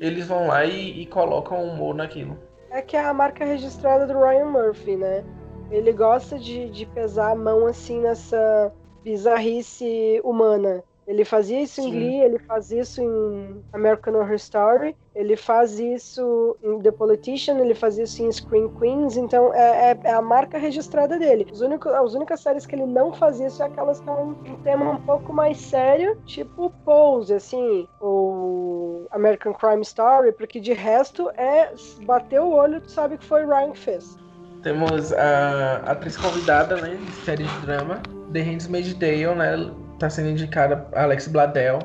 eles 0.00 0.26
vão 0.26 0.48
lá 0.48 0.64
e, 0.64 1.02
e 1.02 1.06
colocam 1.06 1.62
humor 1.62 1.94
naquilo. 1.94 2.38
É 2.70 2.82
que 2.82 2.96
é 2.96 3.04
a 3.04 3.12
marca 3.14 3.44
registrada 3.44 4.06
do 4.06 4.18
Ryan 4.18 4.46
Murphy, 4.46 4.96
né? 4.96 5.24
Ele 5.70 5.92
gosta 5.92 6.38
de, 6.38 6.70
de 6.70 6.86
pesar 6.86 7.32
a 7.32 7.34
mão 7.34 7.66
assim 7.66 8.00
nessa 8.00 8.72
bizarrice 9.06 10.20
humana. 10.24 10.82
Ele 11.06 11.24
fazia 11.24 11.60
isso 11.62 11.80
Sim. 11.80 11.86
em 11.86 11.90
Glee, 11.92 12.20
ele 12.20 12.38
faz 12.40 12.72
isso 12.72 13.00
em 13.00 13.64
American 13.72 14.14
Horror 14.14 14.34
Story, 14.34 14.96
ele 15.14 15.36
faz 15.36 15.78
isso 15.78 16.56
em 16.60 16.80
The 16.80 16.90
Politician, 16.90 17.60
ele 17.60 17.76
faz 17.76 17.96
isso 17.96 18.24
em 18.24 18.32
Screen 18.32 18.68
Queens, 18.76 19.16
então 19.16 19.54
é, 19.54 19.92
é, 19.92 20.00
é 20.02 20.12
a 20.12 20.20
marca 20.20 20.58
registrada 20.58 21.16
dele. 21.16 21.46
Os 21.52 21.60
únicos, 21.60 21.92
as 21.92 22.14
únicas 22.14 22.40
séries 22.40 22.66
que 22.66 22.74
ele 22.74 22.86
não 22.86 23.12
faz 23.12 23.38
isso 23.38 23.62
é 23.62 23.66
aquelas 23.66 24.00
que 24.00 24.06
têm 24.06 24.14
um 24.14 24.62
tema 24.64 24.90
um 24.90 25.00
pouco 25.06 25.32
mais 25.32 25.58
sério, 25.58 26.18
tipo 26.26 26.72
Pose, 26.84 27.32
assim, 27.32 27.86
ou 28.00 29.06
American 29.12 29.54
Crime 29.54 29.82
Story, 29.82 30.32
porque 30.32 30.58
de 30.58 30.72
resto 30.72 31.30
é 31.36 31.72
bater 32.02 32.40
o 32.40 32.50
olho, 32.50 32.80
tu 32.80 32.90
sabe 32.90 33.16
que 33.16 33.24
foi 33.24 33.46
Ryan 33.46 33.70
que 33.70 33.78
fez. 33.78 34.25
Temos 34.66 35.12
a 35.12 35.76
atriz 35.92 36.16
convidada, 36.16 36.74
né, 36.80 36.96
de 36.96 37.12
série 37.24 37.44
de 37.44 37.58
drama, 37.60 38.00
The 38.32 38.42
Handmaid's 38.42 38.94
Tale, 38.94 39.32
né, 39.36 39.70
tá 40.00 40.10
sendo 40.10 40.30
indicada 40.30 40.84
Alex 40.92 41.28
Bladel 41.28 41.78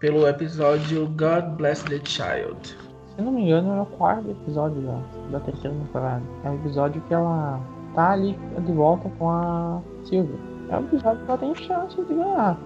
pelo 0.00 0.26
episódio 0.26 1.06
God 1.10 1.44
Bless 1.56 1.84
the 1.84 2.00
Child. 2.04 2.76
Se 3.14 3.22
não 3.22 3.30
me 3.30 3.42
engano, 3.42 3.72
é 3.76 3.82
o 3.82 3.86
quarto 3.86 4.28
episódio 4.28 4.82
da, 4.82 4.98
da 5.30 5.44
terceira 5.44 5.76
temporada. 5.76 6.22
É 6.42 6.50
o 6.50 6.54
episódio 6.56 7.00
que 7.02 7.14
ela 7.14 7.60
tá 7.94 8.10
ali 8.14 8.36
de 8.64 8.72
volta 8.72 9.08
com 9.16 9.30
a 9.30 9.80
Sylvia. 10.06 10.40
É 10.70 10.76
um 10.78 10.86
episódio 10.86 11.24
que 11.24 11.30
ela 11.30 11.38
tem 11.38 11.54
chance 11.54 11.96
de 11.96 12.14
ganhar. 12.14 12.58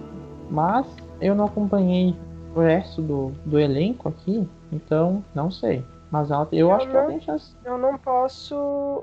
Mas 0.49 0.87
eu 1.21 1.35
não 1.35 1.45
acompanhei 1.45 2.15
o 2.55 2.59
resto 2.61 3.03
do, 3.03 3.31
do 3.45 3.59
elenco 3.59 4.09
aqui, 4.09 4.49
então 4.71 5.23
não 5.35 5.51
sei. 5.51 5.85
Mas 6.11 6.29
ela, 6.29 6.45
eu, 6.51 6.67
eu 6.67 6.73
acho 6.73 6.85
não, 6.87 6.91
que 6.91 6.97
ela 6.97 7.07
tem 7.07 7.21
chance. 7.21 7.55
Eu 7.63 7.77
não 7.77 7.97
posso 7.97 8.55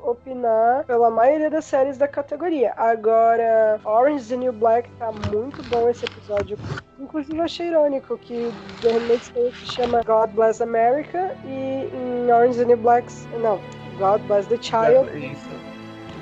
opinar 0.05 0.85
pela 0.85 1.11
maioria 1.11 1.49
das 1.49 1.65
séries 1.65 1.97
da 1.97 2.07
categoria. 2.07 2.75
Agora, 2.77 3.81
Orange 3.83 4.17
is 4.17 4.29
the 4.29 4.37
New 4.37 4.53
Black 4.53 4.91
tá 4.99 5.11
muito 5.33 5.63
bom 5.71 5.89
esse 5.89 6.05
episódio. 6.05 6.59
Inclusive, 6.99 7.39
eu 7.39 7.45
achei 7.45 7.69
irônico 7.69 8.19
que 8.19 8.53
The 8.83 8.93
Handmaid's 8.93 9.31
Tale 9.31 9.53
se 9.53 9.67
chama 9.73 10.03
God 10.03 10.31
Bless 10.33 10.63
America 10.63 11.35
e 11.47 11.89
em 11.95 12.31
Orange 12.31 12.51
is 12.51 12.57
the 12.59 12.65
New 12.67 12.77
Black... 12.77 13.11
Não, 13.41 13.59
God 13.99 14.21
Bless 14.27 14.47
the 14.49 14.61
Child. 14.61 15.09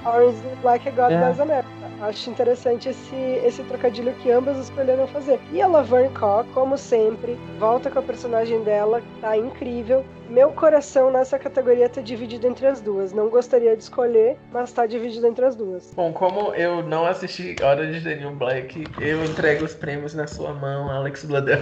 Orange 0.04 0.36
is 0.36 0.42
the 0.42 0.48
New 0.48 0.56
Black 0.62 0.88
é 0.88 0.92
God 0.92 1.10
é. 1.10 1.18
Bless 1.18 1.40
America. 1.40 1.76
Acho 2.00 2.28
interessante 2.28 2.90
esse, 2.90 3.16
esse 3.16 3.62
trocadilho 3.64 4.12
que 4.16 4.30
ambas 4.30 4.58
escolheram 4.58 5.06
fazer. 5.08 5.40
E 5.50 5.62
a 5.62 5.66
Laverne 5.66 6.12
Cox, 6.14 6.46
como 6.52 6.76
sempre, 6.76 7.38
volta 7.58 7.90
com 7.90 7.98
a 7.98 8.02
personagem 8.02 8.62
dela, 8.64 9.02
tá 9.20 9.36
incrível. 9.36 10.04
Meu 10.28 10.52
coração 10.52 11.10
nessa 11.10 11.38
categoria 11.38 11.88
tá 11.88 12.00
dividido 12.00 12.46
entre 12.46 12.66
as 12.66 12.80
duas. 12.80 13.12
Não 13.12 13.28
gostaria 13.28 13.76
de 13.76 13.82
escolher, 13.82 14.36
mas 14.52 14.72
tá 14.72 14.86
dividido 14.86 15.26
entre 15.26 15.44
as 15.44 15.54
duas. 15.54 15.92
Bom, 15.94 16.12
como 16.12 16.54
eu 16.54 16.82
não 16.82 17.06
assisti 17.06 17.56
Hora 17.62 17.86
de 17.86 18.00
Daniel 18.00 18.34
Black, 18.34 18.84
eu 19.00 19.24
entrego 19.24 19.64
os 19.64 19.74
prêmios 19.74 20.14
na 20.14 20.26
sua 20.26 20.52
mão, 20.52 20.90
Alex 20.90 21.24
Bladel. 21.24 21.60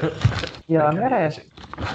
E 0.68 0.76
ela 0.76 0.92
merece. 0.92 1.46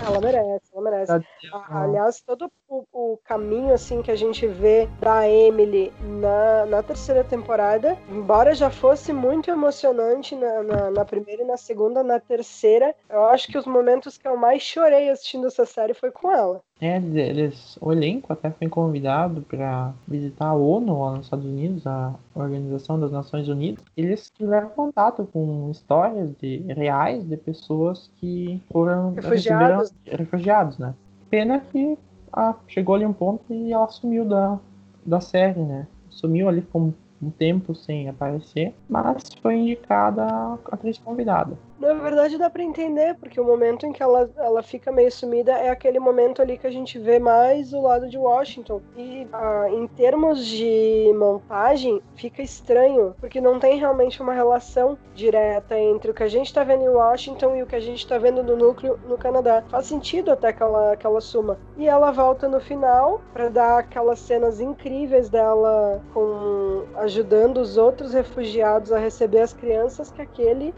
Ela 0.06 0.22
merece, 0.22 0.66
ela 0.74 0.84
merece. 0.84 1.26
Aliás, 1.70 2.22
todo 2.22 2.52
o, 2.68 2.86
o, 2.94 3.20
caminho 3.24 3.74
assim 3.74 4.02
que 4.02 4.12
a 4.12 4.16
gente 4.16 4.46
vê 4.46 4.88
da 5.00 5.28
Emily 5.28 5.92
na, 6.02 6.66
na 6.68 6.84
terceira 6.84 7.24
temporada, 7.24 7.98
embora 8.10 8.54
já 8.54 8.70
fosse 8.70 9.12
muito 9.12 9.50
emocionante 9.50 10.36
na, 10.36 10.64
na, 10.64 10.92
na 10.92 11.06
primeira 11.06 11.42
e 11.42 11.48
na 11.48 11.58
segunda, 11.58 12.04
na 12.04 12.20
terceira, 12.20 12.94
eu 13.10 13.24
acho 13.26 13.48
que 13.48 13.58
os 13.58 13.66
momentos 13.66 14.18
que 14.18 14.28
eu 14.28 14.38
mais 14.38 14.62
chorei 14.62 15.10
assistindo 15.10 15.48
essa 15.48 15.66
série 15.66 15.94
foi 15.94 16.12
com 16.12 16.32
ela. 16.32 16.59
É, 16.82 16.96
eles, 16.96 17.78
o 17.82 17.92
elenco 17.92 18.32
até 18.32 18.50
foi 18.50 18.70
convidado 18.70 19.42
para 19.42 19.94
visitar 20.08 20.48
a 20.48 20.54
ONU 20.54 21.02
lá 21.02 21.12
nos 21.18 21.26
Estados 21.26 21.46
Unidos, 21.46 21.86
a 21.86 22.16
Organização 22.34 22.98
das 22.98 23.12
Nações 23.12 23.50
Unidas. 23.50 23.84
Eles 23.98 24.30
tiveram 24.30 24.70
contato 24.70 25.28
com 25.32 25.70
histórias 25.72 26.34
de, 26.42 26.60
reais 26.74 27.28
de 27.28 27.36
pessoas 27.36 28.10
que 28.16 28.62
foram 28.72 29.14
refugiados, 29.14 29.94
refugiados 30.06 30.78
né? 30.78 30.94
Pena 31.30 31.60
que 31.60 31.98
ah, 32.32 32.56
chegou 32.68 32.96
ali 32.96 33.06
um 33.06 33.14
ponto 33.14 33.44
e 33.54 33.74
ela 33.74 33.88
sumiu 33.90 34.24
da, 34.24 34.58
da 35.06 35.20
série, 35.20 35.60
né? 35.60 35.86
Sumiu 36.10 36.48
ali 36.48 36.62
com 36.62 36.94
um 37.22 37.30
tempo 37.30 37.76
sem 37.76 38.08
aparecer, 38.08 38.74
mas 38.88 39.24
foi 39.42 39.56
indicada 39.56 40.24
a 40.24 40.58
atriz 40.72 40.98
convidada. 40.98 41.58
Na 41.80 41.94
verdade 41.94 42.38
dá 42.38 42.50
para 42.50 42.62
entender, 42.62 43.16
porque 43.16 43.40
o 43.40 43.44
momento 43.44 43.86
em 43.86 43.94
que 43.94 44.04
ela, 44.04 44.30
ela 44.36 44.62
fica 44.62 44.92
meio 44.92 45.10
sumida 45.10 45.54
é 45.54 45.70
aquele 45.70 45.98
momento 45.98 46.42
ali 46.42 46.58
que 46.58 46.68
a 46.68 46.72
gente 46.72 47.00
vê 47.00 47.20
mais 47.20 47.72
o 47.72 47.82
lado 47.82 48.10
de 48.10 48.18
Washington. 48.18 48.82
E 48.98 49.26
ah, 49.32 49.68
em 49.70 49.88
termos 49.88 50.46
de 50.46 51.14
montagem, 51.18 52.02
fica 52.16 52.42
estranho, 52.42 53.16
porque 53.22 53.40
não 53.40 53.60
tem 53.60 53.80
realmente 53.80 54.22
uma 54.22 54.34
relação 54.34 54.98
direta 55.16 55.80
entre 55.80 56.12
o 56.12 56.14
que 56.14 56.24
a 56.24 56.28
gente 56.28 56.54
tá 56.54 56.66
vendo 56.66 56.84
em 56.84 56.90
Washington 56.90 57.56
e 57.56 57.64
o 57.64 57.66
que 57.66 57.76
a 57.78 57.80
gente 57.80 58.06
tá 58.06 58.18
vendo 58.18 58.44
no 58.44 58.58
núcleo 58.58 59.00
no 59.08 59.18
Canadá. 59.18 59.64
Faz 59.70 59.86
sentido 59.86 60.32
até 60.32 60.52
que 60.52 60.62
ela, 60.62 60.98
que 60.98 61.08
ela 61.08 61.22
suma. 61.22 61.58
E 61.78 61.88
ela 61.88 62.12
volta 62.12 62.50
no 62.50 62.60
final 62.60 63.22
para 63.32 63.48
dar 63.48 63.80
aquelas 63.80 64.20
cenas 64.20 64.60
incríveis 64.60 65.30
dela 65.30 66.02
com 66.14 66.84
ajudando 66.98 67.60
os 67.60 67.78
outros 67.78 68.14
refugiados 68.14 68.92
a 68.92 69.00
receber 69.00 69.40
as 69.40 69.54
crianças 69.54 70.12
que 70.12 70.22
aquele 70.22 70.74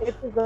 episódio 0.00 0.45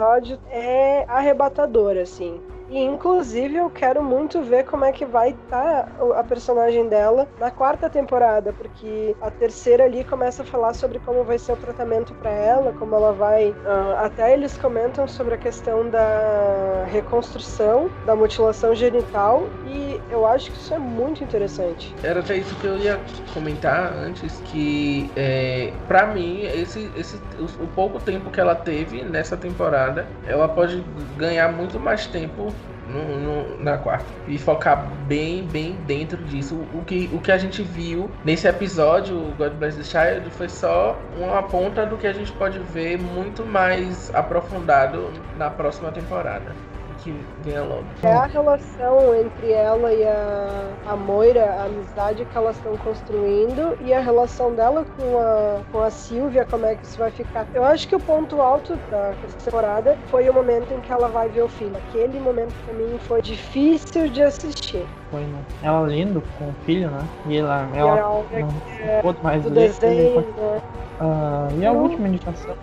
é 0.50 1.04
arrebatador, 1.08 1.96
assim. 1.96 2.40
E 2.70 2.78
inclusive 2.78 3.56
eu 3.56 3.68
quero 3.68 4.02
muito 4.02 4.40
ver 4.42 4.64
como 4.64 4.84
é 4.84 4.92
que 4.92 5.04
vai 5.04 5.30
estar 5.30 5.86
tá 5.86 6.20
a 6.20 6.22
personagem 6.22 6.88
dela 6.88 7.26
na 7.38 7.50
quarta 7.50 7.90
temporada, 7.90 8.52
porque 8.52 9.16
a 9.20 9.28
terceira 9.28 9.84
ali 9.84 10.04
começa 10.04 10.42
a 10.42 10.46
falar 10.46 10.72
sobre 10.74 11.00
como 11.00 11.24
vai 11.24 11.36
ser 11.36 11.52
o 11.52 11.56
tratamento 11.56 12.14
para 12.14 12.30
ela, 12.30 12.72
como 12.72 12.94
ela 12.94 13.12
vai. 13.12 13.50
Uh, 13.50 13.96
até 13.98 14.32
eles 14.32 14.56
comentam 14.56 15.08
sobre 15.08 15.34
a 15.34 15.38
questão 15.38 15.90
da 15.90 16.84
reconstrução, 16.86 17.90
da 18.06 18.14
mutilação 18.14 18.72
genital, 18.72 19.48
e 19.66 20.00
eu 20.08 20.24
acho 20.24 20.52
que 20.52 20.56
isso 20.56 20.72
é 20.72 20.78
muito 20.78 21.24
interessante. 21.24 21.92
Era 22.04 22.20
até 22.20 22.36
isso 22.36 22.54
que 22.56 22.66
eu 22.66 22.78
ia 22.78 23.00
comentar 23.34 23.92
antes, 23.92 24.40
que 24.44 25.10
é, 25.16 25.72
para 25.88 26.06
mim, 26.06 26.44
esse, 26.44 26.88
esse, 26.96 27.16
o, 27.38 27.64
o 27.64 27.66
pouco 27.74 27.98
tempo 27.98 28.30
que 28.30 28.40
ela 28.40 28.54
teve 28.54 29.02
nessa 29.02 29.36
temporada, 29.36 30.06
ela 30.28 30.48
pode 30.48 30.84
ganhar 31.16 31.50
muito 31.50 31.80
mais 31.80 32.06
tempo 32.06 32.52
no, 32.92 33.20
no, 33.20 33.62
na 33.62 33.78
quarta. 33.78 34.06
E 34.26 34.38
focar 34.38 34.90
bem, 35.06 35.44
bem 35.44 35.76
dentro 35.86 36.22
disso. 36.24 36.56
O 36.74 36.82
que, 36.84 37.08
o 37.12 37.20
que 37.20 37.32
a 37.32 37.38
gente 37.38 37.62
viu 37.62 38.10
nesse 38.24 38.46
episódio, 38.46 39.32
God 39.38 39.52
Bless 39.54 39.76
the 39.76 39.84
Child, 39.84 40.30
foi 40.30 40.48
só 40.48 40.98
uma 41.18 41.42
ponta 41.42 41.86
do 41.86 41.96
que 41.96 42.06
a 42.06 42.12
gente 42.12 42.32
pode 42.32 42.58
ver 42.58 42.98
muito 42.98 43.44
mais 43.44 44.12
aprofundado 44.14 45.10
na 45.36 45.50
próxima 45.50 45.90
temporada 45.90 46.69
que 47.02 47.14
venha 47.42 47.62
logo. 47.62 47.84
É 48.02 48.12
a 48.12 48.26
relação 48.26 49.14
entre 49.14 49.52
ela 49.52 49.92
e 49.92 50.04
a, 50.06 50.70
a 50.86 50.96
Moira, 50.96 51.44
a 51.44 51.64
amizade 51.64 52.24
que 52.24 52.36
elas 52.36 52.56
estão 52.56 52.76
construindo 52.78 53.76
e 53.80 53.92
a 53.92 54.00
relação 54.00 54.54
dela 54.54 54.84
com 54.96 55.18
a, 55.18 55.60
com 55.72 55.80
a 55.80 55.90
Silvia, 55.90 56.46
como 56.48 56.66
é 56.66 56.74
que 56.74 56.84
isso 56.84 56.98
vai 56.98 57.10
ficar. 57.10 57.46
Eu 57.54 57.64
acho 57.64 57.88
que 57.88 57.96
o 57.96 58.00
ponto 58.00 58.40
alto 58.40 58.76
da 58.90 59.14
temporada 59.44 59.96
foi 60.06 60.28
o 60.28 60.34
momento 60.34 60.72
em 60.72 60.80
que 60.80 60.92
ela 60.92 61.08
vai 61.08 61.28
ver 61.28 61.42
o 61.42 61.48
filho. 61.48 61.76
Aquele 61.88 62.20
momento 62.20 62.52
pra 62.64 62.74
mim 62.74 62.98
foi 63.00 63.22
difícil 63.22 64.08
de 64.08 64.22
assistir. 64.22 64.86
Foi, 65.10 65.20
né? 65.20 65.42
Ela 65.62 65.86
lindo 65.86 66.22
com 66.38 66.48
o 66.48 66.54
filho, 66.64 66.90
né? 66.90 67.04
E 67.26 67.38
ela, 67.38 67.68
ela, 67.74 67.98
ela 67.98 68.24
não, 68.32 68.48
é, 68.80 69.02
não 69.02 69.16
mais 69.22 69.42
do 69.42 69.50
desenho, 69.50 70.20
né? 70.20 70.62
Uh, 71.00 71.60
e 71.60 71.64
a 71.64 71.72
última 71.72 72.08
indicação 72.08 72.54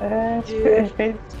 é 0.00 0.40
de 0.42 0.56
efeitos 0.56 1.36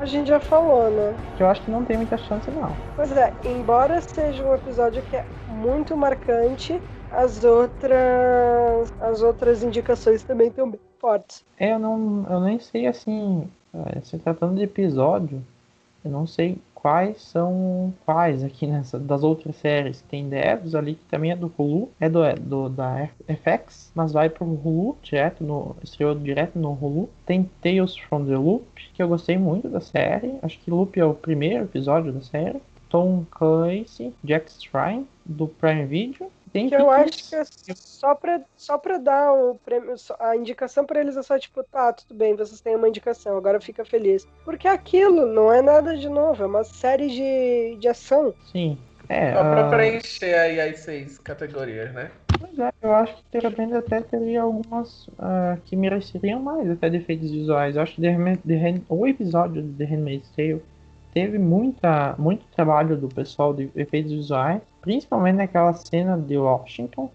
a 0.00 0.06
gente 0.06 0.28
já 0.28 0.40
falou, 0.40 0.90
né? 0.90 1.14
Que 1.36 1.42
eu 1.42 1.48
acho 1.48 1.62
que 1.62 1.70
não 1.70 1.84
tem 1.84 1.96
muita 1.96 2.16
chance, 2.18 2.50
não. 2.50 2.70
Pois 2.96 3.10
é, 3.12 3.32
embora 3.44 4.00
seja 4.00 4.44
um 4.44 4.54
episódio 4.54 5.02
que 5.02 5.16
é 5.16 5.24
muito 5.48 5.96
marcante, 5.96 6.80
as 7.10 7.44
outras 7.44 8.92
as 9.00 9.22
outras 9.22 9.62
indicações 9.62 10.22
também 10.22 10.48
estão 10.48 10.70
bem 10.70 10.80
fortes. 11.00 11.44
É, 11.58 11.72
eu 11.72 11.78
não 11.78 12.26
eu 12.28 12.40
nem 12.40 12.58
sei 12.58 12.86
assim, 12.86 13.48
é, 13.74 14.00
se 14.00 14.18
tratando 14.18 14.56
de 14.56 14.62
episódio, 14.62 15.42
eu 16.04 16.10
não 16.10 16.26
sei 16.26 16.58
quais 16.84 17.22
são 17.22 17.94
quais 18.04 18.44
aqui 18.44 18.66
nessa 18.66 18.98
das 18.98 19.22
outras 19.22 19.56
séries. 19.56 20.02
Tem 20.02 20.28
Devs 20.28 20.74
ali 20.74 20.96
que 20.96 21.04
também 21.06 21.30
é 21.30 21.36
do 21.36 21.50
Hulu, 21.56 21.90
é 21.98 22.10
do, 22.10 22.22
é 22.22 22.34
do 22.34 22.68
da 22.68 23.08
FX, 23.26 23.90
mas 23.94 24.12
vai 24.12 24.28
pro 24.28 24.44
Hulu 24.44 24.98
direto 25.02 25.42
no 25.42 25.74
estreou 25.82 26.14
direto 26.14 26.58
no 26.58 26.72
Hulu. 26.72 27.08
Tem 27.24 27.48
Tales 27.62 27.96
from 27.96 28.26
the 28.26 28.36
Loop, 28.36 28.66
que 28.92 29.02
eu 29.02 29.08
gostei 29.08 29.38
muito 29.38 29.66
da 29.66 29.80
série. 29.80 30.34
Acho 30.42 30.58
que 30.58 30.70
Loop 30.70 31.00
é 31.00 31.04
o 31.06 31.14
primeiro 31.14 31.64
episódio 31.64 32.12
da 32.12 32.20
série. 32.20 32.60
Tom 32.90 33.24
Clancy, 33.30 34.12
Jack 34.22 34.52
Shrine 34.52 35.06
do 35.24 35.48
Prime 35.48 35.86
Video 35.86 36.30
tem 36.54 36.68
que 36.68 36.74
eu 36.76 36.88
acho 36.88 37.28
que 37.28 37.34
é 37.34 37.42
só 37.74 38.14
pra, 38.14 38.40
só 38.56 38.78
pra 38.78 38.96
dar 38.96 39.32
o 39.32 39.56
prêmio, 39.56 39.96
a 40.20 40.36
indicação 40.36 40.86
pra 40.86 41.00
eles 41.00 41.16
é 41.16 41.22
só 41.22 41.36
tipo, 41.36 41.64
tá, 41.64 41.92
tudo 41.92 42.16
bem, 42.16 42.36
vocês 42.36 42.60
têm 42.60 42.76
uma 42.76 42.88
indicação, 42.88 43.36
agora 43.36 43.60
fica 43.60 43.84
feliz. 43.84 44.24
Porque 44.44 44.68
aquilo 44.68 45.26
não 45.26 45.52
é 45.52 45.60
nada 45.60 45.96
de 45.96 46.08
novo, 46.08 46.44
é 46.44 46.46
uma 46.46 46.62
série 46.62 47.08
de, 47.08 47.76
de 47.80 47.88
ação. 47.88 48.32
Sim. 48.52 48.78
É, 49.08 49.32
Só 49.32 49.40
pra 49.40 49.66
uh... 49.66 49.70
preencher 49.70 50.34
aí 50.34 50.60
as 50.60 50.78
seis 50.78 51.18
categorias, 51.18 51.92
né? 51.92 52.08
Pois 52.38 52.56
é, 52.56 52.70
eu 52.80 52.94
acho 52.94 53.16
que 53.16 53.38
repente 53.40 53.74
até 53.74 54.00
teria 54.00 54.42
algumas 54.42 55.08
uh, 55.08 55.60
que 55.64 55.74
mereceriam 55.74 56.40
mais 56.40 56.70
até 56.70 56.88
defeitos 56.88 57.32
visuais. 57.32 57.74
Eu 57.74 57.82
acho 57.82 57.96
que 57.96 58.00
The, 58.00 58.16
The, 58.46 58.80
o 58.88 59.04
episódio 59.08 59.60
de 59.60 59.72
The 59.72 59.84
Handmaid's 59.84 60.30
Tale 60.30 60.62
teve 61.12 61.36
muita, 61.36 62.14
muito 62.16 62.46
trabalho 62.54 62.96
do 62.96 63.08
pessoal 63.08 63.52
de 63.52 63.70
efeitos 63.74 64.12
visuais, 64.12 64.62
principalmente 64.84 65.36
naquela 65.36 65.72
cena 65.72 66.16
de 66.18 66.36
Washington. 66.36 67.10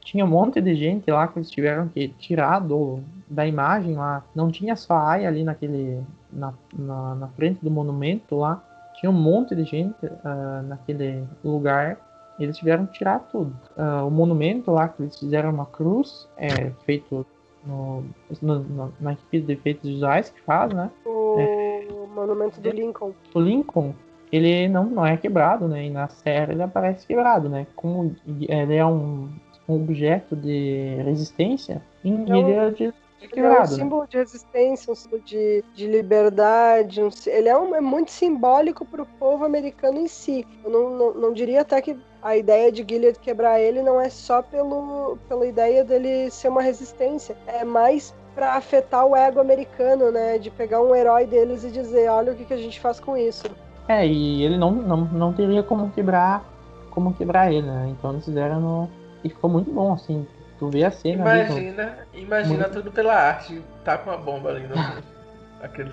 Tinha 0.00 0.24
um 0.24 0.28
monte 0.28 0.60
de 0.62 0.74
gente 0.74 1.10
lá 1.10 1.28
que 1.28 1.38
eles 1.38 1.50
tiveram 1.50 1.86
que 1.86 2.08
tirar 2.08 2.58
do, 2.58 3.00
da 3.28 3.46
imagem 3.46 3.94
lá. 3.94 4.24
Não 4.34 4.50
tinha 4.50 4.74
só 4.74 4.94
a 4.94 5.12
Aya 5.12 5.28
ali 5.28 5.44
naquele, 5.44 6.02
na, 6.32 6.54
na, 6.72 7.14
na, 7.14 7.28
frente 7.28 7.62
do 7.62 7.70
monumento 7.70 8.34
lá. 8.36 8.64
Tinha 8.98 9.10
um 9.10 9.14
monte 9.14 9.54
de 9.54 9.64
gente 9.64 10.06
uh, 10.06 10.62
naquele 10.66 11.22
lugar. 11.44 11.98
Eles 12.38 12.56
tiveram 12.56 12.86
que 12.86 12.94
tirar 12.94 13.18
tudo. 13.30 13.54
Uh, 13.76 14.06
o 14.06 14.10
monumento 14.10 14.70
lá 14.70 14.88
que 14.88 15.02
eles 15.02 15.18
fizeram 15.18 15.50
uma 15.50 15.66
cruz, 15.66 16.26
é 16.38 16.70
feito 16.86 17.26
no, 17.66 18.02
no, 18.40 18.94
na 18.98 19.12
equipe 19.12 19.40
de 19.42 19.52
efeitos 19.52 19.90
visuais 19.90 20.30
que 20.30 20.40
faz, 20.40 20.72
né? 20.72 20.90
O 21.04 21.36
é, 21.38 21.86
monumento 22.14 22.58
do 22.58 22.70
Lincoln. 22.70 23.12
O 23.34 23.40
Lincoln, 23.40 23.94
ele 24.32 24.68
não, 24.68 24.84
não 24.84 25.06
é 25.06 25.16
quebrado, 25.16 25.68
né? 25.68 25.86
E 25.86 25.90
na 25.90 26.08
série 26.08 26.52
ele 26.52 26.62
aparece 26.62 27.06
quebrado, 27.06 27.48
né? 27.48 27.66
Como 27.74 28.14
ele 28.26 28.74
é 28.74 28.84
um, 28.84 29.28
um 29.68 29.74
objeto 29.74 30.36
de 30.36 30.96
resistência, 31.04 31.82
então, 32.04 32.36
ele 32.36 32.52
é 32.52 32.70
de 32.70 32.92
quebrado. 33.28 33.56
É 33.56 33.58
um 33.58 33.60
né? 33.60 33.66
símbolo 33.66 34.02
né? 34.02 34.08
de 34.10 34.16
resistência, 34.16 34.92
um 34.92 34.94
símbolo 34.94 35.22
de, 35.22 35.64
de 35.74 35.86
liberdade. 35.86 37.02
Um, 37.02 37.10
ele 37.26 37.48
é, 37.48 37.56
um, 37.56 37.74
é 37.74 37.80
muito 37.80 38.10
simbólico 38.10 38.84
para 38.84 39.02
o 39.02 39.06
povo 39.06 39.44
americano 39.44 39.98
em 39.98 40.08
si. 40.08 40.46
Eu 40.64 40.70
não, 40.70 40.90
não, 40.90 41.14
não 41.14 41.32
diria 41.32 41.62
até 41.62 41.80
que 41.80 41.96
a 42.22 42.36
ideia 42.36 42.70
de 42.70 42.84
Gilead 42.88 43.18
quebrar 43.18 43.60
ele 43.60 43.82
não 43.82 44.00
é 44.00 44.08
só 44.08 44.42
pelo, 44.42 45.18
pela 45.28 45.46
ideia 45.46 45.84
dele 45.84 46.30
ser 46.30 46.48
uma 46.48 46.62
resistência, 46.62 47.36
é 47.46 47.64
mais 47.64 48.14
para 48.34 48.54
afetar 48.54 49.06
o 49.06 49.16
ego 49.16 49.40
americano, 49.40 50.10
né? 50.10 50.38
De 50.38 50.50
pegar 50.50 50.80
um 50.80 50.94
herói 50.94 51.26
deles 51.26 51.64
e 51.64 51.70
dizer, 51.70 52.08
olha 52.08 52.32
o 52.32 52.36
que, 52.36 52.44
que 52.44 52.54
a 52.54 52.58
gente 52.58 52.78
faz 52.78 53.00
com 53.00 53.16
isso. 53.16 53.44
É, 53.90 54.06
e 54.06 54.42
ele 54.44 54.56
não, 54.56 54.70
não, 54.70 54.96
não 54.98 55.32
teria 55.32 55.62
como 55.62 55.90
quebrar 55.90 56.44
como 56.90 57.14
quebrar 57.14 57.52
ele, 57.52 57.66
né? 57.66 57.88
Então 57.90 58.12
eles 58.12 58.24
fizeram 58.24 58.60
no... 58.60 58.88
E 59.22 59.28
ficou 59.28 59.48
muito 59.48 59.70
bom, 59.70 59.92
assim. 59.92 60.26
Tu 60.58 60.68
vê 60.68 60.84
a 60.84 60.90
cena. 60.90 61.22
Imagina, 61.22 61.82
ali, 61.82 62.22
imagina 62.22 62.58
muito... 62.58 62.72
tudo 62.72 62.92
pela 62.92 63.14
arte. 63.14 63.62
Tá 63.84 63.96
com 63.98 64.10
uma 64.10 64.18
bomba 64.18 64.50
ali 64.50 64.66
no. 64.66 64.74
Aquele. 65.62 65.92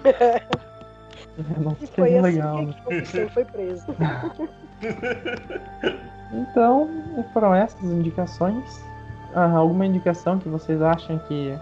Não 1.57 1.75
foi 1.75 2.17
assim 2.17 2.21
legal. 2.21 2.57
Que 2.57 3.19
né? 3.19 3.29
foi 3.29 3.45
preso. 3.45 3.85
então, 6.33 6.89
foram 7.33 7.53
essas 7.53 7.83
indicações. 7.83 8.83
Ah, 9.35 9.51
alguma 9.51 9.85
indicação 9.85 10.39
que 10.39 10.49
vocês 10.49 10.81
acham 10.81 11.19
que 11.27 11.53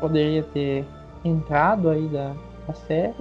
poderia 0.00 0.42
ter 0.42 0.86
entrado 1.24 1.88
aí 1.88 2.06
da, 2.08 2.32
da 2.66 2.74
série? 2.74 3.14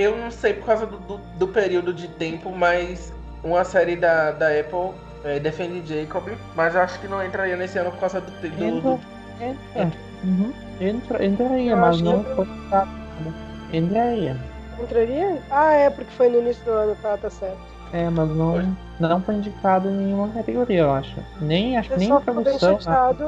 Eu 0.00 0.16
não 0.16 0.30
sei 0.30 0.54
por 0.54 0.64
causa 0.64 0.86
do, 0.86 0.96
do, 0.96 1.18
do 1.18 1.48
período 1.48 1.92
de 1.92 2.08
tempo, 2.08 2.50
mas 2.50 3.12
uma 3.44 3.62
série 3.64 3.96
da, 3.96 4.30
da 4.30 4.46
Apple 4.48 4.94
é, 5.24 5.38
defende 5.38 5.86
Jacob, 5.86 6.26
mas 6.56 6.74
acho 6.74 6.98
que 7.00 7.06
não 7.06 7.22
entraria 7.22 7.54
nesse 7.54 7.78
ano 7.78 7.90
por 7.90 8.00
causa 8.00 8.18
do. 8.18 8.30
do, 8.30 8.46
entra, 8.46 8.80
do... 8.80 9.00
Entra. 9.76 10.00
Uhum. 10.24 10.52
Entra, 10.80 11.22
entraria, 11.22 11.76
mas 11.76 12.00
não 12.00 12.24
foi. 12.24 12.48
Entraria. 13.74 14.38
Entraria? 14.82 15.42
Ah, 15.50 15.74
é, 15.74 15.90
porque 15.90 16.10
foi 16.12 16.30
no 16.30 16.38
início 16.38 16.64
do 16.64 16.70
ano, 16.70 16.96
tá, 17.02 17.18
tá 17.18 17.28
certo. 17.28 17.58
É, 17.92 18.08
mas 18.08 18.30
não, 18.30 18.74
não 19.08 19.20
foi 19.20 19.36
indicado 19.36 19.88
em 19.88 19.92
nenhuma 19.92 20.28
categoria, 20.28 20.80
eu 20.80 20.92
acho. 20.92 21.16
Nem 21.40 21.76
acho 21.76 21.96
nem 21.96 22.10
em 22.10 22.20
produção. 22.20 22.74
Bem 22.74 22.80
chateado, 22.80 23.24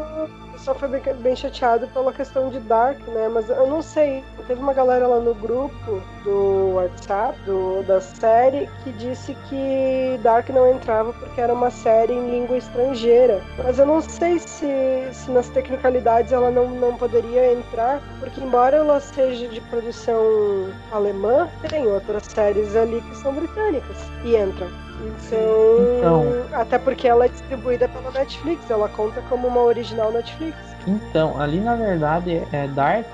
só 0.59 0.75
foi 0.75 0.89
bem, 0.89 1.03
bem, 1.16 1.35
chateado 1.35 1.89
pela 1.89 2.12
questão 2.12 2.49
de 2.51 2.61
Dark, 2.61 2.99
né? 3.09 3.29
Mas 3.33 3.49
eu 3.49 3.66
não 3.66 3.83
sei. 3.83 4.23
Teve 4.47 4.61
uma 4.61 4.73
galera 4.73 5.07
lá 5.07 5.18
no 5.18 5.35
grupo 5.35 6.03
do 6.25 6.75
WhatsApp, 6.75 7.39
do, 7.47 7.83
da 7.85 8.01
série, 8.01 8.68
que 8.85 8.93
disse 8.93 9.37
que 9.49 10.20
Dark 10.23 10.49
não 10.51 10.70
entrava 10.73 11.12
porque 11.12 11.41
era 11.41 11.53
uma 11.53 11.70
série 11.70 12.12
em 12.12 12.31
língua 12.31 12.57
estrangeira. 12.57 13.41
Mas 13.59 13.79
eu 13.79 13.87
não 13.87 14.01
sei 14.01 14.39
se, 14.39 15.09
se 15.12 15.31
nas 15.31 15.49
tecnicalidades 15.49 16.33
ela 16.33 16.51
não, 16.51 16.68
não 16.68 16.97
poderia 16.97 17.53
entrar, 17.53 18.01
porque 18.20 18.41
embora 18.41 18.77
ela 18.77 19.01
seja 19.01 19.49
de 19.49 19.61
produção 19.62 20.70
alemã, 20.91 21.49
tem 21.68 21.87
outras 21.87 22.25
séries 22.25 22.77
ali 22.77 23.01
que 23.01 23.16
são 23.16 23.35
britânicas 23.35 23.97
e 24.25 24.37
entram. 24.37 24.68
Então, 25.01 25.99
então, 25.99 26.24
até 26.53 26.78
porque 26.78 27.09
ela 27.09 27.24
é 27.24 27.28
distribuída 27.28 27.88
pela 27.88 28.11
Netflix, 28.11 28.70
ela 28.70 28.88
conta 28.88 29.22
como 29.28 29.49
uma 29.49 29.62
original 29.62 30.12
Netflix. 30.12 30.57
Então, 30.86 31.40
ali 31.40 31.61
na 31.61 31.74
verdade 31.74 32.43
é 32.53 32.68
Dark 32.68 33.07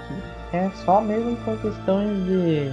é 0.52 0.70
só 0.84 1.00
mesmo 1.00 1.36
por 1.36 1.56
questões 1.58 2.24
de 2.24 2.70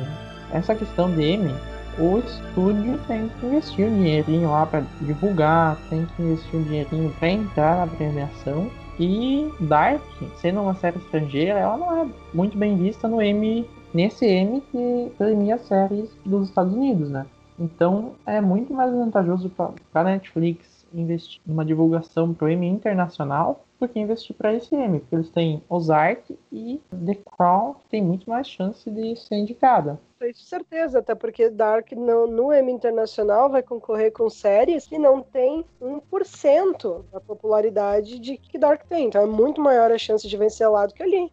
essa 0.52 0.74
questão 0.76 1.12
de 1.12 1.22
M, 1.22 1.54
o 1.98 2.20
estúdio 2.20 3.00
tem 3.08 3.30
que 3.40 3.46
investir 3.46 3.86
um 3.88 3.96
dinheirinho 3.96 4.52
lá 4.52 4.66
para 4.66 4.84
divulgar, 5.02 5.78
tem 5.90 6.06
que 6.06 6.22
investir 6.22 6.60
um 6.60 6.64
dinheirinho 6.64 7.14
para 7.20 7.30
entrar 7.30 7.78
na 7.78 7.88
premiação. 7.88 8.70
E 9.00 9.52
Dark, 9.62 10.02
sendo 10.38 10.62
uma 10.62 10.76
série 10.76 10.98
estrangeira, 10.98 11.60
ela 11.60 11.78
não 11.78 12.02
é 12.02 12.08
muito 12.34 12.58
bem 12.58 12.78
vista 12.78 13.08
no 13.08 13.22
M, 13.22 13.68
nesse 13.94 14.26
M 14.26 14.62
que 14.72 15.12
premia 15.18 15.58
séries 15.58 16.10
dos 16.26 16.50
Estados 16.50 16.74
Unidos, 16.74 17.10
né? 17.10 17.26
Então 17.58 18.16
é 18.26 18.42
muito 18.42 18.74
mais 18.74 18.92
vantajoso 18.92 19.50
para 19.50 19.74
a 19.94 20.04
Netflix 20.04 20.86
investir 20.94 21.42
numa 21.46 21.66
divulgação 21.66 22.34
para 22.34 22.46
o 22.46 22.50
M 22.50 22.68
internacional 22.68 23.66
do 23.80 23.88
que 23.88 24.00
investir 24.00 24.36
para 24.36 24.54
esse 24.54 24.74
M, 24.74 25.00
porque 25.00 25.16
eles 25.16 25.30
têm 25.30 25.62
Ozark 25.70 26.38
e 26.52 26.82
The 27.06 27.18
Crown 27.36 27.74
que 27.74 27.90
tem 27.90 28.02
muito 28.02 28.30
mais 28.30 28.48
chance 28.48 28.90
de 28.90 29.16
ser 29.18 29.36
indicada. 29.36 30.00
Isso 30.22 30.46
certeza, 30.46 31.00
até 31.00 31.14
porque 31.14 31.50
Dark 31.50 31.92
no, 31.92 32.26
no 32.26 32.52
M 32.52 32.72
internacional 32.72 33.50
vai 33.50 33.62
concorrer 33.62 34.12
com 34.12 34.30
séries 34.30 34.88
que 34.88 34.98
não 34.98 35.22
tem 35.22 35.64
1% 35.82 37.04
da 37.12 37.20
popularidade 37.20 38.18
de 38.18 38.38
que 38.38 38.58
Dark 38.58 38.86
tem. 38.88 39.08
Então 39.08 39.22
é 39.22 39.28
muito 39.28 39.62
maior 39.62 39.92
a 39.92 39.98
chance 39.98 40.28
de 40.28 40.38
vencer 40.38 40.68
lá 40.70 40.88
do 40.88 40.94
que 40.94 41.04
ali. 41.04 41.32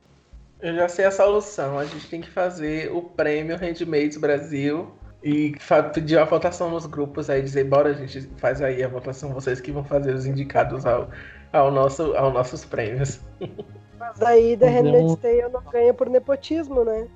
Eu 0.61 0.75
já 0.75 0.89
sei 0.89 1.07
a 1.07 1.11
solução. 1.11 1.79
A 1.79 1.85
gente 1.87 2.09
tem 2.09 2.21
que 2.21 2.31
fazer 2.31 2.93
o 2.93 3.03
prêmio 3.03 3.57
Handmaids 3.57 4.19
Brasil 4.19 4.93
e 5.23 5.55
pedir 5.95 6.19
a 6.19 6.25
votação 6.25 6.71
nos 6.71 6.87
grupos 6.87 7.31
aí, 7.31 7.43
dizer, 7.43 7.65
bora, 7.65 7.91
a 7.91 7.95
gente 7.95 8.23
faz 8.37 8.61
aí 8.61 8.83
a 8.83 8.89
votação, 8.89 9.33
vocês 9.33 9.61
que 9.61 9.71
vão 9.71 9.85
fazer 9.85 10.15
os 10.15 10.27
indicados 10.27 10.85
ao, 10.85 11.09
ao 11.53 11.71
nosso, 11.71 12.15
aos 12.17 12.35
nossos 12.35 12.65
prêmios. 12.65 13.21
Mas 13.99 14.21
aí 14.21 14.57
The 14.57 14.69
Handmaid's 14.69 15.17
Tale 15.17 15.49
não 15.53 15.63
ganha 15.71 15.95
por 15.95 16.11
nepotismo, 16.11 16.85
né? 16.85 17.07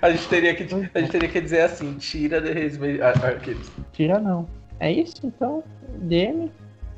A 0.00 0.10
gente 0.10 0.28
teria 0.28 0.54
que, 0.54 0.62
a 0.62 1.00
gente 1.00 1.10
teria 1.10 1.28
que 1.28 1.40
dizer 1.40 1.62
assim, 1.62 1.94
tira 1.94 2.40
The 2.40 2.52
Handmaid's 2.52 3.72
Tira 3.92 4.20
não. 4.20 4.48
É 4.78 4.92
isso, 4.92 5.26
então, 5.26 5.64
DM, 5.98 6.52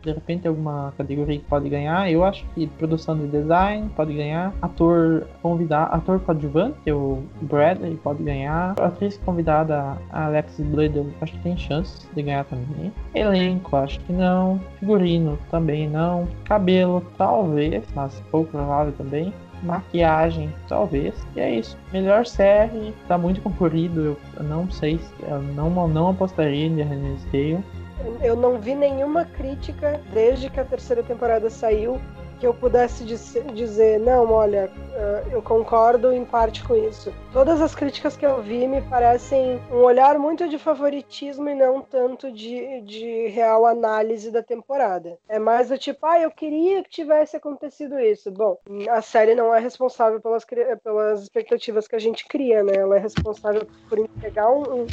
de 0.06 0.12
repente 0.12 0.46
alguma 0.46 0.94
categoria 0.96 1.38
que 1.38 1.44
pode 1.44 1.68
ganhar. 1.68 2.10
Eu 2.10 2.24
acho 2.24 2.46
que 2.54 2.66
produção 2.66 3.16
de 3.16 3.26
design 3.26 3.90
pode 3.96 4.14
ganhar. 4.14 4.54
Ator 4.62 5.26
convidado, 5.42 5.94
ator 5.94 6.20
coadjuvante, 6.20 6.90
o 6.90 7.22
Bradley 7.42 7.96
pode 7.96 8.22
ganhar. 8.22 8.74
Atriz 8.80 9.18
convidada, 9.18 9.98
a 10.10 10.26
Alexis 10.26 10.64
Bledel, 10.66 11.06
acho 11.20 11.32
que 11.32 11.38
tem 11.40 11.56
chance 11.56 12.06
de 12.14 12.22
ganhar 12.22 12.44
também. 12.44 12.92
Elenco, 13.14 13.76
acho 13.76 13.98
que 14.00 14.12
não. 14.12 14.60
Figurino, 14.78 15.36
também 15.50 15.88
não. 15.88 16.28
Cabelo, 16.44 17.02
talvez, 17.18 17.84
mas 17.94 18.22
pouco 18.30 18.50
provável 18.52 18.92
também 18.92 19.32
maquiagem, 19.62 20.52
talvez. 20.68 21.14
E 21.34 21.40
é 21.40 21.50
isso. 21.56 21.76
Melhor 21.92 22.26
série, 22.26 22.94
tá 23.08 23.16
muito 23.18 23.40
concorrido. 23.42 24.16
Eu 24.36 24.44
não 24.44 24.70
sei, 24.70 25.00
eu 25.28 25.42
não, 25.42 25.88
não 25.88 26.10
apostaria 26.10 26.66
em 26.66 26.76
The 26.76 26.82
Handmaid's 26.82 27.24
Tale 27.32 27.64
eu 28.22 28.36
não 28.36 28.58
vi 28.58 28.74
nenhuma 28.74 29.24
crítica 29.24 30.00
desde 30.12 30.50
que 30.50 30.60
a 30.60 30.64
terceira 30.64 31.02
temporada 31.02 31.48
saiu 31.50 32.00
que 32.38 32.46
eu 32.46 32.54
pudesse 32.54 33.04
dizer, 33.04 33.98
não, 33.98 34.30
olha, 34.30 34.70
eh, 34.94 35.24
eu 35.32 35.42
concordo 35.42 36.12
em 36.12 36.24
parte 36.24 36.62
com 36.64 36.74
isso. 36.74 37.12
Todas 37.32 37.60
as 37.60 37.74
críticas 37.74 38.16
que 38.16 38.26
eu 38.26 38.42
vi 38.42 38.66
me 38.66 38.82
parecem 38.82 39.60
um 39.70 39.78
olhar 39.78 40.18
muito 40.18 40.48
de 40.48 40.58
favoritismo 40.58 41.48
e 41.48 41.54
não 41.54 41.80
tanto 41.80 42.30
de, 42.30 42.82
de 42.82 43.28
real 43.28 43.66
análise 43.66 44.30
da 44.30 44.42
temporada. 44.42 45.18
É 45.28 45.38
mais 45.38 45.68
do 45.68 45.78
tipo, 45.78 46.04
ah, 46.04 46.20
eu 46.20 46.30
queria 46.30 46.82
que 46.82 46.90
tivesse 46.90 47.36
acontecido 47.36 47.98
isso. 47.98 48.30
Bom, 48.30 48.58
a 48.90 49.00
série 49.00 49.34
não 49.34 49.54
é 49.54 49.58
responsável 49.58 50.20
pelas, 50.20 50.44
pelas 50.82 51.22
expectativas 51.22 51.88
que 51.88 51.96
a 51.96 52.00
gente 52.00 52.26
cria, 52.26 52.62
né? 52.62 52.74
Ela 52.76 52.96
é 52.96 53.00
responsável 53.00 53.66
por 53.88 53.98
entregar 53.98 54.50
um, 54.50 54.82
um 54.82 54.86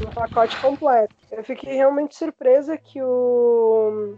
um 0.00 0.10
pacote 0.10 0.60
completo. 0.60 1.14
Eu 1.30 1.44
fiquei 1.44 1.74
realmente 1.74 2.16
surpresa 2.16 2.76
que 2.76 3.02
o, 3.02 4.16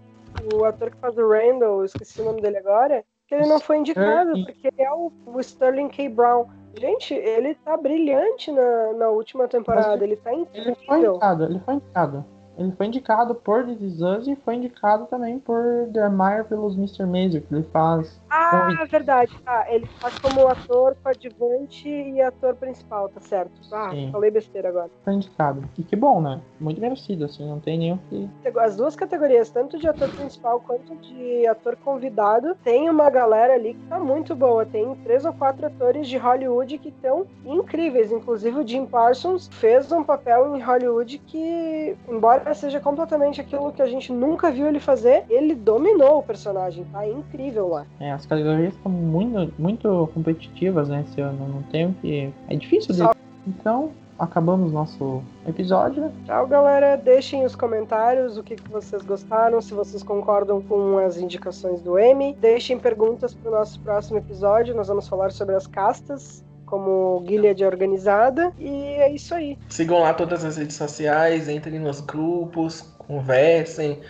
o 0.55 0.65
ator 0.65 0.91
que 0.91 0.97
faz 0.99 1.17
o 1.19 1.29
Randall, 1.29 1.85
esqueci 1.85 2.21
o 2.21 2.25
nome 2.25 2.41
dele 2.41 2.59
agora, 2.59 3.05
que 3.27 3.35
ele 3.35 3.47
não 3.47 3.59
foi 3.59 3.79
indicado, 3.79 4.33
porque 4.45 4.69
ele 4.69 4.83
é 4.83 4.93
o, 4.93 5.13
o 5.27 5.41
Sterling 5.41 5.89
K. 5.89 6.09
Brown. 6.09 6.47
Gente, 6.79 7.15
ele 7.15 7.55
tá 7.55 7.77
brilhante 7.77 8.53
na, 8.53 8.93
na 8.93 9.09
última 9.09 9.49
temporada, 9.49 10.03
ele 10.05 10.17
tá 10.17 10.33
incrível. 10.33 10.77
Ele 10.77 10.87
foi 10.87 10.99
indicado, 11.07 11.45
ele 11.45 11.59
foi 11.61 11.75
indicado. 11.75 12.25
Ele 12.59 12.73
foi 12.73 12.87
indicado 12.87 13.35
por 13.35 13.65
This 13.65 13.81
Is 13.81 14.01
Us 14.01 14.27
e 14.27 14.37
foi 14.37 14.55
indicado 14.57 15.07
também 15.07 15.39
por 15.39 15.89
The 15.93 16.09
Marvelous 16.09 16.75
Mr. 16.77 17.05
Maisel, 17.05 17.43
que 17.43 17.55
ele 17.55 17.67
faz. 17.73 18.21
Ah, 18.31 18.71
é 18.81 18.87
verdade. 18.87 19.33
Tá. 19.45 19.67
Ele 19.69 19.87
faz 20.01 20.19
como 20.19 20.47
ator 20.49 20.97
coadjuvante 21.03 21.89
e 21.89 22.21
ator 22.21 22.55
principal, 22.55 23.09
tá 23.09 23.21
certo. 23.21 23.53
Ah, 23.73 23.91
Sim. 23.91 24.11
falei 24.11 24.31
besteira 24.31 24.69
agora. 24.69 24.91
Foi 25.05 25.15
indicado. 25.15 25.69
E 25.77 25.83
que 25.83 25.95
bom, 25.95 26.21
né? 26.21 26.41
Muito 26.59 26.81
merecido, 26.81 27.27
assim, 27.27 27.47
não 27.47 27.61
tem 27.61 27.79
nenhum 27.79 27.99
que. 28.09 28.29
As 28.59 28.77
duas 28.77 28.97
categorias, 28.97 29.51
tanto 29.51 29.79
de 29.79 29.87
ator 29.87 30.09
principal 30.11 30.61
quanto 30.61 30.97
de 30.97 31.47
ator 31.47 31.77
convidado, 31.77 32.55
tem 32.65 32.89
uma 32.89 33.11
galera 33.11 33.55
ali 33.55 33.75
que 33.75 33.87
tá 33.87 33.99
muito 33.99 34.35
boa. 34.35 34.65
Tem 34.65 34.95
três 35.05 35.25
ou 35.25 35.33
quatro 35.33 35.67
atores 35.67 36.09
de 36.09 36.17
Hollywood 36.17 36.79
que 36.79 36.89
estão 36.89 37.27
incríveis. 37.45 38.11
Inclusive 38.11 38.61
o 38.61 38.67
Jim 38.67 38.87
Parsons 38.87 39.49
fez 39.53 39.93
um 39.93 40.03
papel 40.03 40.57
em 40.57 40.61
Hollywood 40.61 41.19
que, 41.19 41.97
embora 42.09 42.46
seja 42.55 42.81
completamente 42.81 43.41
aquilo 43.41 43.73
que 43.73 43.83
a 43.83 43.87
gente 43.87 44.13
nunca 44.13 44.51
viu 44.51 44.67
ele 44.67 44.81
fazer, 44.81 45.25
ele 45.29 45.55
dominou 45.55 46.19
o 46.19 46.23
personagem, 46.23 46.85
tá 46.93 47.07
incrível 47.07 47.69
lá. 47.69 47.87
É, 48.01 48.13
as 48.13 48.27
categorias 48.27 48.75
estão 48.75 48.91
muito, 48.91 49.53
muito 49.59 50.11
competitivas, 50.15 50.89
né, 50.89 51.05
esse 51.09 51.21
ano, 51.21 51.49
não 51.49 51.63
tem 51.65 51.87
o 51.87 51.93
que... 51.95 52.33
É 52.49 52.57
difícil 52.57 52.95
de... 52.95 53.03
Então, 53.47 53.93
acabamos 54.19 54.73
nosso 54.73 55.23
episódio. 55.47 56.11
Tchau, 56.25 56.47
galera. 56.47 56.97
Deixem 56.97 57.45
os 57.45 57.55
comentários 57.55 58.37
o 58.37 58.43
que, 58.43 58.57
que 58.57 58.69
vocês 58.71 59.03
gostaram, 59.03 59.61
se 59.61 59.73
vocês 59.75 60.03
concordam 60.03 60.61
com 60.63 60.99
as 60.99 61.17
indicações 61.17 61.81
do 61.81 61.99
M. 61.99 62.35
Deixem 62.41 62.79
perguntas 62.79 63.35
para 63.35 63.51
o 63.51 63.55
nosso 63.55 63.79
próximo 63.81 64.19
episódio. 64.19 64.75
Nós 64.75 64.89
vamos 64.89 65.07
falar 65.09 65.31
sobre 65.31 65.55
as 65.55 65.67
castas 65.67 66.45
como 66.67 67.25
Gilead 67.27 67.65
Organizada. 67.65 68.53
E 68.59 68.69
é 68.69 69.11
isso 69.11 69.35
aí. 69.35 69.57
Sigam 69.69 70.01
lá 70.01 70.13
todas 70.13 70.45
as 70.45 70.57
redes 70.57 70.77
sociais, 70.77 71.49
entrem 71.49 71.79
nos 71.79 72.01
grupos, 72.01 72.83
conversem, 72.99 74.01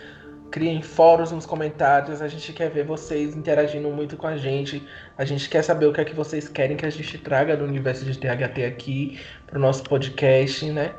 criem 0.51 0.81
fóruns 0.81 1.31
nos 1.31 1.45
comentários. 1.45 2.21
A 2.21 2.27
gente 2.27 2.51
quer 2.51 2.69
ver 2.69 2.85
vocês 2.85 3.35
interagindo 3.35 3.89
muito 3.89 4.17
com 4.17 4.27
a 4.27 4.35
gente. 4.35 4.85
A 5.17 5.23
gente 5.23 5.47
quer 5.47 5.63
saber 5.63 5.85
o 5.85 5.93
que 5.93 6.01
é 6.01 6.05
que 6.05 6.15
vocês 6.15 6.47
querem 6.47 6.75
que 6.75 6.85
a 6.85 6.89
gente 6.89 7.17
traga 7.19 7.55
do 7.55 7.63
universo 7.63 8.03
de 8.03 8.17
THT 8.17 8.65
aqui 8.65 9.19
para 9.45 9.57
o 9.57 9.61
nosso 9.61 9.83
podcast, 9.83 10.69
né? 10.71 10.93